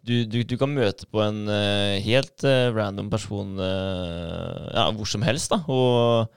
[0.04, 5.06] du, du, du kan møte på en uh, helt uh, random person uh, ja, hvor
[5.08, 5.60] som helst, da.
[5.68, 6.28] Og,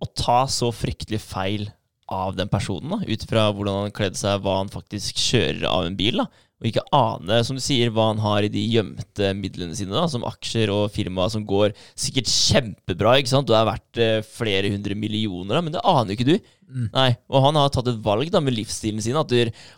[0.00, 1.68] og ta så fryktelig feil
[2.10, 5.86] av den personen, da, ut fra hvordan han kledde seg, hva han faktisk kjører av
[5.86, 6.20] en bil.
[6.22, 6.26] da,
[6.60, 10.04] Og ikke ane, som du sier, hva han har i de gjemte midlene sine, da,
[10.10, 14.72] som aksjer og firmaer som går sikkert kjempebra, ikke sant, og er verdt eh, flere
[14.74, 16.50] hundre millioner, da, men det aner jo ikke du.
[16.94, 19.32] Nei, Og han har tatt et valg da med livsstilen sin, at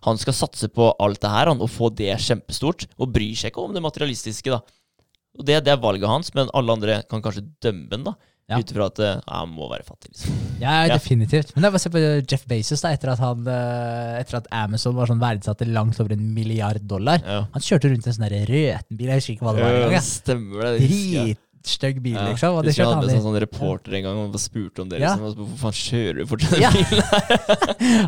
[0.05, 3.53] han skal satse på alt det her han, og få det kjempestort, og bryr seg
[3.53, 4.53] ikke om det materialistiske.
[4.53, 4.61] da.
[5.39, 8.17] Og det, det er valget hans, men alle andre kan kanskje dømme den da,
[8.51, 8.59] Ja.
[8.59, 10.11] ut ifra at eh, han må være fattig.
[10.13, 10.35] liksom.
[10.61, 10.97] Ja, Ja.
[10.99, 11.55] definitivt.
[11.57, 15.07] Men da, se på Jeff Bezos, da, etter at, han, eh, etter at Amazon var
[15.07, 17.23] sånn verdsatt til langt over en milliard dollar.
[17.25, 17.45] Ja.
[17.55, 19.79] Han kjørte rundt i en sånn røten bil, jeg husker ikke hva det var.
[19.79, 20.03] Ja, jeg.
[20.03, 20.75] stemmer det.
[21.63, 22.59] Dritstygg bil, liksom.
[22.59, 25.01] Og det kjørte han med sånn, sånn reporter en gang og spurte om det.
[25.01, 27.05] Liksom, Hvorfor faen kjører du fortsatt den bilen?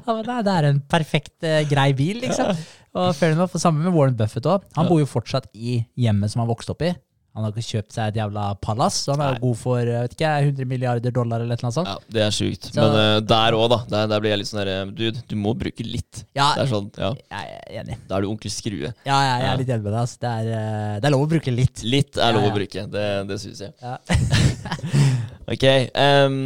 [0.04, 2.52] Ja, men det, er- en perfekt, uh, grei bil, liksom.
[2.94, 4.66] Og fair enough, Samme med Warren Buffett òg.
[4.76, 6.92] Han bor jo fortsatt i hjemmet som han vokste opp i.
[7.34, 9.40] Han har ikke kjøpt seg et jævla palass, han er Nei.
[9.42, 11.88] god for vet ikke, 100 milliarder dollar eller noe sånt.
[11.90, 12.68] Ja, det er sjukt.
[12.70, 13.78] Så- Men uh, der òg, da.
[13.90, 16.22] Der, der blir jeg litt sånn der Dude, du må bruke litt.
[16.38, 17.10] Ja, Det er sånn, ja.
[17.34, 17.98] jeg er enig.
[18.06, 18.92] Da er du onkel Skrue.
[19.04, 19.52] Ja, jeg, jeg Ja.
[19.52, 20.14] er litt enig med deg.
[20.22, 21.82] Det er, eh, det er lov å bruke litt.
[21.82, 22.52] Litt er lov Ja, ja.
[22.52, 22.86] å bruke.
[22.94, 23.72] Det, det syns jeg.
[23.82, 23.98] Ja.
[25.44, 25.64] Ok.
[25.94, 26.38] Um,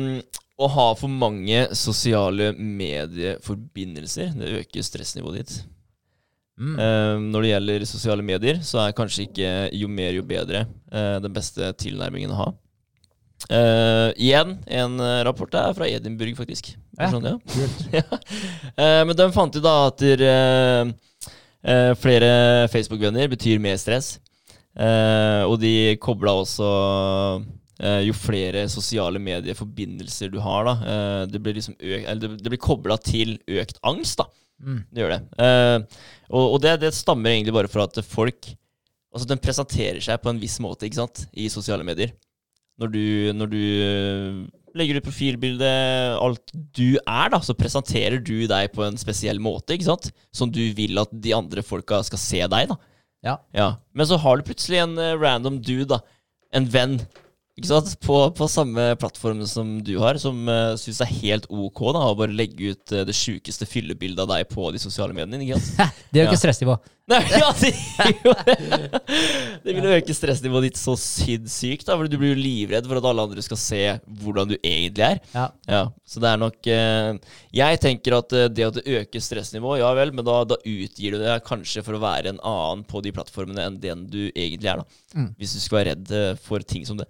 [0.59, 5.53] å ha for mange sosiale medieforbindelser, det øker stressnivået ditt.
[6.59, 6.74] Mm.
[6.74, 11.18] Uh, når det gjelder sosiale medier, så er kanskje ikke jo mer, jo bedre uh,
[11.22, 12.48] den beste tilnærmingen å ha.
[13.46, 16.72] Uh, igjen, en rapport er fra Edinburgh, faktisk.
[16.98, 17.12] Ja.
[17.12, 17.36] Sånn, ja.
[17.54, 18.24] Kult.
[19.06, 20.02] Men de fant jo da at
[22.02, 22.30] flere
[22.72, 24.16] Facebook-venner betyr mer stress.
[24.78, 26.66] Og de kobla også
[28.09, 32.51] Jo flere sosiale medieforbindelser du har, da eh, Det blir liksom ø eller det, det
[32.51, 34.26] blir kobla til økt angst, da.
[34.59, 34.81] Mm.
[34.91, 35.20] Det gjør det.
[35.45, 38.55] Eh, og og det, det stammer egentlig bare fra at folk
[39.09, 42.11] Altså, den presenterer seg på en viss måte, ikke sant, i sosiale medier.
[42.79, 43.05] Når du,
[43.35, 44.43] når du eh,
[44.76, 45.70] legger ut profilbilde,
[46.20, 50.11] alt du er, da, så presenterer du deg på en spesiell måte, ikke sant?
[50.31, 52.79] Som du vil at de andre folka skal se deg, da.
[53.24, 53.35] Ja.
[53.57, 53.70] Ja.
[53.97, 56.03] Men så har du plutselig en eh, random dude, da.
[56.55, 57.01] En venn.
[57.59, 57.90] Ikke sant?
[58.04, 62.04] På, på samme plattform som du har, som uh, syns det er helt ok da,
[62.12, 65.42] å bare legge ut uh, det sjukeste fyllebildet av deg på de sosiale mediene.
[65.42, 65.98] ikke sant?
[66.12, 66.44] Det gjør ikke Ja.
[66.46, 66.78] stressnivå.
[67.09, 67.70] Nei, ja, det,
[68.20, 68.32] jo,
[69.64, 73.24] det vil øke stressnivået ditt så sinnssykt, for du blir jo livredd for at alle
[73.24, 73.78] andre skal se
[74.20, 75.20] hvordan du egentlig er.
[75.32, 75.46] Ja.
[75.72, 77.16] Ja, Så det er nok uh,
[77.56, 81.16] Jeg tenker at eh, det at det øker stressnivået, ja vel, men da, da utgir
[81.16, 84.68] du det kanskje for å være en annen på de plattformene enn den du egentlig
[84.74, 85.00] er, da.
[85.16, 85.30] Mm.
[85.40, 87.09] Hvis du skal være redd eh, for ting som det.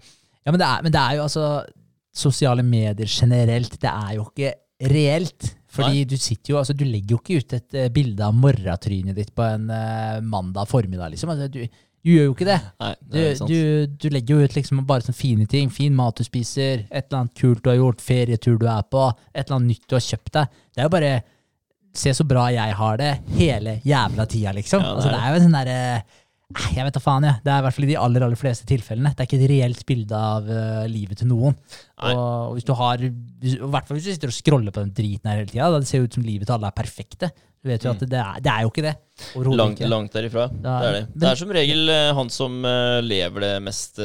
[0.49, 1.49] Ja, men det, er, men det er jo altså
[2.19, 4.55] Sosiale medier generelt, det er jo ikke
[4.89, 5.51] reelt.
[5.69, 9.15] Fordi du sitter jo, altså du legger jo ikke ut et uh, bilde av morratrynet
[9.15, 11.31] ditt på en uh, mandag formiddag, liksom.
[11.35, 12.59] Altså, du, du gjør jo ikke det.
[12.81, 13.53] Nei, det sant.
[13.53, 15.69] du, du legger jo ut liksom bare sånne fine ting.
[15.71, 19.05] Fin mat du spiser, et eller annet kult du har gjort, ferietur du er på,
[19.35, 20.63] et eller annet nytt du har kjøpt deg.
[20.73, 21.19] Det er jo bare
[21.99, 24.83] Se så bra jeg har det hele jævla tida, liksom.
[24.85, 26.19] Ja, det er altså, det er jo en sånn derre eh,
[26.49, 27.37] Jeg vet da faen, jeg.
[27.45, 29.11] Det er i hvert fall i de aller aller fleste tilfellene.
[29.13, 31.57] Det er ikke et reelt bilde av uh, livet til noen.
[32.01, 32.13] Nei.
[32.17, 34.95] Og hvis du har hvis, I hvert fall hvis du sitter og scroller på den
[34.97, 37.29] driten her hele tida, da det ser ut som livet til alle er perfekte.
[37.61, 38.95] Du vet jo at det er, det er jo ikke det.
[39.35, 39.51] Mm.
[39.61, 39.91] Langt, ikke.
[39.93, 40.47] langt derifra.
[40.55, 41.03] Da- det er det.
[41.11, 44.01] men- Det er som regel uh, han som uh, lever det mest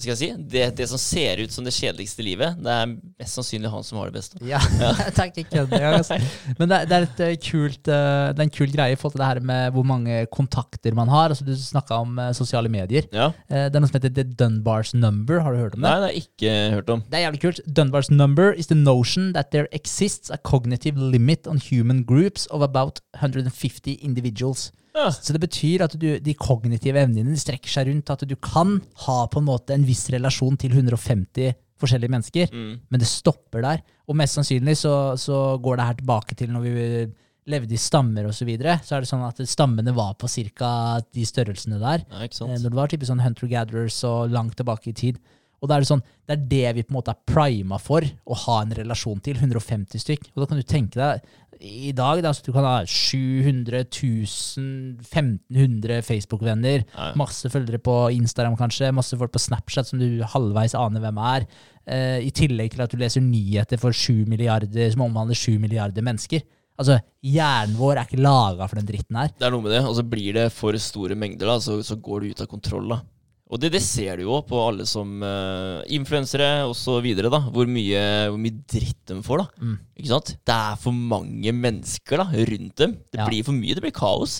[0.00, 0.44] Hva skal jeg si?
[0.48, 3.98] Det, det som ser ut som det kjedeligste livet, det er mest sannsynlig han som
[4.00, 4.40] har det beste.
[4.48, 4.60] Ja,
[5.18, 5.66] takk, ikke.
[5.68, 6.16] Altså.
[6.56, 9.18] Men det, det, er et eh, kult, eh, det er en kul greie i forhold
[9.18, 11.34] til det her med hvor mange kontakter man har.
[11.34, 13.10] Altså, du snakka om eh, sosiale medier.
[13.12, 13.28] Ja.
[13.50, 15.44] Det er noe som heter The Dunbars Number.
[15.44, 15.90] Har du hørt om det?
[15.90, 17.04] Nei, det har jeg ikke hørt om.
[17.04, 17.62] Det er jævlig kult.
[17.68, 22.64] Dunbars number is the notion that there exists a cognitive limit on human groups of
[22.64, 24.70] about 150 individuals.
[24.94, 25.08] Ja.
[25.14, 28.80] Så det betyr at du, de kognitive evnene dine strekker seg rundt at du kan
[29.06, 32.80] ha på en måte en viss relasjon til 150 forskjellige mennesker, Mm.
[32.90, 33.82] men det stopper der.
[34.08, 37.12] Og mest sannsynlig så, så går det her tilbake til når vi
[37.50, 38.42] levde i stammer osv.
[38.42, 41.00] Så, videre, så er det sånn at stammene var på ca.
[41.14, 42.04] de størrelsene der.
[42.10, 42.58] Ja, Eh?
[42.60, 45.18] Når det var typisk sånn hunter-gatherers og langt tilbake i tid.
[45.62, 48.00] Og da er det sånn, det er det vi på en måte er prima for
[48.02, 49.36] å ha en relasjon til.
[49.36, 50.30] 150 stykk.
[50.34, 51.20] Og da kan du tenke deg
[51.60, 56.86] i dag da, så du kan ha 700 000, 1500 Facebook-venner,
[57.20, 61.46] masse følgere på Instagram kanskje, masse folk på Snapchat som du halvveis aner hvem er.
[61.90, 66.06] uh, I tillegg til at du leser nyheter for 7 milliarder, som omhandler 7 milliarder
[66.06, 66.46] mennesker.
[66.80, 69.32] Altså, Hjernen vår er ikke laga for den dritten her.
[69.36, 69.82] Det er noe med det.
[69.84, 72.88] Og så blir det for store mengder, da, så, så går det ut av kontroll.
[72.94, 73.02] da.
[73.50, 77.02] Og det, det ser du jo på alle som uh, influensere osv.
[77.50, 79.42] Hvor, mye- hvor mye dritt de får.
[79.42, 79.64] da.
[79.66, 79.76] Mm.
[79.98, 80.30] Ikke sant?
[80.46, 82.94] Det er for mange mennesker da, rundt dem.
[83.10, 83.26] Det Ja.
[83.26, 83.74] blir for mye.
[83.74, 84.36] Det blir kaos.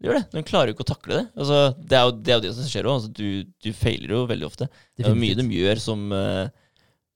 [0.00, 0.24] Det gjør det.
[0.32, 1.26] De klarer jo ikke å takle det.
[1.36, 2.96] Altså, det, er jo, det er jo det som skjer òg.
[2.98, 3.28] Altså, du,
[3.62, 4.66] du feiler jo veldig ofte.
[4.98, 6.48] Det er mye de gjør som, uh,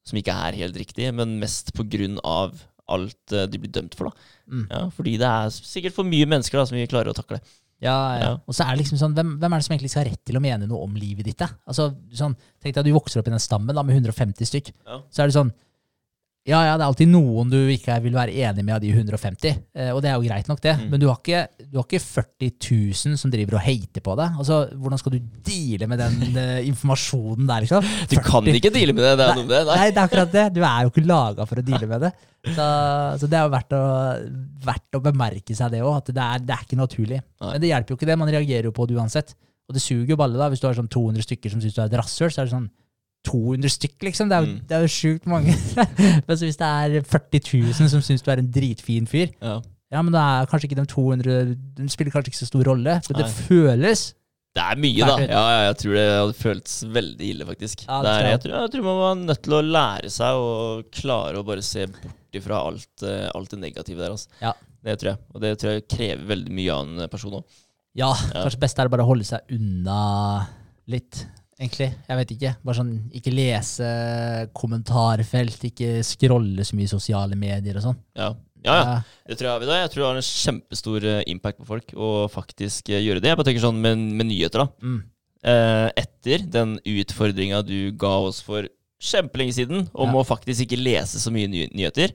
[0.07, 2.55] som ikke er helt riktig, men mest på grunn av
[2.93, 4.13] alt uh, de blir dømt for.
[4.13, 4.31] da.
[4.53, 4.65] Mm.
[4.71, 7.41] Ja, fordi det er sikkert for mye mennesker da, som vi klarer å takle.
[7.85, 8.31] Ja, ja.
[8.49, 10.23] Og så er det liksom sånn, hvem, hvem er det som egentlig skal ha rett
[10.25, 11.39] til å mene noe om livet ditt?
[11.41, 11.51] Da?
[11.69, 14.73] Altså, sånn, Tenk deg at du vokser opp i den stammen da, med 150 stykk.
[15.13, 15.53] Så er det sånn
[16.45, 19.61] Ja, ja, det er alltid noen du ikke vil være enig med av de 150,
[19.81, 20.75] eh, og det er jo greit nok, det.
[20.77, 20.91] Mm.
[20.93, 22.51] Men du har, ikke, du har ikke 40
[23.15, 24.37] 000 som driver og hater på deg.
[24.43, 27.89] Altså, Hvordan skal du deale med den uh, informasjonen der, liksom?
[28.13, 29.15] Du kan ikke deale med det.
[29.23, 29.63] det er noe med det.
[29.71, 29.79] Nei.
[29.81, 30.45] Nei, det er akkurat det.
[30.53, 32.13] Du er jo ikke laga for å deale med det.
[32.45, 32.69] Så,
[33.23, 33.83] så det er jo verdt å,
[34.69, 37.25] verdt å bemerke seg det òg, at det er, det er ikke naturlig.
[37.25, 37.55] Nei.
[37.55, 38.21] Men det hjelper jo ikke det.
[38.21, 39.33] Man reagerer jo på det uansett.
[39.65, 40.53] Og det suger jo balle, da.
[40.53, 42.59] Hvis du har sånn 200 stykker som syns du er et rasshøl, så er det
[42.59, 42.69] sånn
[43.25, 44.29] 200 stykk, liksom.
[44.29, 44.47] Det er
[44.85, 44.95] jo, Mm.
[44.95, 45.55] sjukt mange.
[46.27, 47.41] Men så hvis det er 40
[47.73, 49.61] 000 som syns du er en dritfin fyr, Ja.
[49.93, 53.01] ja, men da er kanskje ikke de 200 De spiller kanskje ikke så stor rolle.
[53.09, 54.13] Men det føles
[54.55, 55.17] Det er mye, da.
[55.19, 57.87] Ja, ja, jeg tror det hadde føltes veldig ille, faktisk.
[57.89, 58.31] Ja, det er, jeg.
[58.37, 60.53] jeg, tror, jeg tror man var nødt til å lære seg å
[60.95, 64.15] klare å bare se bort ifra alt, eh, alt det negative der.
[64.15, 64.29] Altså.
[64.41, 64.53] Ja.
[64.85, 65.19] Det tror jeg.
[65.35, 67.45] Og det tror jeg krever veldig mye av en person òg.
[67.99, 68.45] Ja, Ja.
[68.45, 70.47] kanskje best er det bare å holde seg unna
[70.91, 71.25] litt,
[71.61, 71.91] egentlig.
[72.09, 72.53] Jeg vet ikke.
[72.65, 73.89] Bare sånn, ikke lese
[74.57, 77.99] kommentarfelt, ikke scrolle så mye sosiale medier og sånn.
[78.19, 78.31] Ja.
[78.65, 78.95] ja, ja.
[79.29, 81.69] Det tror jeg, har du hva, jeg tror det har en kjempestor eh, impact på
[81.69, 83.33] folk å faktisk eh, gjøre det.
[83.33, 84.69] Jeg bare tenker sånn med, med nyheter, da.
[84.85, 85.03] Mm.
[85.45, 88.69] Eh, etter den utfordringa du ga oss for
[89.05, 90.21] kjempelenge siden om Ja.
[90.23, 92.15] å faktisk ikke lese så mye ny nyheter.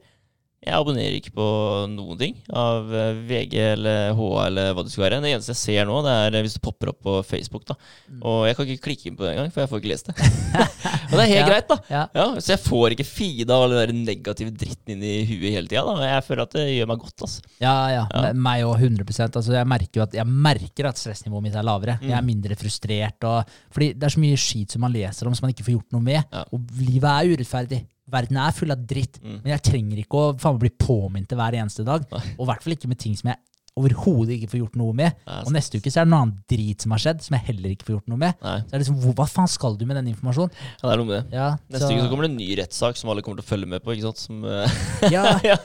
[0.60, 1.44] Jeg abonnerer ikke på
[1.88, 5.19] noen ting av eh, VG eller HA eller hva det skal være.
[5.23, 7.64] Det eneste jeg ser nå, det er eh, hvis det popper opp på Facebook.
[7.69, 7.77] da.
[8.11, 8.18] Mm.
[8.27, 10.15] Og jeg kan ikke klikke inn på det engang, for jeg får ikke lest det.
[11.10, 11.45] Og det er helt Ja.
[11.48, 11.77] greit, da.
[11.90, 12.02] Ja.
[12.14, 15.48] Ja, Så jeg får ikke feed av all den der negative dritten inn i huet
[15.56, 15.95] hele tida.
[16.06, 17.23] Jeg føler at det gjør meg godt.
[17.26, 17.41] altså.
[17.64, 18.03] Ja, ja.
[18.36, 21.98] Meg òg, 100% altså, jeg, merker at, jeg merker at stressnivået mitt er lavere.
[22.03, 22.30] Jeg er Mm.
[22.36, 23.23] mindre frustrert.
[23.23, 25.77] Og, fordi det er så mye skit som man leser om som man ikke får
[25.80, 26.23] gjort noe med.
[26.52, 27.81] Og livet er urettferdig.
[28.11, 29.19] Verden er full av dritt.
[29.23, 29.41] Mm.
[29.44, 32.06] Men jeg trenger ikke å faen bli påminnet hver eneste dag.
[32.11, 32.23] Nei.
[32.38, 33.38] Og i hvert fall ikke med ting som jeg
[33.80, 35.14] overhodet ikke får gjort noe med.
[35.30, 37.45] Nei, Og neste uke så er det noe annet drit som har skjedd, som jeg
[37.48, 38.34] heller ikke får gjort noe med.
[38.44, 40.52] Nei, Så er det liksom, Hva faen skal du med den informasjonen?
[40.57, 41.38] ja, det er noe med det.
[41.38, 43.69] Ja, Neste uke så kommer det en ny rettssak som alle kommer til å følge
[43.72, 43.94] med på.
[43.95, 44.19] ikke sant?
[44.26, 44.76] Som, eh,
[45.15, 45.56] ja, ja.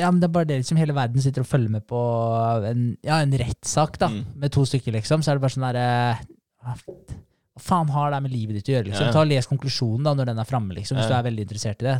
[0.00, 2.02] ja, men det er bare det liksom hele verden sitter og følger med på
[2.72, 4.24] en, ja, en rettssak da, Mm.
[4.42, 5.22] med to stykker, liksom.
[5.22, 5.86] Så er det bare sånn derre
[6.64, 6.74] hva
[7.62, 8.88] faen har det med livet ditt å gjøre?
[8.90, 9.06] liksom?
[9.10, 9.12] Ja.
[9.14, 11.82] Ta og Les konklusjonen da, når den er framme, liksom, hvis du er veldig interessert
[11.84, 11.98] i det.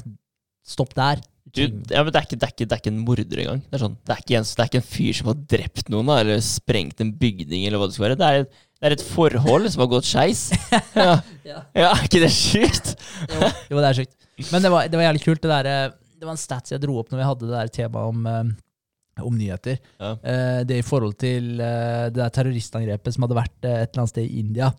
[0.71, 1.21] Stopp der.
[1.51, 3.63] Du, ja, men det, er ikke, det, er ikke, det er ikke en morder engang.
[3.65, 5.89] Det er, sånn, det, er ikke en, det er ikke en fyr som har drept
[5.91, 7.65] noen da, eller sprengt en bygning.
[7.67, 8.19] eller hva Det skal være.
[8.21, 10.43] Det er, et- det er et forhold som har gått skeis.
[11.01, 11.15] Ja.
[11.49, 11.59] Ja.
[11.75, 12.93] ja, er ikke det sjukt?
[13.33, 14.15] Jo, jo, det er sjukt.
[14.53, 15.43] Men det var, det var jævlig kult.
[15.43, 17.73] Det, der, eh, det var en stats jeg dro opp når vi hadde det der
[17.81, 19.81] temaet om, eh, om nyheter.
[20.01, 20.13] Ja.
[20.23, 24.29] Eh, det i forhold til det der terroristangrepet som hadde vært et eller annet sted
[24.29, 24.71] i India.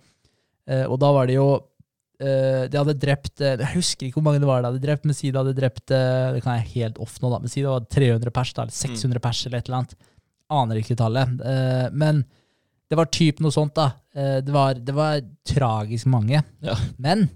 [0.71, 1.47] Eh, og da var det jo
[2.21, 5.03] eh, De hadde drept eh, Jeg husker ikke hvor mange det var de hadde drept,
[5.09, 7.39] men si de hadde drept Det kan jeg helt off nå, da.
[7.43, 9.97] Men si det var 300 pers, da, eller 600 pers, eller et eller annet.
[10.61, 11.35] Aner ikke tallet.
[11.51, 12.23] Eh, men
[12.91, 13.89] det var typ noe sånt, da.
[14.11, 16.41] Det, var, det var tragisk mange.
[16.59, 16.73] Ja.
[16.99, 17.29] Men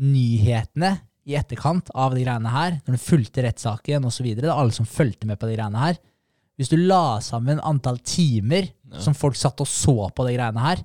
[0.00, 0.96] nyhetene
[1.30, 5.38] i etterkant av de greiene her, når du fulgte rettssaken osv., alle som fulgte med
[5.40, 5.98] på de greiene her
[6.58, 8.98] Hvis du la sammen antall timer Ja.
[8.98, 10.80] som folk satt og så på de greiene her,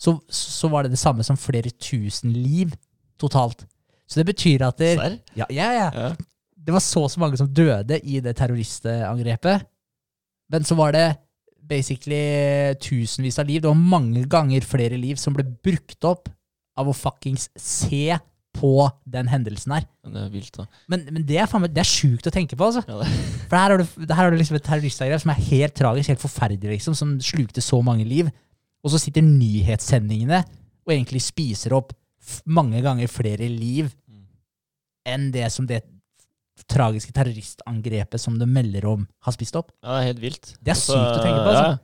[0.00, 2.74] så, så var det det samme som flere tusen liv
[3.20, 3.64] totalt.
[4.10, 4.94] Så det betyr at det,
[5.38, 5.90] ja, ja, ja.
[5.94, 6.08] Ja.
[6.54, 9.64] det var så og så mange som døde i det terroristangrepet.
[10.52, 11.06] Men så var det
[11.64, 13.62] basically tusenvis av liv.
[13.62, 16.28] Det var mange ganger flere liv som ble brukt opp
[16.76, 18.18] av å fuckings se
[18.54, 18.74] på
[19.10, 19.86] den hendelsen her.
[20.04, 20.66] Men Det er vilt, da.
[20.90, 22.84] Men, men det er faen det er sjukt å tenke på, altså.
[22.86, 23.08] Ja.
[23.48, 26.22] For her har du, her har du liksom et terroristangrep som er helt tragisk, helt
[26.22, 28.30] forferdelig, liksom, som slukte så mange liv.
[28.84, 30.42] Og så sitter nyhetssendingene
[30.84, 31.94] og egentlig spiser opp
[32.46, 33.90] mange ganger flere liv
[35.08, 35.82] enn det som det
[36.70, 39.72] tragiske terroristangrepet som det melder om, har spist opp.
[39.82, 40.52] Ja, det er helt vilt.
[40.60, 41.72] Det er Altså, sykt å tenke på, altså.
[41.74, 41.80] Ja.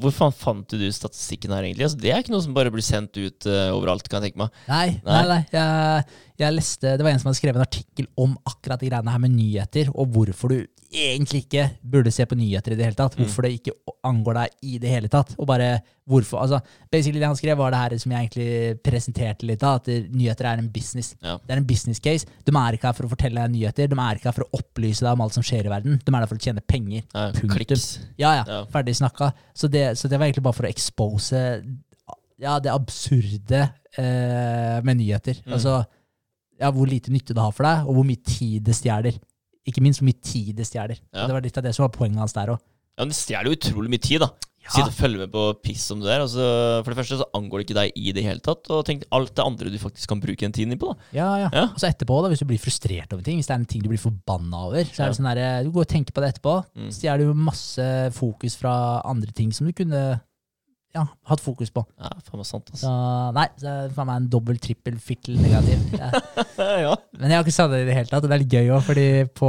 [0.00, 1.84] Hvor faen fant du statistikken her, egentlig?
[1.86, 4.40] Altså, det er ikke noe som bare blir sendt ut uh, overalt, kan jeg tenke
[4.42, 4.60] meg.
[4.68, 5.20] Nei, Nei.
[5.28, 5.40] nei.
[5.52, 6.04] Jeg,
[6.46, 9.22] jeg leste, det var en som hadde skrevet en artikkel om akkurat de greiene her
[9.22, 10.60] med nyheter, og hvorfor du
[10.90, 13.14] egentlig ikke burde se på nyheter i det hele tatt.
[13.14, 13.22] Mm.
[13.22, 13.74] Hvorfor det ikke
[14.06, 15.32] angår deg i det hele tatt.
[15.38, 15.68] Og bare
[16.10, 16.40] hvorfor.
[16.42, 16.58] Altså,
[16.90, 20.48] basically det han skrev, var det her som jeg egentlig presenterte litt av, at nyheter
[20.50, 21.12] er en business.
[21.22, 21.36] Ja.
[21.38, 22.26] Det er en business case.
[22.46, 24.62] De er ikke her for å fortelle deg nyheter, de er ikke her for å
[24.62, 26.00] opplyse deg om alt som skjer i verden.
[26.02, 27.06] De er der for å tjene penger.
[27.14, 27.86] Ja, Punktum.
[28.18, 28.48] Ja, ja.
[28.48, 28.64] Ja.
[28.72, 29.30] Ferdig snakka.
[29.54, 31.44] Så det, så det var egentlig bare for å expose
[32.40, 33.62] ja, det absurde
[34.00, 35.38] eh, med nyheter.
[35.44, 35.54] Mm.
[35.54, 35.82] Altså
[36.60, 39.16] ja, hvor lite nytte det har for deg, og hvor mye tid det stjeler.
[39.68, 41.00] Ikke minst hvor mye tid det stjeler.
[41.14, 41.26] Ja.
[41.26, 42.60] Det var litt av det som var poenget hans der òg.
[42.98, 44.30] Ja, men Det stjeler jo utrolig mye tid, da.
[44.70, 46.20] Sitte og følge med på piss som du er.
[46.20, 46.44] Altså,
[46.84, 48.68] for det første så angår det ikke deg i det hele tatt.
[48.70, 50.92] Og tenk alt det andre du faktisk kan bruke den tiden din på.
[50.92, 51.08] da.
[51.16, 51.48] Ja, ja.
[51.56, 51.62] Ja.
[51.72, 53.82] Og så etterpå, da, hvis du blir frustrert over ting, hvis det er en ting
[53.82, 56.34] du blir forbanna over, så er det sånn der, du går og tenker på det
[56.34, 56.90] etterpå, Mm.
[56.92, 58.74] så stjeler du masse fokus fra
[59.08, 60.20] andre ting som du kunne
[60.96, 61.84] ja, hatt fokus på.
[62.00, 63.32] Ja, faen meg sant, Så altså.
[63.36, 65.84] nei, det er faen meg en dobbel, trippel, fikkel negativ.
[66.60, 66.94] Ja.
[67.16, 68.82] Men jeg har ikke sagt det i det hele tatt, det er litt gøy òg,
[68.84, 69.06] fordi
[69.38, 69.48] på,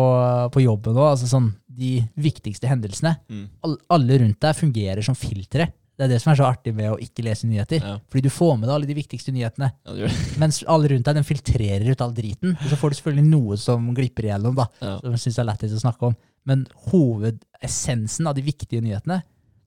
[0.53, 1.49] på jobben òg, altså sånn,
[1.81, 3.45] de viktigste hendelsene, Mm.
[3.65, 5.67] all, alle rundt deg fungerer som filtre.
[5.97, 7.81] Det er det som er så artig med å ikke lese nyheter.
[7.83, 7.97] Ja.
[8.09, 9.67] Fordi du får med deg alle de viktigste nyhetene.
[9.99, 10.07] ja.
[10.41, 12.55] Mens alle rundt deg den filtrerer ut all driten.
[12.57, 15.75] Og så får du selvfølgelig noe som glipper igjennom, da, som jeg synes er lættis
[15.77, 16.15] å snakke om.
[16.49, 19.21] Men hovedessensen av de viktige nyhetene,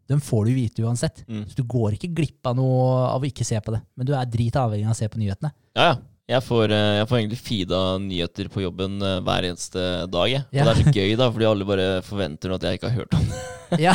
[0.08, 1.22] den får du vite uansett.
[1.28, 1.44] Mm.
[1.48, 3.82] Så du går ikke glipp av noe av å ikke se på det.
[3.96, 5.52] Men du er drit avhengig av å se på nyhetene.
[5.76, 5.96] Ja, ja.
[6.24, 10.30] Jeg får, eh, jeg får egentlig feeda nyheter på jobben eh, hver eneste dag.
[10.32, 10.40] Jeg.
[10.48, 10.64] Og Ja.
[10.64, 13.26] det er så gøy, da, fordi alle bare forventer at jeg ikke har hørt om
[13.28, 13.42] det.
[13.84, 13.92] Ja,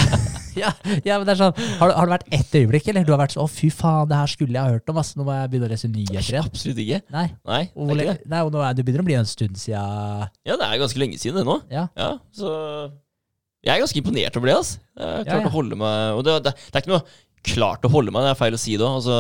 [0.60, 0.70] ja,
[1.06, 3.32] ja men det er sånn Har, har det vært ett øyeblikk, eller du har vært
[3.34, 5.16] sånn 'Å, fy faen, det her skulle jeg ha hørt om', ass.
[5.16, 6.46] Nå må jeg begynne å lese nyheter igjen.
[6.46, 7.02] Absolutt ikke.
[7.16, 7.28] Nei.
[7.48, 8.30] Nei, Og, det er ikke det.
[8.30, 11.00] nei, og nå er det begynner å bli en stund siden Ja, det er ganske
[11.02, 11.58] lenge siden det nå.
[11.72, 11.88] Ja.
[11.98, 12.92] Ja, så
[13.66, 14.56] jeg er ganske imponert over det.
[14.62, 14.80] altså.
[15.00, 15.50] Jeg har klart Ja, ja.
[15.50, 17.06] å holde meg Og det, det, det er ikke noe
[17.50, 18.98] klart å holde meg, det er feil å si det òg.
[19.00, 19.18] Altså,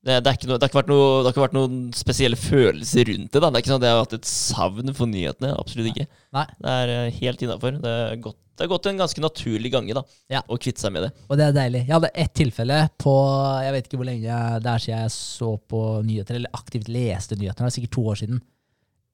[0.00, 3.40] det, det, er det, har ikke vært noe, noen spesielle følelser rundt det.
[3.42, 3.50] da.
[3.50, 5.50] Det er ikke sånn at jeg har hatt et savn for nyhetene.
[5.60, 6.06] Absolutt ikke.
[6.36, 6.46] Nei.
[6.56, 7.76] Det er eh, helt innafor.
[7.84, 7.92] Det
[8.64, 10.02] har gått en ganske naturlig gange da,
[10.32, 10.40] Ja.
[10.48, 11.10] å kvitte seg med det.
[11.28, 11.82] Og det er deilig.
[11.86, 13.14] Jeg hadde ett tilfelle på
[13.64, 17.36] Jeg vet ikke hvor lenge det er siden jeg så på nyheter, eller aktivt leste
[17.40, 17.60] nyheter.
[17.64, 18.40] Det er sikkert to år siden.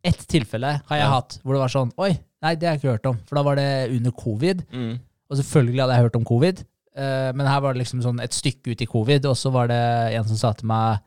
[0.07, 1.11] Ett tilfelle har jeg Ja.
[1.16, 2.12] hatt hvor det var sånn Oi,
[2.43, 3.19] nei, det har jeg ikke hørt om.
[3.27, 3.66] For da var det
[3.97, 4.62] under covid.
[4.73, 4.95] Mm.
[5.31, 6.65] Og selvfølgelig hadde jeg hørt om covid.
[6.97, 9.69] uh, men her var det liksom sånn et stykke ut i covid, og så var
[9.69, 9.81] det
[10.16, 11.03] en som sa til meg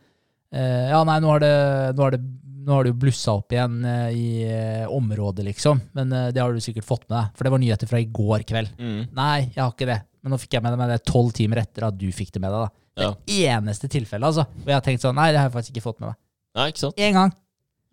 [0.53, 1.55] uh, Ja, nei, nå har det,
[1.97, 2.19] nå har det,
[2.65, 5.79] nå har det jo blussa opp igjen eh, i eh, området, liksom.
[5.97, 7.31] Men eh, det har du sikkert fått med deg.
[7.39, 8.69] For det var nyheter fra i går kveld.
[8.77, 8.99] Mm.
[9.15, 9.95] Nei, jeg har ikke det.
[10.21, 12.51] Men nå fikk jeg med meg det tolv timer etter at du fikk det med
[12.53, 12.67] deg.
[12.67, 13.01] da.
[13.01, 13.09] Ja.
[13.25, 14.45] Det eneste tilfellet, altså.
[14.59, 16.19] Og jeg har tenkt sånn, nei, det har jeg faktisk ikke fått med meg.
[16.59, 16.99] Nei, ikke sant?
[17.07, 17.33] Én gang.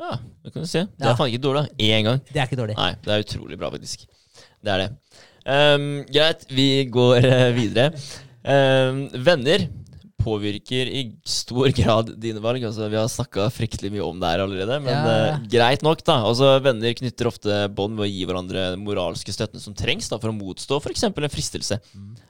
[0.01, 0.83] Ja, det kan du se.
[0.85, 1.11] Det Ja.
[1.13, 1.69] er faen ikke dårlig.
[1.69, 1.85] da.
[1.85, 2.21] Én gang.
[2.33, 2.77] Det er ikke dårlig.
[2.77, 4.07] Nei, det er utrolig bra, faktisk.
[4.65, 4.91] Det er det.
[5.47, 7.93] Ehm, greit, vi går eh, videre.
[8.45, 9.69] Ehm, venner
[10.27, 12.67] påvirker i stor grad dine valg.
[12.67, 15.17] Altså, vi har snakka fryktelig mye om det her allerede, men Ja.
[15.39, 16.19] uh, greit nok, da.
[16.27, 20.19] Altså, venner knytter ofte bånd ved å gi hverandre den moralske støtten som trengs da,
[20.21, 21.07] for å motstå f.eks.
[21.09, 21.79] en fristelse.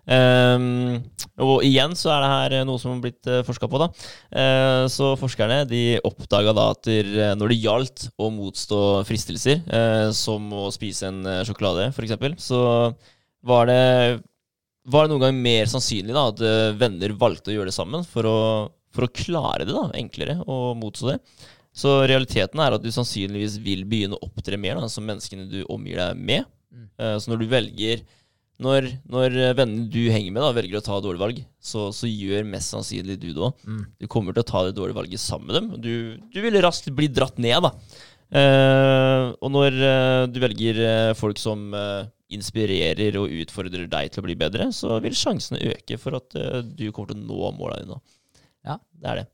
[0.07, 1.01] Ehm,
[1.43, 3.81] og igjen så er det her eh, noe som har blitt uh, forska på.
[3.83, 3.89] da.
[4.31, 10.09] Uh, så forskerne de oppdaga da at eh, når det gjaldt å motstå fristelser, eh,
[10.17, 12.15] som å spise en eh, sjokolade f.eks.,
[12.47, 12.61] så
[13.47, 13.83] var det,
[14.87, 18.07] var det noen gang mer sannsynlig da, at eh, venner valgte å gjøre det sammen
[18.07, 18.39] for å,
[18.95, 19.75] for å klare det.
[19.75, 21.19] da, Enklere å motstå det.
[21.77, 25.61] Så realiteten er at du sannsynligvis vil begynne å opptre mer da, som menneskene du
[25.73, 26.47] omgir deg med.
[26.73, 26.87] Mm.
[27.03, 28.07] Eh, så når du velger
[28.63, 32.09] når, når eh, vennene du henger med, da, velger å ta dårlige valg, så, så
[32.09, 33.65] gjør mest sannsynlig du det òg.
[33.69, 33.83] Mm.
[34.01, 35.73] Du kommer til å ta det dårlige valget sammen med dem.
[35.83, 37.75] Du, du vil raskt bli dratt ned, da.
[38.27, 40.81] Eh, og når eh, du velger
[41.19, 45.99] folk som eh, inspirerer og utfordrer deg til å bli bedre, så vil sjansene øke
[46.03, 47.99] for at eh, du kommer til å nå måla dine.
[48.67, 48.79] Ja.
[48.99, 49.27] Det er det.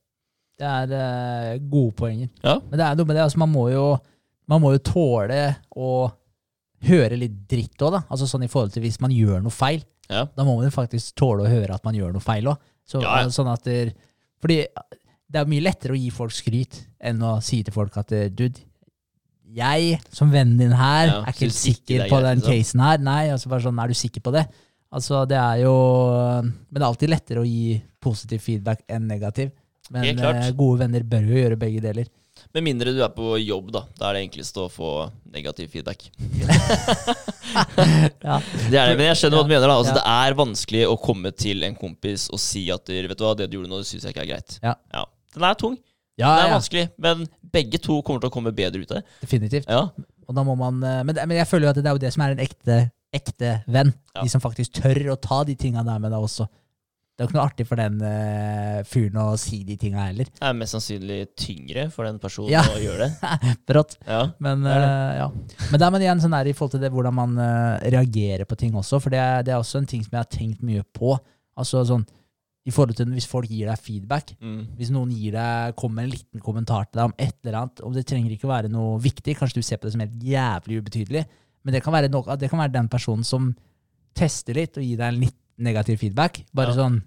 [0.63, 2.29] Det er eh, gode poenger.
[2.45, 2.59] Ja.
[2.69, 3.87] Men det er noe med det, altså man må jo,
[4.51, 5.41] man må jo tåle
[5.73, 5.93] å
[6.85, 8.03] høre litt dritt òg, da.
[8.13, 9.85] Altså sånn i forhold til hvis man gjør noe feil.
[10.11, 10.27] Ja.
[10.37, 12.61] Da må man jo faktisk tåle å høre at man gjør noe feil òg.
[12.85, 13.31] Så, Ja, ja.
[13.33, 13.95] Sånn at der,
[14.43, 14.59] fordi
[15.33, 18.61] det er mye lettere å gi folk skryt enn å si til folk at dude,
[19.57, 22.53] jeg som vennen din her Ja, er ikke helt sikker ikke på den liksom.
[22.57, 23.03] casen her.
[23.09, 24.47] Nei, altså bare sånn, er du sikker på det?
[24.93, 25.75] Altså, det er jo
[26.43, 29.53] Men det er alltid lettere å gi positiv feedback enn negativ.
[29.93, 32.09] Men eh, gode venner bør jo gjøre begge deler.
[32.53, 33.85] Med mindre du er på jobb, da.
[33.99, 34.89] Da er det enklest å få
[35.33, 36.09] negativ feedback.
[38.23, 38.39] Ja.
[38.71, 39.67] Det er det, men jeg skjønner hva du mener.
[39.69, 39.99] da Altså Ja.
[39.99, 43.51] Det er vanskelig å komme til en kompis og si at Vet du hva, det
[43.51, 44.55] du gjorde nå, syns jeg ikke er greit.
[44.63, 45.05] Ja.
[45.35, 45.77] Den er tung.
[46.21, 47.23] Ja, det er ja, vanskelig, men
[47.55, 49.05] begge to kommer til å komme bedre ut av det.
[49.23, 49.69] definitivt.
[49.71, 49.87] Ja.
[50.29, 52.13] Og da må man, eh, men, men jeg føler jo at det er jo det
[52.15, 52.81] som er en ekte,
[53.13, 53.95] ekte venn.
[54.15, 54.23] Ja.
[54.27, 56.47] De som faktisk tør å ta de tinga der med deg også.
[57.13, 60.31] Det er jo ikke noe artig for den uh, fyren å si de tinga heller.
[60.33, 62.63] Det er mest sannsynlig tyngre for den personen Ja.
[62.65, 63.33] å gjøre det.
[63.69, 63.99] Brått.
[64.09, 64.23] Ja.
[64.43, 65.27] Men, Det eh, ja.
[65.29, 68.49] men det er men igjen sånn der i forhold til det, hvordan man uh, reagerer
[68.49, 70.65] på ting også, for det er, det er også en ting som jeg har tenkt
[70.65, 71.13] mye på.
[71.61, 72.07] Altså sånn,
[72.65, 74.67] i forhold til Hvis folk gir deg feedback, Mm.
[74.79, 77.81] hvis noen gir deg, kommer med en liten kommentar til deg om et eller annet,
[77.83, 80.79] og det trenger ikke være noe viktig, kanskje du ser på det som helt jævlig
[80.83, 81.25] ubetydelig,
[81.65, 83.57] men det kan være, noe, det kan være den personen som
[84.15, 86.45] tester litt og gir deg en litt negativ feedback.
[86.55, 86.75] Bare Ja.
[86.87, 87.03] sånn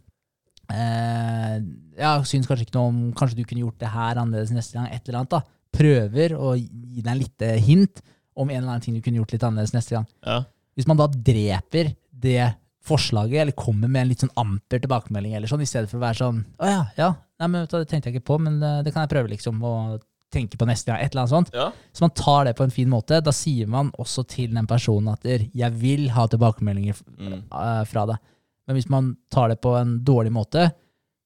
[0.70, 1.60] eh,
[1.98, 4.88] Ja, syns kanskje ikke noe om Kanskje du kunne gjort det her annerledes neste gang.
[4.92, 5.42] Et eller annet da.
[5.76, 8.02] Prøver å gi deg en lite hint
[8.36, 10.08] om en eller annen ting du kunne gjort litt annerledes neste gang.
[10.26, 10.42] Ja.
[10.76, 12.56] Hvis man da dreper det
[12.86, 16.06] forslaget, eller kommer med en litt sånn amper tilbakemelding, eller sånn, i stedet for å
[16.06, 17.10] være sånn Å ja, ja,
[17.42, 19.62] nei, men det tenkte jeg ikke på, men det kan jeg prøve, liksom.
[19.66, 20.04] Og
[20.36, 21.00] tenke på neste gang.
[21.00, 21.52] Et eller annet sånt.
[21.56, 21.70] Ja.
[21.96, 23.22] Så man tar det på en fin måte.
[23.24, 27.44] Da sier man også til den personen at 'jeg vil ha tilbakemeldinger Mm.
[27.52, 28.18] eh, fra deg'.
[28.68, 30.74] Men hvis man tar det på en dårlig måte,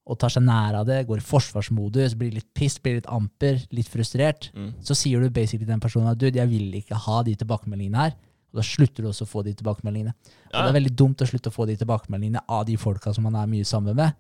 [0.06, 3.66] og tar seg nær av det, går i forsvarsmodus, blir litt piss, blir litt amper,
[3.72, 4.74] litt frustrert, Mm.
[4.82, 7.96] så sier du basically til den personen at 'du, jeg vil ikke ha de tilbakemeldingene
[7.98, 8.14] her'.
[8.52, 10.14] Og da slutter du også å få de tilbakemeldingene.
[10.14, 10.64] Og Ja.
[10.66, 13.36] det er veldig dumt å slutte å få de tilbakemeldingene av de folka som man
[13.36, 14.14] er mye sammen med.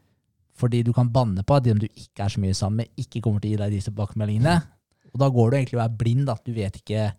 [0.59, 3.21] Fordi du kan banne på at de du ikke er så mye sammen med, ikke
[3.23, 4.63] kommer til å gi deg de tilbakemeldingene.
[5.13, 6.25] Og da går du egentlig og er blind.
[6.27, 6.35] da.
[6.45, 7.13] Du vet ikke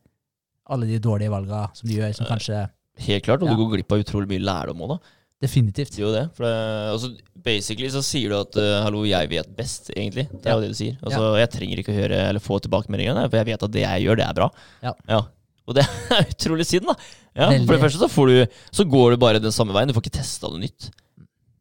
[0.70, 2.68] alle de dårlige valga som du gjør, som kanskje
[3.00, 3.54] Helt klart, og Ja.
[3.54, 4.98] du går glipp av utrolig mye lærdom òg, da.
[5.40, 5.92] Definitivt.
[5.96, 6.30] Det er jo det.
[6.36, 10.28] For det, altså, basically så sier du at uh, 'hallo, jeg vet best', egentlig.
[10.30, 10.54] Det er Ja.
[10.56, 10.98] jo det du sier.
[11.02, 14.02] Altså, Jeg trenger ikke å høre eller få tilbakemeldingene, for jeg vet at det jeg
[14.04, 14.50] gjør, det er bra.
[14.82, 15.22] Ja.
[15.70, 15.84] Og det
[16.16, 16.96] er utrolig synd, da.
[17.38, 19.90] Ja, for det første så, får du, så går du bare den samme veien.
[19.90, 20.88] Du får ikke testa noe nytt.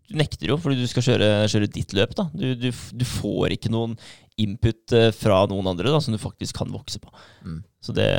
[0.09, 2.15] Du nekter jo, fordi du skal kjøre, kjøre ditt løp.
[2.17, 2.25] da.
[2.33, 3.93] Du, du, du får ikke noen
[4.41, 7.11] input eh, fra noen andre da, som du faktisk kan vokse på.
[7.45, 7.59] Mm.
[7.85, 8.09] Så det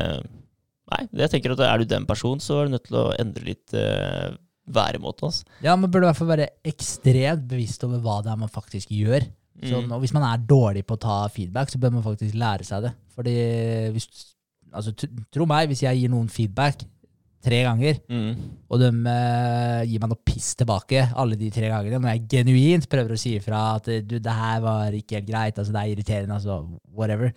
[0.91, 3.11] Nei, det jeg tenker at er du den personen, så er du nødt til å
[3.23, 4.33] endre litt uh,
[4.75, 5.29] væremåte.
[5.29, 5.45] Altså.
[5.63, 8.91] Ja, Man burde i hvert fall være ekstremt bevisst over hva det er man faktisk
[8.91, 9.23] gjør.
[9.61, 9.93] Sånn, Mm.
[9.95, 12.89] og hvis man er dårlig på å ta feedback, så bør man faktisk lære seg
[12.89, 12.91] det.
[13.15, 13.37] Fordi
[13.95, 14.09] hvis,
[14.73, 14.93] altså,
[15.31, 16.85] Tro meg, hvis jeg gir noen feedback
[17.43, 18.35] tre ganger, Mm.
[18.69, 22.89] og de uh, gir meg noe piss tilbake alle de tre gangene, når jeg genuint
[22.93, 25.95] prøver å si ifra at du, det her var ikke helt greit, altså, det er
[25.95, 26.59] irriterende, altså,
[26.93, 27.33] whatever.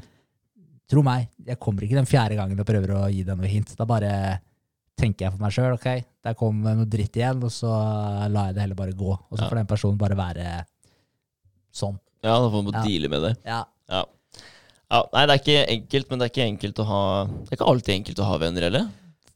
[0.91, 3.71] Tro meg, jeg kommer ikke den fjerde gangen og prøver å gi deg noe hint.
[3.79, 4.41] Da bare
[4.99, 5.87] tenker jeg for meg sjøl, ok,
[6.27, 7.71] der kom noe dritt igjen, og så
[8.29, 9.11] lar jeg det heller bare gå.
[9.15, 9.49] Og så Ja.
[9.49, 10.65] får den personen bare være
[11.73, 11.95] sånn.
[12.23, 12.83] Ja, da får man Ja.
[12.83, 13.37] deale med det.
[13.45, 13.63] Ja,
[14.93, 14.99] Ja.
[15.15, 17.69] Nei, det er ikke enkelt, men det er ikke enkelt å ha Det er ikke
[17.71, 18.91] alltid enkelt å ha venner heller.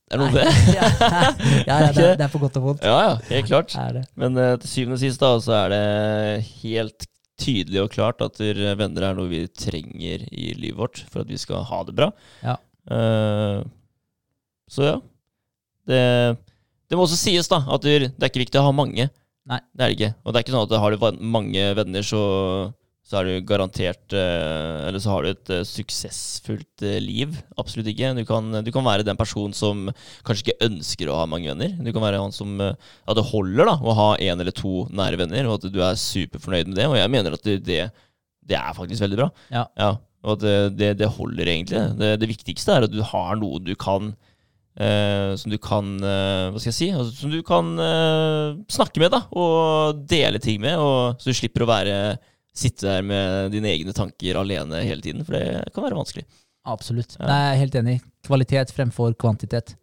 [0.07, 0.75] Er det noe med det?
[0.77, 1.19] ja, ja,
[1.67, 2.85] ja det, er, det er for godt og vondt.
[2.85, 3.75] Ja, ja, helt klart.
[3.81, 4.03] Er det.
[4.19, 5.81] Men uh, til syvende og sist da, så er det
[6.61, 7.09] helt
[7.41, 11.29] tydelig og klart at der venner er noe vi trenger i livet vårt for at
[11.29, 12.11] vi skal ha det bra.
[12.45, 12.55] Ja.
[12.87, 13.65] Uh,
[14.71, 14.95] så ja.
[15.87, 16.01] Det,
[16.87, 19.09] det må også sies da, at det er ikke viktig å ha mange.
[19.47, 19.59] Nei.
[19.71, 20.13] Det er det ikke.
[20.23, 22.23] Og det er ikke sånn at har du mange venner, så,
[23.07, 27.37] så er du garantert eh, Eller så har du et eh, suksessfullt eh, liv.
[27.55, 28.09] Absolutt ikke.
[28.17, 29.85] Du kan, du kan være den personen som
[30.27, 31.77] kanskje ikke ønsker å ha mange venner.
[31.79, 35.21] Du kan være han som Ja, det holder da å ha én eller to nære
[35.23, 36.91] venner, og at du er superfornøyd med det.
[36.91, 39.31] Og jeg mener at det, det, er faktisk veldig bra.
[39.55, 39.65] Ja.
[40.25, 41.87] og at det, det, det holder egentlig.
[42.01, 44.11] Det, det viktigste er at du har noe du kan
[44.75, 46.89] eh, som du kan eh, Hva skal jeg si?
[46.91, 49.23] Altså, som du kan eh, snakke med, da.
[49.31, 50.75] Og dele ting med.
[50.75, 52.01] Og, så du slipper å være
[52.57, 55.23] sitte der med dine egne tanker alene hele tiden.
[55.27, 56.25] For det kan være vanskelig.
[56.67, 57.15] Absolutt.
[57.19, 57.25] Ja.
[57.29, 57.97] Nei, jeg er helt enig.
[58.27, 59.75] Kvalitet fremfor kvantitet.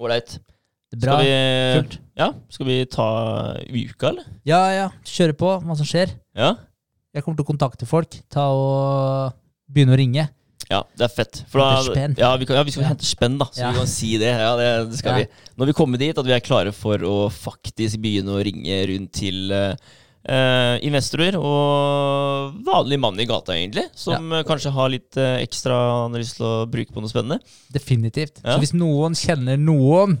[0.00, 0.38] Ålreit.
[0.90, 1.16] Det er bra.
[1.20, 1.96] Skal vi, Kult.
[2.18, 3.06] ja, skal vi ta
[3.68, 4.28] uka, eller?
[4.48, 4.86] Ja, ja.
[5.06, 5.50] Kjøre på.
[5.62, 6.14] Hva som skjer.
[6.36, 6.54] Ja?
[7.14, 8.16] Jeg kommer til å kontakte folk.
[8.32, 9.34] Ta og
[9.70, 10.24] begynne å ringe.
[10.70, 11.40] Ja, det er fett.
[11.50, 11.68] Da,
[12.14, 13.48] ja, vi, kan, ja, vi skal hente spenn, da.
[13.50, 13.70] Så Ja.
[13.74, 14.30] vi kan si det.
[14.38, 15.24] Ja, det, det skal Ja.
[15.26, 15.46] vi.
[15.58, 19.12] Når vi kommer dit, at vi er klare for å faktisk begynne å ringe rundt
[19.18, 19.74] til eh,
[20.28, 23.86] eh, investorer og vanlig mann i gata, egentlig.
[23.96, 24.42] Som ja.
[24.48, 27.40] kanskje har litt eh, ekstra han har lyst til å bruke på noe spennende.
[27.72, 28.42] Definitivt.
[28.44, 28.54] Ja.
[28.56, 30.18] Så hvis noen kjenner noen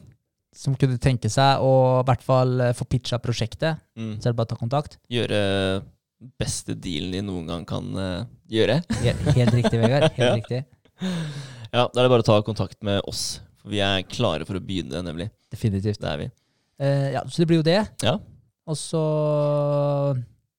[0.56, 4.14] som kunne tenke seg å i hvert fall eh, få pitcha prosjektet, Mm.
[4.16, 4.94] så er det bare å ta kontakt.
[5.12, 5.38] Gjøre
[6.40, 8.78] beste dealen de noen gang kan uh, gjøre.
[9.02, 10.06] Helt, riktig, Vegard.
[10.16, 10.34] Helt Ja.
[10.38, 10.60] riktig.
[11.70, 13.40] Ja, Da er det bare å ta kontakt med oss.
[13.60, 15.28] For vi er klare for å begynne, nemlig.
[15.52, 16.00] Definitivt.
[16.00, 16.28] Det er vi.
[17.12, 17.78] Ja, så det blir jo det.
[18.04, 18.14] Ja.
[18.70, 19.00] Og så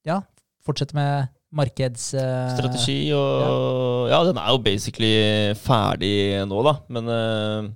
[0.08, 0.22] ja,
[0.66, 2.12] fortsette med markeds...
[2.16, 5.14] Uh, Strategi og Ja, den er jo basically
[5.62, 6.76] ferdig nå, da.
[6.92, 7.72] Men uh,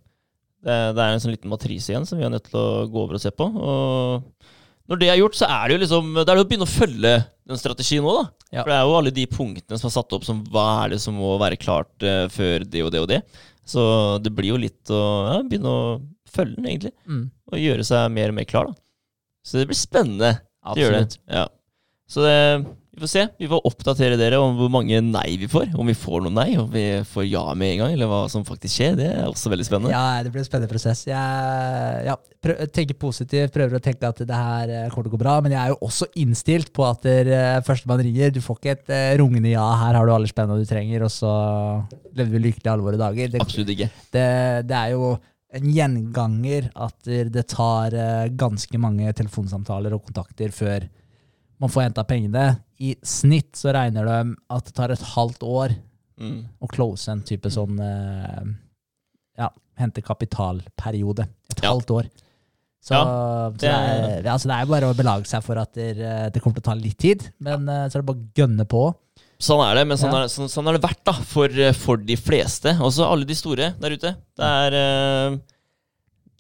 [0.66, 3.04] det, det er en sånn liten matrise igjen som vi er nødt til å gå
[3.04, 3.48] over og se på.
[3.48, 6.68] Og når det er gjort, så er det jo liksom Det er jo å begynne
[6.68, 7.14] å følge
[7.46, 8.26] den strategien nå, da.
[8.52, 8.62] Ja.
[8.62, 11.02] For det er jo alle de punktene som er satt opp som hva er det
[11.04, 13.22] som må være klart uh, før det og det og det.
[13.66, 13.82] Så
[14.22, 15.86] det blir jo litt å ja, begynne å
[16.30, 16.94] følge den, egentlig.
[17.10, 18.85] Mm, Og gjøre seg mer og mer klar, da.
[19.46, 20.34] Så det blir spennende.
[20.66, 21.20] Absolutt.
[21.22, 21.38] det.
[21.38, 21.46] Ja.
[22.10, 22.66] Så det,
[22.96, 23.24] vi får se.
[23.42, 25.74] Vi får oppdatere dere om hvor mange nei vi får.
[25.76, 28.46] Om vi får noen nei, om vi får ja med en gang, eller hva som
[28.48, 28.96] faktisk skjer.
[28.96, 29.92] Det er også veldig spennende.
[29.92, 31.04] Ja, det blir en spennende prosess.
[31.10, 32.16] Jeg ja,
[32.72, 35.58] tenker positivt, prøver å tenke at det her eh, kommer til å gå bra, men
[35.58, 38.32] jeg er jo også innstilt på at uh, førstemann ringer.
[38.32, 41.12] Du får ikke et uh, rungende ja, her har du alle spennene du trenger, og
[41.12, 41.36] så
[42.16, 43.34] lever vi lykkelig alle våre dager.
[43.34, 43.92] Det, Absolutt ikke.
[44.16, 44.28] det,
[44.72, 45.18] det er jo
[45.56, 50.86] en gjenganger at det tar eh, ganske mange telefonsamtaler og kontakter før
[51.64, 52.48] man får henta pengene.
[52.84, 55.78] I snitt så regner de at det tar et halvt år
[56.16, 56.46] Mm.
[56.64, 58.44] å close en type sånn eh,
[59.38, 61.26] Ja, hente kapitalperiode.
[61.52, 61.74] Et Ja.
[61.74, 62.06] halvt år.
[62.80, 65.98] Så, så det, er, altså det er bare å belage seg for at det,
[66.32, 67.26] det kommer til å ta litt tid.
[67.44, 67.90] Men ja.
[67.90, 68.84] så er det bare å gønne på.
[69.40, 70.24] Sånn er det, men sånn, Ja.
[70.24, 72.72] er, sånn, sånn er det vært da, for, for de fleste.
[72.80, 74.14] Også alle de store der ute.
[74.40, 75.38] Det er uh,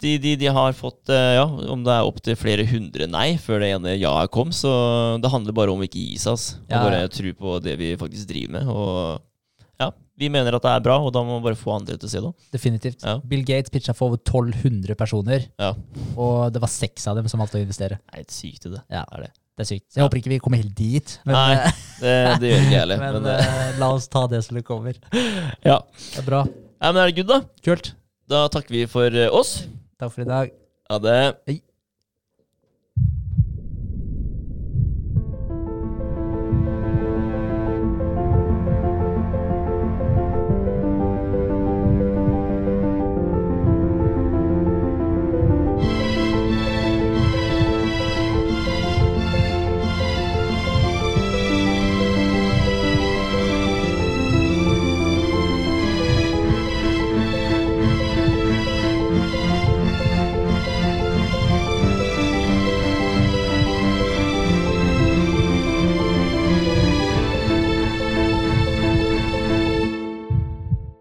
[0.01, 3.59] de, de, de har fått, uh, ja, om det er opptil flere hundre nei før
[3.63, 6.47] det ene ja-et kom, så det handler bare om ikke gi seg, ass.
[6.65, 6.83] Og Ja.
[6.87, 8.67] bare tro på det vi faktisk driver med.
[8.71, 9.21] Og
[9.81, 12.07] ja, vi mener at det er bra, og da må man bare få andre til
[12.07, 12.33] å se det.
[12.55, 13.03] Definitivt.
[13.03, 13.17] Ja.
[13.19, 15.73] Bill Gates pitcha for over 1200 personer, Ja.
[16.15, 17.99] og det var seks av dem som valgte å investere.
[17.99, 18.83] Det er helt sykt, det.
[18.89, 19.03] Ja.
[19.11, 19.31] Det Er det.
[19.55, 19.85] Det er sykt.
[19.87, 20.07] Så jeg Ja.
[20.09, 21.19] håper ikke vi kommer helt dit.
[21.25, 21.71] Men, Nei, eh,
[22.01, 22.97] Det, det gjør ikke jeg heller.
[23.05, 24.93] men, Men, eh, la oss ta det som det kommer.
[25.69, 25.77] ja.
[26.11, 26.41] Det er bra.
[26.81, 27.39] ja, men er det good, da?
[27.63, 27.93] Kult.
[28.27, 29.53] Da takker vi for oss.
[29.99, 30.51] Takk for i dag.
[30.91, 31.19] Ha det.
[31.47, 31.61] Hei.